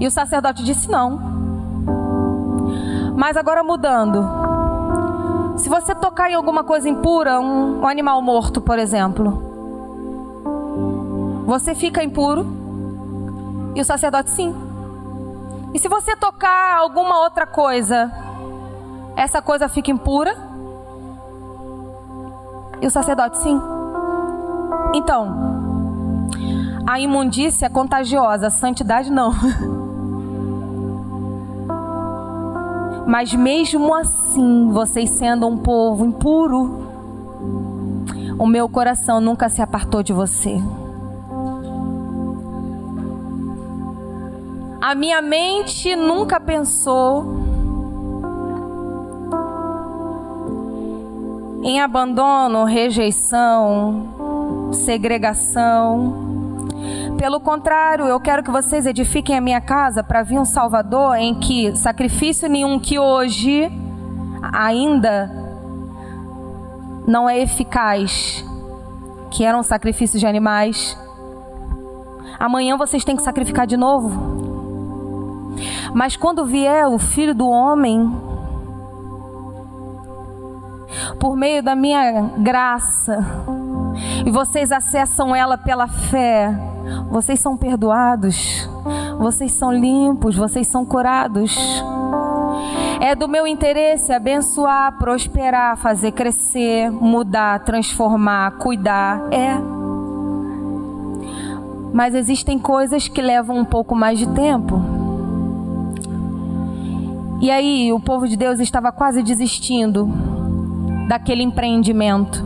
E 0.00 0.06
o 0.06 0.10
sacerdote 0.10 0.64
disse: 0.64 0.90
Não. 0.90 1.20
Mas 3.14 3.36
agora 3.36 3.62
mudando. 3.62 4.24
Se 5.58 5.68
você 5.68 5.94
tocar 5.94 6.30
em 6.30 6.34
alguma 6.34 6.64
coisa 6.64 6.88
impura, 6.88 7.40
um, 7.40 7.80
um 7.80 7.86
animal 7.86 8.20
morto, 8.20 8.60
por 8.60 8.78
exemplo, 8.78 9.42
você 11.46 11.74
fica 11.74 12.02
impuro? 12.02 12.46
E 13.74 13.80
o 13.80 13.84
sacerdote 13.84 14.30
sim. 14.30 14.54
E 15.72 15.78
se 15.78 15.88
você 15.88 16.16
tocar 16.16 16.76
alguma 16.78 17.20
outra 17.20 17.46
coisa, 17.46 18.10
essa 19.14 19.42
coisa 19.42 19.68
fica 19.68 19.90
impura? 19.90 20.45
E 22.80 22.86
o 22.86 22.90
sacerdote 22.90 23.38
sim. 23.38 23.60
Então, 24.94 25.56
a 26.86 27.00
imundícia 27.00 27.66
é 27.66 27.68
contagiosa, 27.68 28.46
a 28.46 28.50
santidade 28.50 29.10
não. 29.10 29.32
Mas 33.06 33.32
mesmo 33.34 33.94
assim, 33.94 34.68
vocês 34.70 35.10
sendo 35.10 35.46
um 35.46 35.56
povo 35.56 36.04
impuro, 36.04 36.86
o 38.38 38.46
meu 38.46 38.68
coração 38.68 39.20
nunca 39.20 39.48
se 39.48 39.62
apartou 39.62 40.02
de 40.02 40.12
você. 40.12 40.60
A 44.80 44.94
minha 44.94 45.22
mente 45.22 45.96
nunca 45.96 46.38
pensou 46.38 47.45
em 51.66 51.80
abandono, 51.80 52.62
rejeição, 52.62 54.70
segregação. 54.72 56.68
Pelo 57.18 57.40
contrário, 57.40 58.04
eu 58.04 58.20
quero 58.20 58.44
que 58.44 58.52
vocês 58.52 58.86
edifiquem 58.86 59.36
a 59.36 59.40
minha 59.40 59.60
casa 59.60 60.04
para 60.04 60.22
vir 60.22 60.38
um 60.38 60.44
Salvador 60.44 61.16
em 61.16 61.34
que 61.34 61.74
sacrifício 61.74 62.48
nenhum 62.48 62.78
que 62.78 63.00
hoje 63.00 63.68
ainda 64.52 65.28
não 67.04 67.28
é 67.28 67.40
eficaz, 67.40 68.44
que 69.32 69.44
eram 69.44 69.60
sacrifícios 69.64 70.20
de 70.20 70.26
animais, 70.26 70.96
amanhã 72.38 72.76
vocês 72.76 73.04
têm 73.04 73.16
que 73.16 73.24
sacrificar 73.24 73.66
de 73.66 73.76
novo. 73.76 75.56
Mas 75.92 76.16
quando 76.16 76.46
vier 76.46 76.86
o 76.86 76.96
Filho 76.96 77.34
do 77.34 77.48
Homem, 77.48 78.35
por 81.18 81.36
meio 81.36 81.62
da 81.62 81.74
minha 81.74 82.22
graça, 82.38 83.24
e 84.24 84.30
vocês 84.30 84.70
acessam 84.72 85.34
ela 85.34 85.56
pela 85.56 85.86
fé, 85.86 86.52
vocês 87.10 87.40
são 87.40 87.56
perdoados, 87.56 88.68
vocês 89.18 89.52
são 89.52 89.72
limpos, 89.72 90.36
vocês 90.36 90.66
são 90.66 90.84
curados. 90.84 91.56
É 93.00 93.14
do 93.14 93.28
meu 93.28 93.46
interesse 93.46 94.12
abençoar, 94.12 94.98
prosperar, 94.98 95.76
fazer 95.76 96.12
crescer, 96.12 96.90
mudar, 96.90 97.60
transformar, 97.60 98.52
cuidar. 98.52 99.22
É. 99.30 99.56
Mas 101.92 102.14
existem 102.14 102.58
coisas 102.58 103.08
que 103.08 103.22
levam 103.22 103.58
um 103.58 103.64
pouco 103.64 103.94
mais 103.94 104.18
de 104.18 104.26
tempo. 104.28 104.80
E 107.40 107.50
aí, 107.50 107.92
o 107.92 108.00
povo 108.00 108.26
de 108.26 108.36
Deus 108.36 108.60
estava 108.60 108.90
quase 108.90 109.22
desistindo 109.22 110.35
daquele 111.08 111.42
empreendimento, 111.42 112.44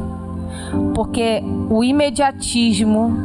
porque 0.95 1.43
o 1.69 1.83
imediatismo, 1.83 3.17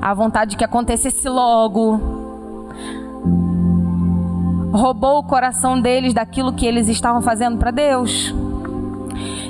a 0.00 0.14
vontade 0.14 0.56
que 0.56 0.64
acontecesse 0.64 1.28
logo, 1.28 2.00
roubou 4.72 5.18
o 5.18 5.24
coração 5.24 5.80
deles 5.80 6.12
daquilo 6.12 6.52
que 6.52 6.66
eles 6.66 6.88
estavam 6.88 7.22
fazendo 7.22 7.58
para 7.58 7.70
Deus. 7.70 8.34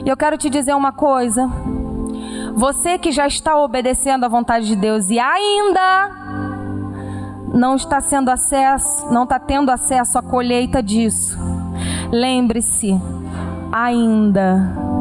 E 0.04 0.08
eu 0.08 0.16
quero 0.16 0.38
te 0.38 0.48
dizer 0.48 0.74
uma 0.74 0.92
coisa. 0.92 1.50
Você 2.54 2.96
que 2.96 3.10
já 3.10 3.26
está 3.26 3.60
obedecendo 3.60 4.24
à 4.24 4.28
vontade 4.28 4.66
de 4.66 4.76
Deus 4.76 5.10
e 5.10 5.18
ainda 5.18 6.10
não 7.52 7.74
está 7.74 8.00
sendo 8.00 8.30
acesso, 8.30 9.12
não 9.12 9.24
está 9.24 9.38
tendo 9.38 9.70
acesso 9.70 10.18
à 10.18 10.22
colheita 10.22 10.82
disso. 10.82 11.38
Lembre-se, 12.10 12.98
ainda. 13.72 14.95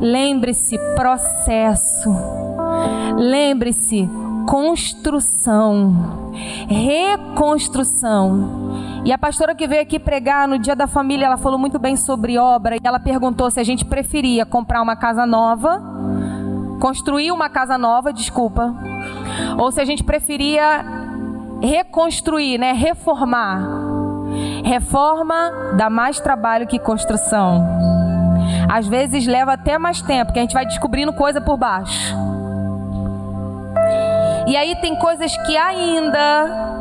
Lembre-se, 0.00 0.78
processo. 0.94 2.14
Lembre-se, 3.16 4.08
construção, 4.46 6.32
reconstrução. 6.68 8.64
E 9.04 9.12
a 9.12 9.18
pastora 9.18 9.54
que 9.54 9.66
veio 9.66 9.82
aqui 9.82 9.98
pregar 9.98 10.48
no 10.48 10.58
Dia 10.58 10.74
da 10.74 10.86
Família, 10.86 11.26
ela 11.26 11.36
falou 11.36 11.58
muito 11.58 11.78
bem 11.78 11.96
sobre 11.96 12.38
obra 12.38 12.76
e 12.76 12.80
ela 12.82 12.98
perguntou 12.98 13.50
se 13.50 13.60
a 13.60 13.64
gente 13.64 13.84
preferia 13.84 14.46
comprar 14.46 14.82
uma 14.82 14.96
casa 14.96 15.26
nova, 15.26 15.82
construir 16.80 17.30
uma 17.30 17.48
casa 17.48 17.76
nova, 17.76 18.12
desculpa, 18.12 18.74
ou 19.58 19.70
se 19.70 19.80
a 19.80 19.84
gente 19.84 20.02
preferia 20.02 20.84
reconstruir, 21.60 22.58
né, 22.58 22.72
reformar. 22.72 23.62
Reforma 24.64 25.52
dá 25.76 25.88
mais 25.88 26.18
trabalho 26.18 26.66
que 26.66 26.78
construção. 26.78 27.93
Às 28.74 28.88
vezes 28.88 29.24
leva 29.24 29.52
até 29.52 29.78
mais 29.78 30.02
tempo, 30.02 30.32
que 30.32 30.38
a 30.40 30.42
gente 30.42 30.52
vai 30.52 30.66
descobrindo 30.66 31.12
coisa 31.12 31.40
por 31.40 31.56
baixo. 31.56 32.12
E 34.48 34.56
aí 34.56 34.74
tem 34.80 34.96
coisas 34.96 35.32
que 35.46 35.56
ainda 35.56 36.74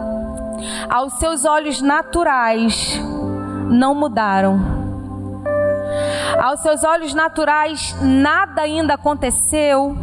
aos 0.89 1.13
seus 1.19 1.45
olhos 1.45 1.83
naturais 1.83 2.99
não 3.69 3.93
mudaram. 3.93 4.59
Aos 6.41 6.61
seus 6.61 6.83
olhos 6.83 7.13
naturais 7.13 7.95
nada 8.01 8.63
ainda 8.63 8.95
aconteceu. 8.95 9.95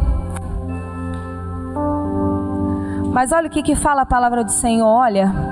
Mas 3.11 3.33
olha 3.33 3.47
o 3.47 3.51
que, 3.51 3.61
que 3.61 3.75
fala 3.75 4.03
a 4.03 4.05
palavra 4.05 4.45
do 4.45 4.51
Senhor, 4.51 4.87
olha. 4.87 5.50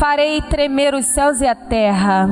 Farei 0.00 0.40
tremer 0.40 0.94
os 0.94 1.04
céus 1.04 1.42
e 1.42 1.46
a 1.46 1.54
terra 1.54 2.26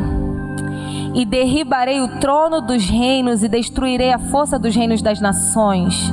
e 1.14 1.26
derribarei 1.26 2.00
o 2.00 2.18
trono 2.18 2.62
dos 2.62 2.88
reinos 2.88 3.42
e 3.42 3.48
destruirei 3.48 4.10
a 4.10 4.18
força 4.18 4.58
dos 4.58 4.74
reinos 4.74 5.02
das 5.02 5.20
nações. 5.20 6.10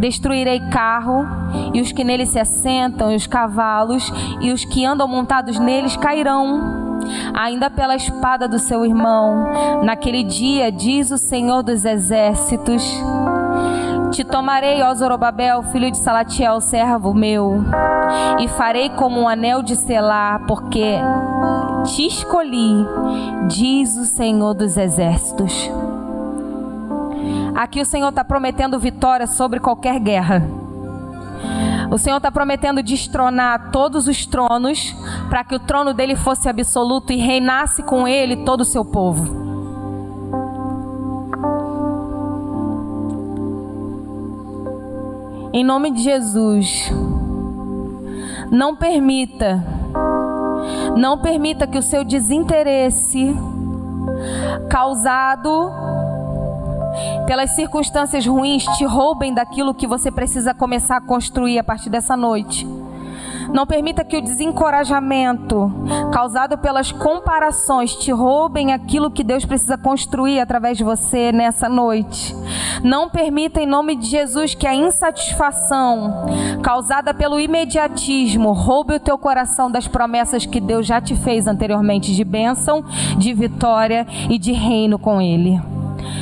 Destruirei 0.00 0.58
carro 0.68 1.24
e 1.72 1.80
os 1.80 1.92
que 1.92 2.02
nele 2.02 2.26
se 2.26 2.40
assentam, 2.40 3.12
e 3.12 3.14
os 3.14 3.24
cavalos 3.24 4.12
e 4.40 4.50
os 4.50 4.64
que 4.64 4.84
andam 4.84 5.06
montados 5.06 5.60
neles 5.60 5.96
cairão, 5.96 6.98
ainda 7.32 7.70
pela 7.70 7.94
espada 7.94 8.48
do 8.48 8.58
seu 8.58 8.84
irmão. 8.84 9.84
Naquele 9.84 10.24
dia, 10.24 10.72
diz 10.72 11.12
o 11.12 11.18
Senhor 11.18 11.62
dos 11.62 11.84
exércitos: 11.84 12.82
Te 14.16 14.24
tomarei, 14.24 14.82
ó 14.82 14.94
Zorobabel, 14.94 15.62
filho 15.64 15.90
de 15.90 15.98
Salatiel, 15.98 16.58
servo 16.62 17.12
meu, 17.12 17.62
e 18.40 18.48
farei 18.48 18.88
como 18.88 19.20
um 19.20 19.28
anel 19.28 19.62
de 19.62 19.76
selar, 19.76 20.46
porque 20.46 20.96
te 21.84 22.06
escolhi, 22.06 22.86
diz 23.46 23.94
o 23.98 24.06
Senhor 24.06 24.54
dos 24.54 24.78
exércitos. 24.78 25.70
Aqui 27.54 27.78
o 27.78 27.84
Senhor 27.84 28.08
está 28.08 28.24
prometendo 28.24 28.78
vitória 28.78 29.26
sobre 29.26 29.60
qualquer 29.60 30.00
guerra. 30.00 30.42
O 31.90 31.98
Senhor 31.98 32.16
está 32.16 32.32
prometendo 32.32 32.82
destronar 32.82 33.70
todos 33.70 34.08
os 34.08 34.24
tronos, 34.24 34.96
para 35.28 35.44
que 35.44 35.56
o 35.56 35.60
trono 35.60 35.92
dele 35.92 36.16
fosse 36.16 36.48
absoluto 36.48 37.12
e 37.12 37.16
reinasse 37.16 37.82
com 37.82 38.08
ele 38.08 38.46
todo 38.46 38.62
o 38.62 38.64
seu 38.64 38.82
povo. 38.82 39.45
Em 45.56 45.64
nome 45.64 45.90
de 45.90 46.02
Jesus, 46.02 46.92
não 48.50 48.76
permita 48.76 49.64
não 50.98 51.16
permita 51.16 51.66
que 51.66 51.78
o 51.78 51.82
seu 51.82 52.04
desinteresse 52.04 53.34
causado 54.68 55.72
pelas 57.26 57.52
circunstâncias 57.52 58.26
ruins 58.26 58.64
te 58.76 58.84
roubem 58.84 59.32
daquilo 59.32 59.72
que 59.72 59.86
você 59.86 60.10
precisa 60.10 60.52
começar 60.52 60.98
a 60.98 61.00
construir 61.00 61.58
a 61.58 61.64
partir 61.64 61.88
dessa 61.88 62.18
noite. 62.18 62.66
Não 63.52 63.66
permita 63.66 64.04
que 64.04 64.16
o 64.16 64.22
desencorajamento 64.22 65.72
causado 66.12 66.58
pelas 66.58 66.92
comparações 66.92 67.94
te 67.94 68.10
roubem 68.10 68.72
aquilo 68.72 69.10
que 69.10 69.24
Deus 69.24 69.44
precisa 69.44 69.78
construir 69.78 70.40
através 70.40 70.76
de 70.76 70.84
você 70.84 71.32
nessa 71.32 71.68
noite. 71.68 72.34
Não 72.82 73.08
permita, 73.08 73.60
em 73.60 73.66
nome 73.66 73.96
de 73.96 74.06
Jesus, 74.06 74.54
que 74.54 74.66
a 74.66 74.74
insatisfação 74.74 76.26
causada 76.62 77.14
pelo 77.14 77.40
imediatismo 77.40 78.52
roube 78.52 78.94
o 78.94 79.00
teu 79.00 79.18
coração 79.18 79.70
das 79.70 79.88
promessas 79.88 80.46
que 80.46 80.60
Deus 80.60 80.86
já 80.86 81.00
te 81.00 81.16
fez 81.16 81.46
anteriormente 81.46 82.14
de 82.14 82.24
bênção, 82.24 82.84
de 83.18 83.32
vitória 83.32 84.06
e 84.28 84.38
de 84.38 84.52
reino 84.52 84.98
com 84.98 85.20
Ele. 85.20 85.60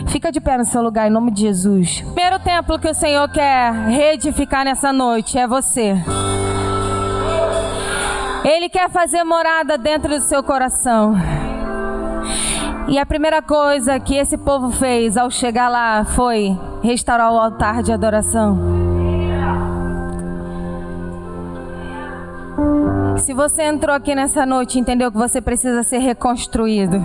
Fica 0.07 0.31
de 0.31 0.41
pé 0.41 0.57
no 0.57 0.64
seu 0.64 0.83
lugar 0.83 1.09
em 1.09 1.11
nome 1.11 1.31
de 1.31 1.43
Jesus. 1.43 2.01
Primeiro 2.01 2.39
templo 2.39 2.79
que 2.79 2.89
o 2.89 2.95
Senhor 2.95 3.29
quer 3.29 3.72
reedificar 3.72 4.64
nessa 4.64 4.93
noite 4.93 5.39
é 5.39 5.47
você. 5.47 5.95
Ele 8.45 8.69
quer 8.69 8.91
fazer 8.91 9.25
morada 9.25 9.79
dentro 9.79 10.11
do 10.11 10.21
seu 10.21 10.43
coração. 10.43 11.15
E 12.87 12.99
a 12.99 13.07
primeira 13.07 13.41
coisa 13.41 13.99
que 13.99 14.15
esse 14.15 14.37
povo 14.37 14.71
fez 14.71 15.17
ao 15.17 15.31
chegar 15.31 15.71
lá 15.71 16.05
foi 16.05 16.55
restaurar 16.83 17.33
o 17.33 17.39
altar 17.39 17.83
de 17.83 17.91
adoração. 17.91 18.59
Se 23.17 23.33
você 23.33 23.63
entrou 23.63 23.97
aqui 23.97 24.15
nessa 24.15 24.45
noite, 24.45 24.79
entendeu 24.79 25.11
que 25.11 25.17
você 25.17 25.41
precisa 25.41 25.83
ser 25.83 25.99
reconstruído. 25.99 27.01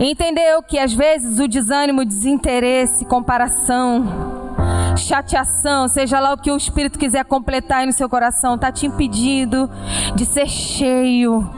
Entendeu 0.00 0.60
que 0.62 0.78
às 0.80 0.92
vezes 0.92 1.38
o 1.38 1.46
desânimo, 1.46 2.04
desinteresse, 2.04 3.04
comparação, 3.04 4.35
chateação, 4.96 5.88
seja 5.88 6.20
lá 6.20 6.32
o 6.32 6.36
que 6.36 6.50
o 6.50 6.56
Espírito 6.56 6.98
quiser 6.98 7.24
completar 7.24 7.78
aí 7.78 7.86
no 7.86 7.92
seu 7.92 8.08
coração, 8.08 8.54
está 8.54 8.70
te 8.72 8.86
impedindo 8.86 9.70
de 10.14 10.24
ser 10.24 10.48
cheio, 10.48 11.48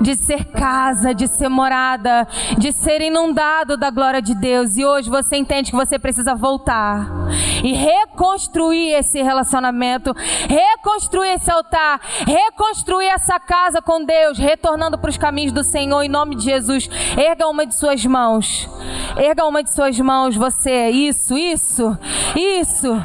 de 0.00 0.14
ser 0.14 0.44
casa, 0.46 1.14
de 1.14 1.26
ser 1.26 1.48
morada, 1.48 2.26
de 2.58 2.72
ser 2.72 3.00
inundado 3.00 3.76
da 3.76 3.90
glória 3.90 4.22
de 4.22 4.34
Deus. 4.34 4.76
E 4.76 4.84
hoje 4.84 5.10
você 5.10 5.36
entende 5.36 5.70
que 5.70 5.76
você 5.76 5.98
precisa 5.98 6.34
voltar 6.34 7.25
e 7.62 7.72
reconstruir 7.72 8.92
esse 8.92 9.22
relacionamento, 9.22 10.14
reconstruir 10.48 11.34
esse 11.34 11.50
altar, 11.50 12.00
reconstruir 12.26 13.06
essa 13.06 13.38
casa 13.38 13.80
com 13.82 14.04
Deus, 14.04 14.38
retornando 14.38 14.98
para 14.98 15.10
os 15.10 15.16
caminhos 15.16 15.52
do 15.52 15.64
Senhor 15.64 16.02
em 16.02 16.08
nome 16.08 16.36
de 16.36 16.44
Jesus. 16.44 16.88
Erga 17.16 17.46
uma 17.48 17.66
de 17.66 17.74
suas 17.74 18.04
mãos. 18.04 18.68
Erga 19.16 19.44
uma 19.44 19.62
de 19.62 19.70
suas 19.70 19.98
mãos, 19.98 20.36
você. 20.36 20.90
Isso, 20.90 21.36
isso, 21.36 21.98
isso, 22.34 23.02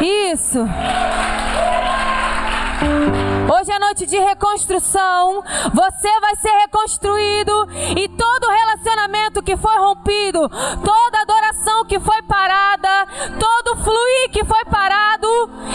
isso. 0.00 0.60
Hoje 3.46 3.70
é 3.70 3.78
noite 3.78 4.06
de 4.06 4.18
reconstrução. 4.18 5.42
Você 5.72 6.20
vai 6.20 6.36
ser 6.36 6.50
reconstruído 6.62 7.68
e 7.96 8.08
todo 8.08 8.50
relacionamento 8.50 9.42
que 9.42 9.56
foi 9.56 9.76
rompido, 9.76 10.48
toda 10.84 11.24
adoração 11.64 11.84
que 11.86 11.98
foi 11.98 12.22
parada, 12.22 13.06
todo 13.38 13.76
fluir 13.78 14.30
que 14.30 14.44
foi 14.44 14.64
parado, 14.66 15.26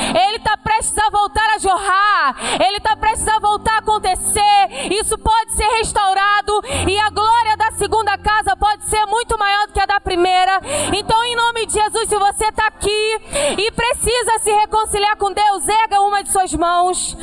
ele 0.10 0.38
está 0.38 0.56
prestes 0.58 0.98
a 0.98 1.10
voltar 1.10 1.50
a 1.56 1.58
jorrar. 1.58 2.36
Ele 2.66 2.78
está 2.78 2.96
prestes 2.96 3.28
a 3.28 3.40
voltar 3.40 3.76
a 3.76 3.80
acontecer. 3.80 4.92
Isso 4.92 5.18
pode 5.18 5.54
ser 5.54 5.68
restaurado 5.78 6.62
e 6.88 6.98
a 7.00 7.10
glória 7.10 7.58
da 7.58 7.72
segunda 7.72 8.18
casa 8.18 8.56
pode 8.56 8.86
ser 8.86 9.06
muito 9.08 9.38
maior 9.38 9.68
do 9.68 9.74
que 9.74 9.80
a 9.80 9.86
da 9.86 10.00
primeira. 10.00 10.62
Então, 10.96 11.24
em 11.26 11.36
nome 11.36 11.66
de 11.66 11.74
Jesus, 11.74 12.08
se 12.08 12.18
você 12.18 12.46
está 12.46 12.68
aqui 12.68 13.20
e 13.58 13.72
precisa 13.72 14.40
se 14.40 14.52
reconciliar 14.52 15.16
com 15.18 15.32
Deus, 15.32 15.68
erga 15.68 16.02
uma 16.02 16.24
de 16.24 16.32
suas 16.32 16.54
mãos. 16.54 17.18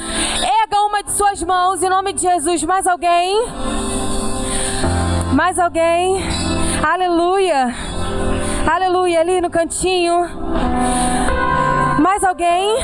Erga 0.63 0.81
uma 0.83 1.03
de 1.03 1.13
suas 1.13 1.43
mãos 1.43 1.83
em 1.83 1.89
nome 1.89 2.13
de 2.13 2.23
Jesus. 2.23 2.63
Mais 2.65 2.87
alguém? 2.87 3.47
Mais 5.33 5.59
alguém? 5.59 6.23
Aleluia. 6.83 7.96
Aleluia. 8.67 9.21
Ali 9.21 9.41
no 9.41 9.51
cantinho. 9.51 10.29
Mais 12.01 12.25
alguém? 12.25 12.77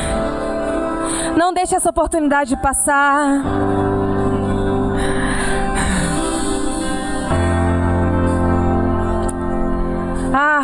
Não 1.36 1.52
deixe 1.52 1.74
essa 1.74 1.90
oportunidade 1.90 2.56
passar. 2.56 3.42
Ah. 10.34 10.62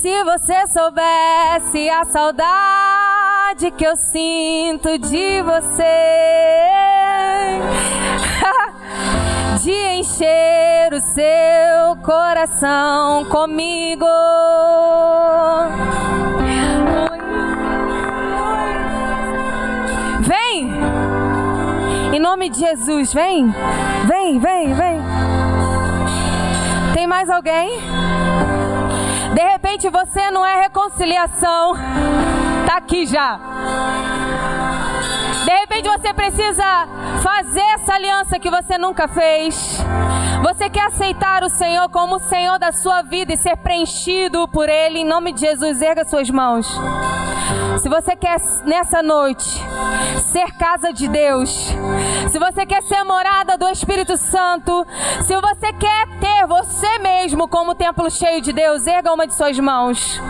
Se 0.00 0.24
você 0.24 0.66
soubesse 0.66 1.88
a 1.90 2.04
saudade 2.04 3.70
que 3.76 3.84
eu 3.84 3.96
sinto 3.96 4.98
de 4.98 5.42
você, 5.42 5.84
de 9.62 9.72
encher 9.72 10.92
o 10.92 11.00
seu 11.00 11.96
coração 12.02 13.26
comigo. 13.26 14.06
Vem! 20.20 20.70
Em 22.14 22.20
nome 22.20 22.48
de 22.48 22.60
Jesus, 22.60 23.12
vem! 23.12 23.54
Vem, 24.06 24.38
vem, 24.38 24.72
vem! 24.72 25.00
Tem 26.94 27.06
mais 27.06 27.28
alguém? 27.28 27.80
De 29.34 29.42
repente 29.42 29.90
você 29.90 30.30
não 30.30 30.44
é 30.44 30.62
reconciliação. 30.62 31.74
Tá 32.66 32.78
aqui 32.78 33.04
já. 33.04 33.38
De 35.44 35.50
repente 35.50 35.88
você 35.88 36.12
precisa 36.12 36.64
fazer 37.22 37.64
essa 37.74 37.94
aliança 37.94 38.38
que 38.38 38.50
você 38.50 38.76
nunca 38.78 39.08
fez. 39.08 39.78
Você 40.42 40.70
quer 40.70 40.86
aceitar 40.86 41.42
o 41.42 41.50
Senhor 41.50 41.88
como 41.90 42.16
o 42.16 42.20
Senhor 42.20 42.58
da 42.58 42.72
sua 42.72 43.02
vida 43.02 43.32
e 43.32 43.36
ser 43.36 43.56
preenchido 43.56 44.48
por 44.48 44.68
Ele 44.68 45.00
em 45.00 45.04
nome 45.04 45.32
de 45.32 45.40
Jesus? 45.40 45.80
Erga 45.80 46.04
suas 46.04 46.30
mãos. 46.30 46.66
Se 47.82 47.88
você 47.88 48.14
quer 48.14 48.40
nessa 48.64 49.02
noite 49.02 49.44
ser 50.32 50.52
casa 50.52 50.92
de 50.92 51.08
Deus, 51.08 51.50
se 52.30 52.38
você 52.38 52.66
quer 52.66 52.82
ser 52.82 53.02
morada 53.04 53.56
do 53.56 53.68
Espírito 53.68 54.16
Santo, 54.16 54.86
se 55.26 55.34
você 55.34 55.72
quer 55.72 56.06
ter 56.20 56.46
você 56.46 56.98
mesmo 56.98 57.48
como 57.48 57.74
templo 57.74 58.10
cheio 58.10 58.40
de 58.40 58.52
Deus, 58.52 58.86
erga 58.86 59.12
uma 59.12 59.26
de 59.26 59.34
suas 59.34 59.58
mãos. 59.58 60.20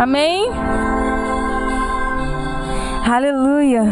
Amém? 0.00 0.50
Aleluia. 3.04 3.82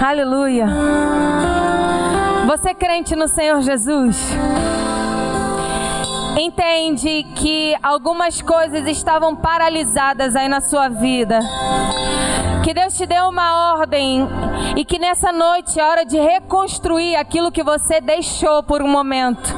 Aleluia. 0.00 0.66
Você 2.46 2.74
crente 2.74 3.16
no 3.16 3.26
Senhor 3.26 3.60
Jesus? 3.62 4.16
Entende 6.38 7.24
que 7.34 7.76
algumas 7.82 8.40
coisas 8.40 8.86
estavam 8.86 9.34
paralisadas 9.34 10.36
aí 10.36 10.48
na 10.48 10.60
sua 10.60 10.88
vida. 10.88 11.40
Que 12.62 12.72
Deus 12.72 12.96
te 12.96 13.06
deu 13.06 13.28
uma 13.28 13.74
ordem 13.74 14.28
e 14.76 14.84
que 14.84 14.98
nessa 14.98 15.32
noite 15.32 15.80
é 15.80 15.84
hora 15.84 16.04
de 16.04 16.18
reconstruir 16.18 17.16
aquilo 17.16 17.50
que 17.50 17.62
você 17.62 18.00
deixou 18.00 18.62
por 18.62 18.82
um 18.82 18.88
momento. 18.88 19.54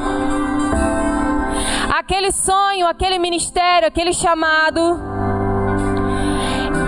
Aquele 1.97 2.32
sonho, 2.32 2.88
aquele 2.88 3.20
ministério, 3.20 3.86
aquele 3.86 4.12
chamado. 4.12 5.01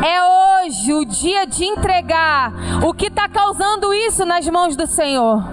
É 0.05 0.65
hoje 0.65 0.93
o 0.95 1.05
dia 1.05 1.47
de 1.47 1.65
entregar 1.65 2.53
o 2.85 2.93
que 2.93 3.07
está 3.07 3.29
causando 3.29 3.95
isso 3.95 4.25
nas 4.25 4.49
mãos 4.49 4.75
do 4.75 4.85
Senhor. 4.85 5.45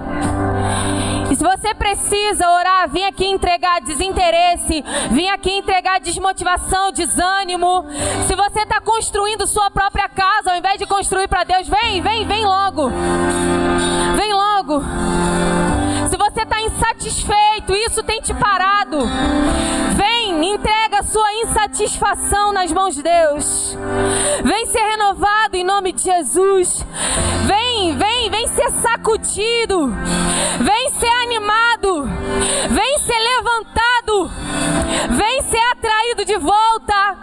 E 1.30 1.36
se 1.36 1.43
você 1.43 1.72
precisa 1.76 2.49
orar, 2.49 2.89
vim 2.89 3.04
aqui 3.04 3.28
entregar 3.28 3.80
desinteresse, 3.82 4.84
vim 5.12 5.30
aqui 5.30 5.51
entregar 5.51 5.99
desmotivação, 5.99 6.91
desânimo. 6.91 7.86
Se 8.26 8.36
você 8.36 8.62
está 8.62 8.82
construindo 8.82 9.45
sua 9.45 9.70
própria 9.70 10.10
casa, 10.10 10.49
ao 10.49 10.58
invés 10.58 10.80
de 10.80 10.88
construir 10.88 11.28
para 11.28 11.43
Deus, 11.43 11.68
vem, 11.68 12.01
vem, 12.01 12.26
vem 12.26 12.43
logo. 12.43 12.89
Vem 14.18 14.34
logo. 14.34 14.84
Você 16.34 16.41
está 16.41 16.59
insatisfeito, 16.61 17.75
isso 17.88 18.01
tem 18.01 18.19
te 18.19 18.34
parado. 18.34 18.97
Vem, 19.95 20.55
entrega 20.55 21.01
a 21.01 21.03
sua 21.03 21.31
insatisfação 21.43 22.51
nas 22.51 22.71
mãos 22.71 22.95
de 22.95 23.03
Deus. 23.03 23.77
Vem 24.43 24.65
ser 24.65 24.81
renovado 24.81 25.55
em 25.55 25.63
nome 25.63 25.93
de 25.93 26.01
Jesus. 26.01 26.84
Vem, 27.45 27.95
vem, 27.95 28.31
vem 28.31 28.47
ser 28.47 28.71
sacudido. 28.81 29.93
Vem 30.59 30.89
ser 30.99 31.13
animado. 31.21 32.09
Vem 32.71 32.97
ser 32.97 33.19
levantado. 33.19 34.31
Vem 35.11 35.41
ser 35.43 35.72
atraído 36.24 36.26
de 36.26 36.38
volta 36.38 37.17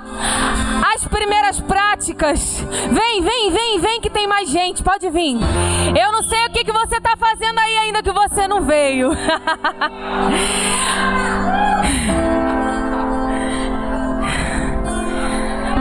às 0.95 1.07
primeiras 1.09 1.61
práticas. 1.61 2.61
Vem, 2.91 3.23
vem, 3.23 3.51
vem, 3.51 3.81
vem 3.81 4.01
que 4.01 4.11
tem 4.11 4.27
mais 4.29 4.49
gente. 4.49 4.83
Pode 4.83 5.09
vir. 5.11 5.37
Eu 5.99 6.13
não 6.13 6.23
sei 6.23 6.47
o 6.47 6.51
que, 6.51 6.65
que 6.65 6.73
você 6.73 6.97
está 6.97 7.17
fazendo 7.17 7.59
aí 7.59 7.79
ainda 7.79 8.03
que 8.03 8.13
você 8.13 8.47
não 8.47 8.63
veio. 8.63 9.11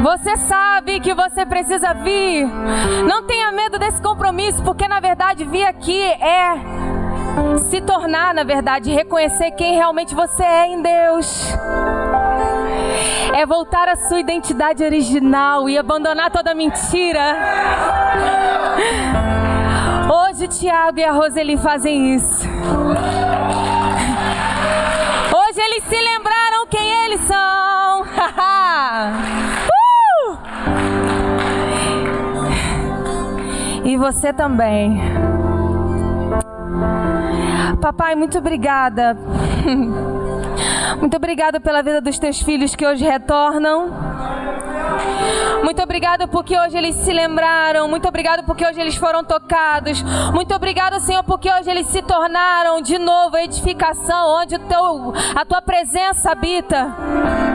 Você 0.02 0.38
sabe 0.38 1.02
que 1.02 1.14
você 1.14 1.46
precisa 1.46 1.94
vir. 1.94 2.48
Não 3.06 3.22
tenha 3.24 3.52
medo 3.52 3.78
desse 3.78 4.02
compromisso, 4.02 4.64
porque 4.64 4.88
na 4.88 5.02
verdade 5.02 5.44
vir 5.44 5.66
aqui 5.66 6.02
é 6.02 6.54
se 7.70 7.82
tornar, 7.82 8.34
na 8.34 8.44
verdade, 8.44 8.92
reconhecer 8.92 9.52
quem 9.52 9.76
realmente 9.76 10.16
você 10.16 10.42
é 10.44 10.68
em 10.68 10.82
Deus. 10.82 11.54
É 13.34 13.46
voltar 13.46 13.88
à 13.88 13.96
sua 13.96 14.20
identidade 14.20 14.84
original 14.84 15.70
e 15.70 15.78
abandonar 15.78 16.32
toda 16.32 16.54
mentira. 16.54 17.36
Hoje 20.12 20.46
o 20.46 20.48
Tiago 20.48 21.00
e 21.00 21.04
a 21.04 21.12
Roseli 21.12 21.58
fazem 21.58 22.16
isso. 22.16 22.48
Hoje 25.34 25.62
eles 25.62 25.84
se 25.84 25.96
lembraram 25.96 26.68
quem 26.70 27.06
eles 27.06 27.22
são. 27.22 28.02
uh! 30.26 30.38
E 33.86 33.98
você 33.98 34.34
também. 34.34 35.02
Papai, 37.82 38.16
muito 38.16 38.38
obrigada. 38.38 39.18
Muito 40.98 41.16
obrigada 41.16 41.60
pela 41.60 41.82
vida 41.82 42.02
dos 42.02 42.18
teus 42.18 42.42
filhos 42.42 42.76
que 42.76 42.86
hoje 42.86 43.04
retornam. 43.06 43.90
Muito 45.64 45.82
obrigado 45.82 46.28
porque 46.28 46.58
hoje 46.58 46.78
eles 46.78 46.96
se 46.96 47.12
lembraram. 47.12 47.88
Muito 47.88 48.08
obrigado 48.08 48.44
porque 48.44 48.66
hoje 48.66 48.80
eles 48.80 48.96
foram 48.96 49.24
tocados. 49.24 50.02
Muito 50.34 50.54
obrigado, 50.54 51.00
Senhor, 51.00 51.24
porque 51.24 51.52
hoje 51.52 51.70
eles 51.70 51.88
se 51.88 52.02
tornaram 52.02 52.82
de 52.82 52.98
novo 52.98 53.36
a 53.36 53.44
edificação 53.44 54.42
onde 54.42 54.58
teu, 54.58 55.14
a 55.36 55.46
tua 55.46 55.62
presença 55.62 56.32
habita. 56.32 57.49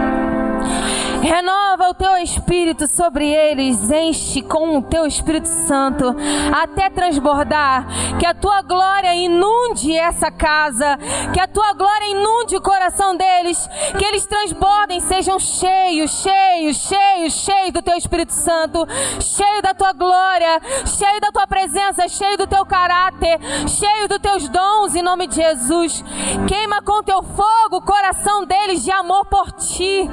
Renova 1.24 1.88
o 1.88 1.94
teu 1.94 2.18
espírito 2.18 2.86
sobre 2.86 3.26
eles, 3.26 3.90
enche 3.90 4.42
com 4.42 4.76
o 4.76 4.82
teu 4.82 5.06
Espírito 5.06 5.48
Santo 5.48 6.14
até 6.52 6.90
transbordar. 6.90 7.86
Que 8.18 8.26
a 8.26 8.34
tua 8.34 8.60
glória 8.60 9.14
inunde 9.14 9.96
essa 9.96 10.30
casa, 10.30 10.98
que 11.32 11.40
a 11.40 11.48
tua 11.48 11.72
glória 11.72 12.10
inunde 12.10 12.56
o 12.56 12.60
coração 12.60 13.16
deles, 13.16 13.66
que 13.98 14.04
eles 14.04 14.26
transbordem, 14.26 15.00
sejam 15.00 15.38
cheios, 15.38 16.10
cheios, 16.10 16.76
cheios, 16.76 17.32
cheios 17.32 17.72
do 17.72 17.80
teu 17.80 17.96
Espírito 17.96 18.34
Santo, 18.34 18.86
cheio 19.18 19.62
da 19.62 19.72
tua 19.72 19.94
glória, 19.94 20.60
cheio 20.84 21.22
da 21.22 21.32
tua 21.32 21.46
presença, 21.46 22.06
cheio 22.06 22.36
do 22.36 22.46
teu 22.46 22.66
caráter, 22.66 23.40
cheio 23.66 24.08
dos 24.08 24.18
teus 24.18 24.46
dons 24.50 24.94
em 24.94 25.02
nome 25.02 25.26
de 25.26 25.36
Jesus. 25.36 26.04
Queima 26.46 26.82
com 26.82 27.02
teu 27.02 27.22
fogo 27.22 27.76
o 27.76 27.82
coração 27.82 28.44
deles 28.44 28.84
de 28.84 28.90
amor 28.90 29.24
por 29.24 29.50
ti. 29.52 30.06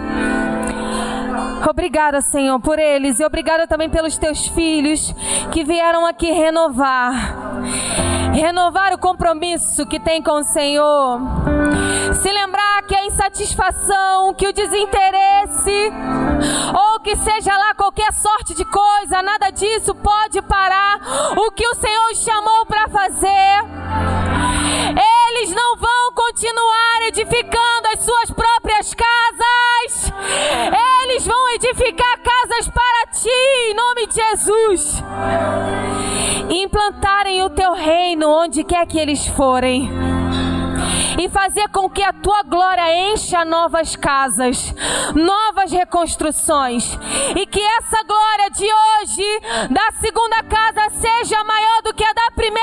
Obrigada, 1.69 2.21
Senhor, 2.21 2.59
por 2.59 2.79
eles 2.79 3.19
e 3.19 3.25
obrigada 3.25 3.67
também 3.67 3.89
pelos 3.89 4.17
teus 4.17 4.47
filhos 4.47 5.13
que 5.51 5.63
vieram 5.63 6.05
aqui 6.05 6.31
renovar. 6.31 7.61
Renovar 8.33 8.93
o 8.93 8.97
compromisso 8.97 9.85
que 9.85 9.99
tem 9.99 10.21
com 10.21 10.39
o 10.39 10.43
Senhor. 10.43 11.19
Se 12.21 12.31
lembrar 12.31 12.83
que 12.83 12.95
a 12.95 13.05
insatisfação, 13.05 14.33
que 14.33 14.47
o 14.47 14.53
desinteresse, 14.53 15.91
ou 16.73 16.99
que 16.99 17.15
seja 17.17 17.57
lá 17.57 17.73
qualquer 17.75 18.11
sorte 18.13 18.53
de 18.53 18.65
coisa, 18.65 19.21
nada 19.21 19.49
disso 19.51 19.93
pode 19.95 20.41
parar 20.41 20.99
o 21.37 21.51
que 21.51 21.67
o 21.67 21.75
Senhor 21.75 22.15
chamou 22.15 22.65
para 22.65 22.87
fazer. 22.89 23.63
Eles 25.31 25.53
não 25.53 25.77
vão 25.77 26.11
continuar 26.13 27.01
edificando 27.07 27.87
as 27.93 28.03
suas 28.03 28.31
próprias 28.31 28.93
casas. 28.93 29.80
Eles 31.03 31.25
vão 31.25 31.49
edificar 31.55 32.19
casas 32.19 32.69
para 32.69 33.11
ti, 33.11 33.29
em 33.69 33.73
nome 33.73 34.07
de 34.07 34.15
Jesus. 34.15 35.03
E 36.49 36.63
implantarem 36.63 37.43
o 37.43 37.49
teu 37.49 37.73
reino 37.73 38.29
onde 38.29 38.63
quer 38.63 38.85
que 38.85 38.99
eles 38.99 39.27
forem. 39.27 39.89
E 41.17 41.29
fazer 41.29 41.67
com 41.69 41.89
que 41.89 42.03
a 42.03 42.13
tua 42.13 42.43
glória 42.43 43.11
encha 43.11 43.43
novas 43.45 43.95
casas, 43.95 44.73
novas 45.15 45.71
reconstruções, 45.71 46.97
e 47.35 47.45
que 47.45 47.59
essa 47.59 48.03
glória 48.03 48.49
de 48.51 48.65
hoje, 48.65 49.41
da 49.69 49.91
segunda 49.99 50.43
casa, 50.43 50.89
seja 50.99 51.43
maior 51.43 51.81
do 51.83 51.93
que 51.93 52.03
a 52.03 52.13
da 52.13 52.31
primeira, 52.35 52.61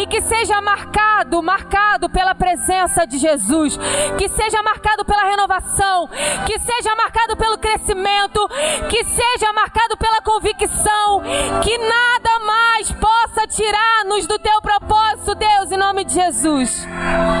e 0.00 0.06
que 0.06 0.20
seja 0.22 0.60
marcado, 0.60 1.42
marcado 1.42 2.08
pela 2.10 2.34
presença 2.34 3.06
de 3.06 3.18
Jesus, 3.18 3.78
que 4.18 4.28
seja 4.28 4.62
marcado 4.62 5.04
pela 5.04 5.24
renovação, 5.24 6.08
que 6.46 6.58
seja 6.58 6.94
marcado 6.96 7.36
pelo 7.36 7.58
crescimento, 7.58 8.48
que 8.88 9.04
seja 9.04 9.52
marcado 9.52 9.96
pela 9.96 10.20
convicção, 10.20 11.22
que 11.62 11.78
nada 11.78 12.40
mais 12.44 12.90
possa 12.92 13.46
tirar-nos 13.46 14.26
do 14.26 14.38
teu 14.38 14.60
propósito, 14.60 15.34
Deus, 15.34 15.70
em 15.70 15.76
nome 15.76 16.04
de 16.04 16.14
Jesus. 16.34 17.34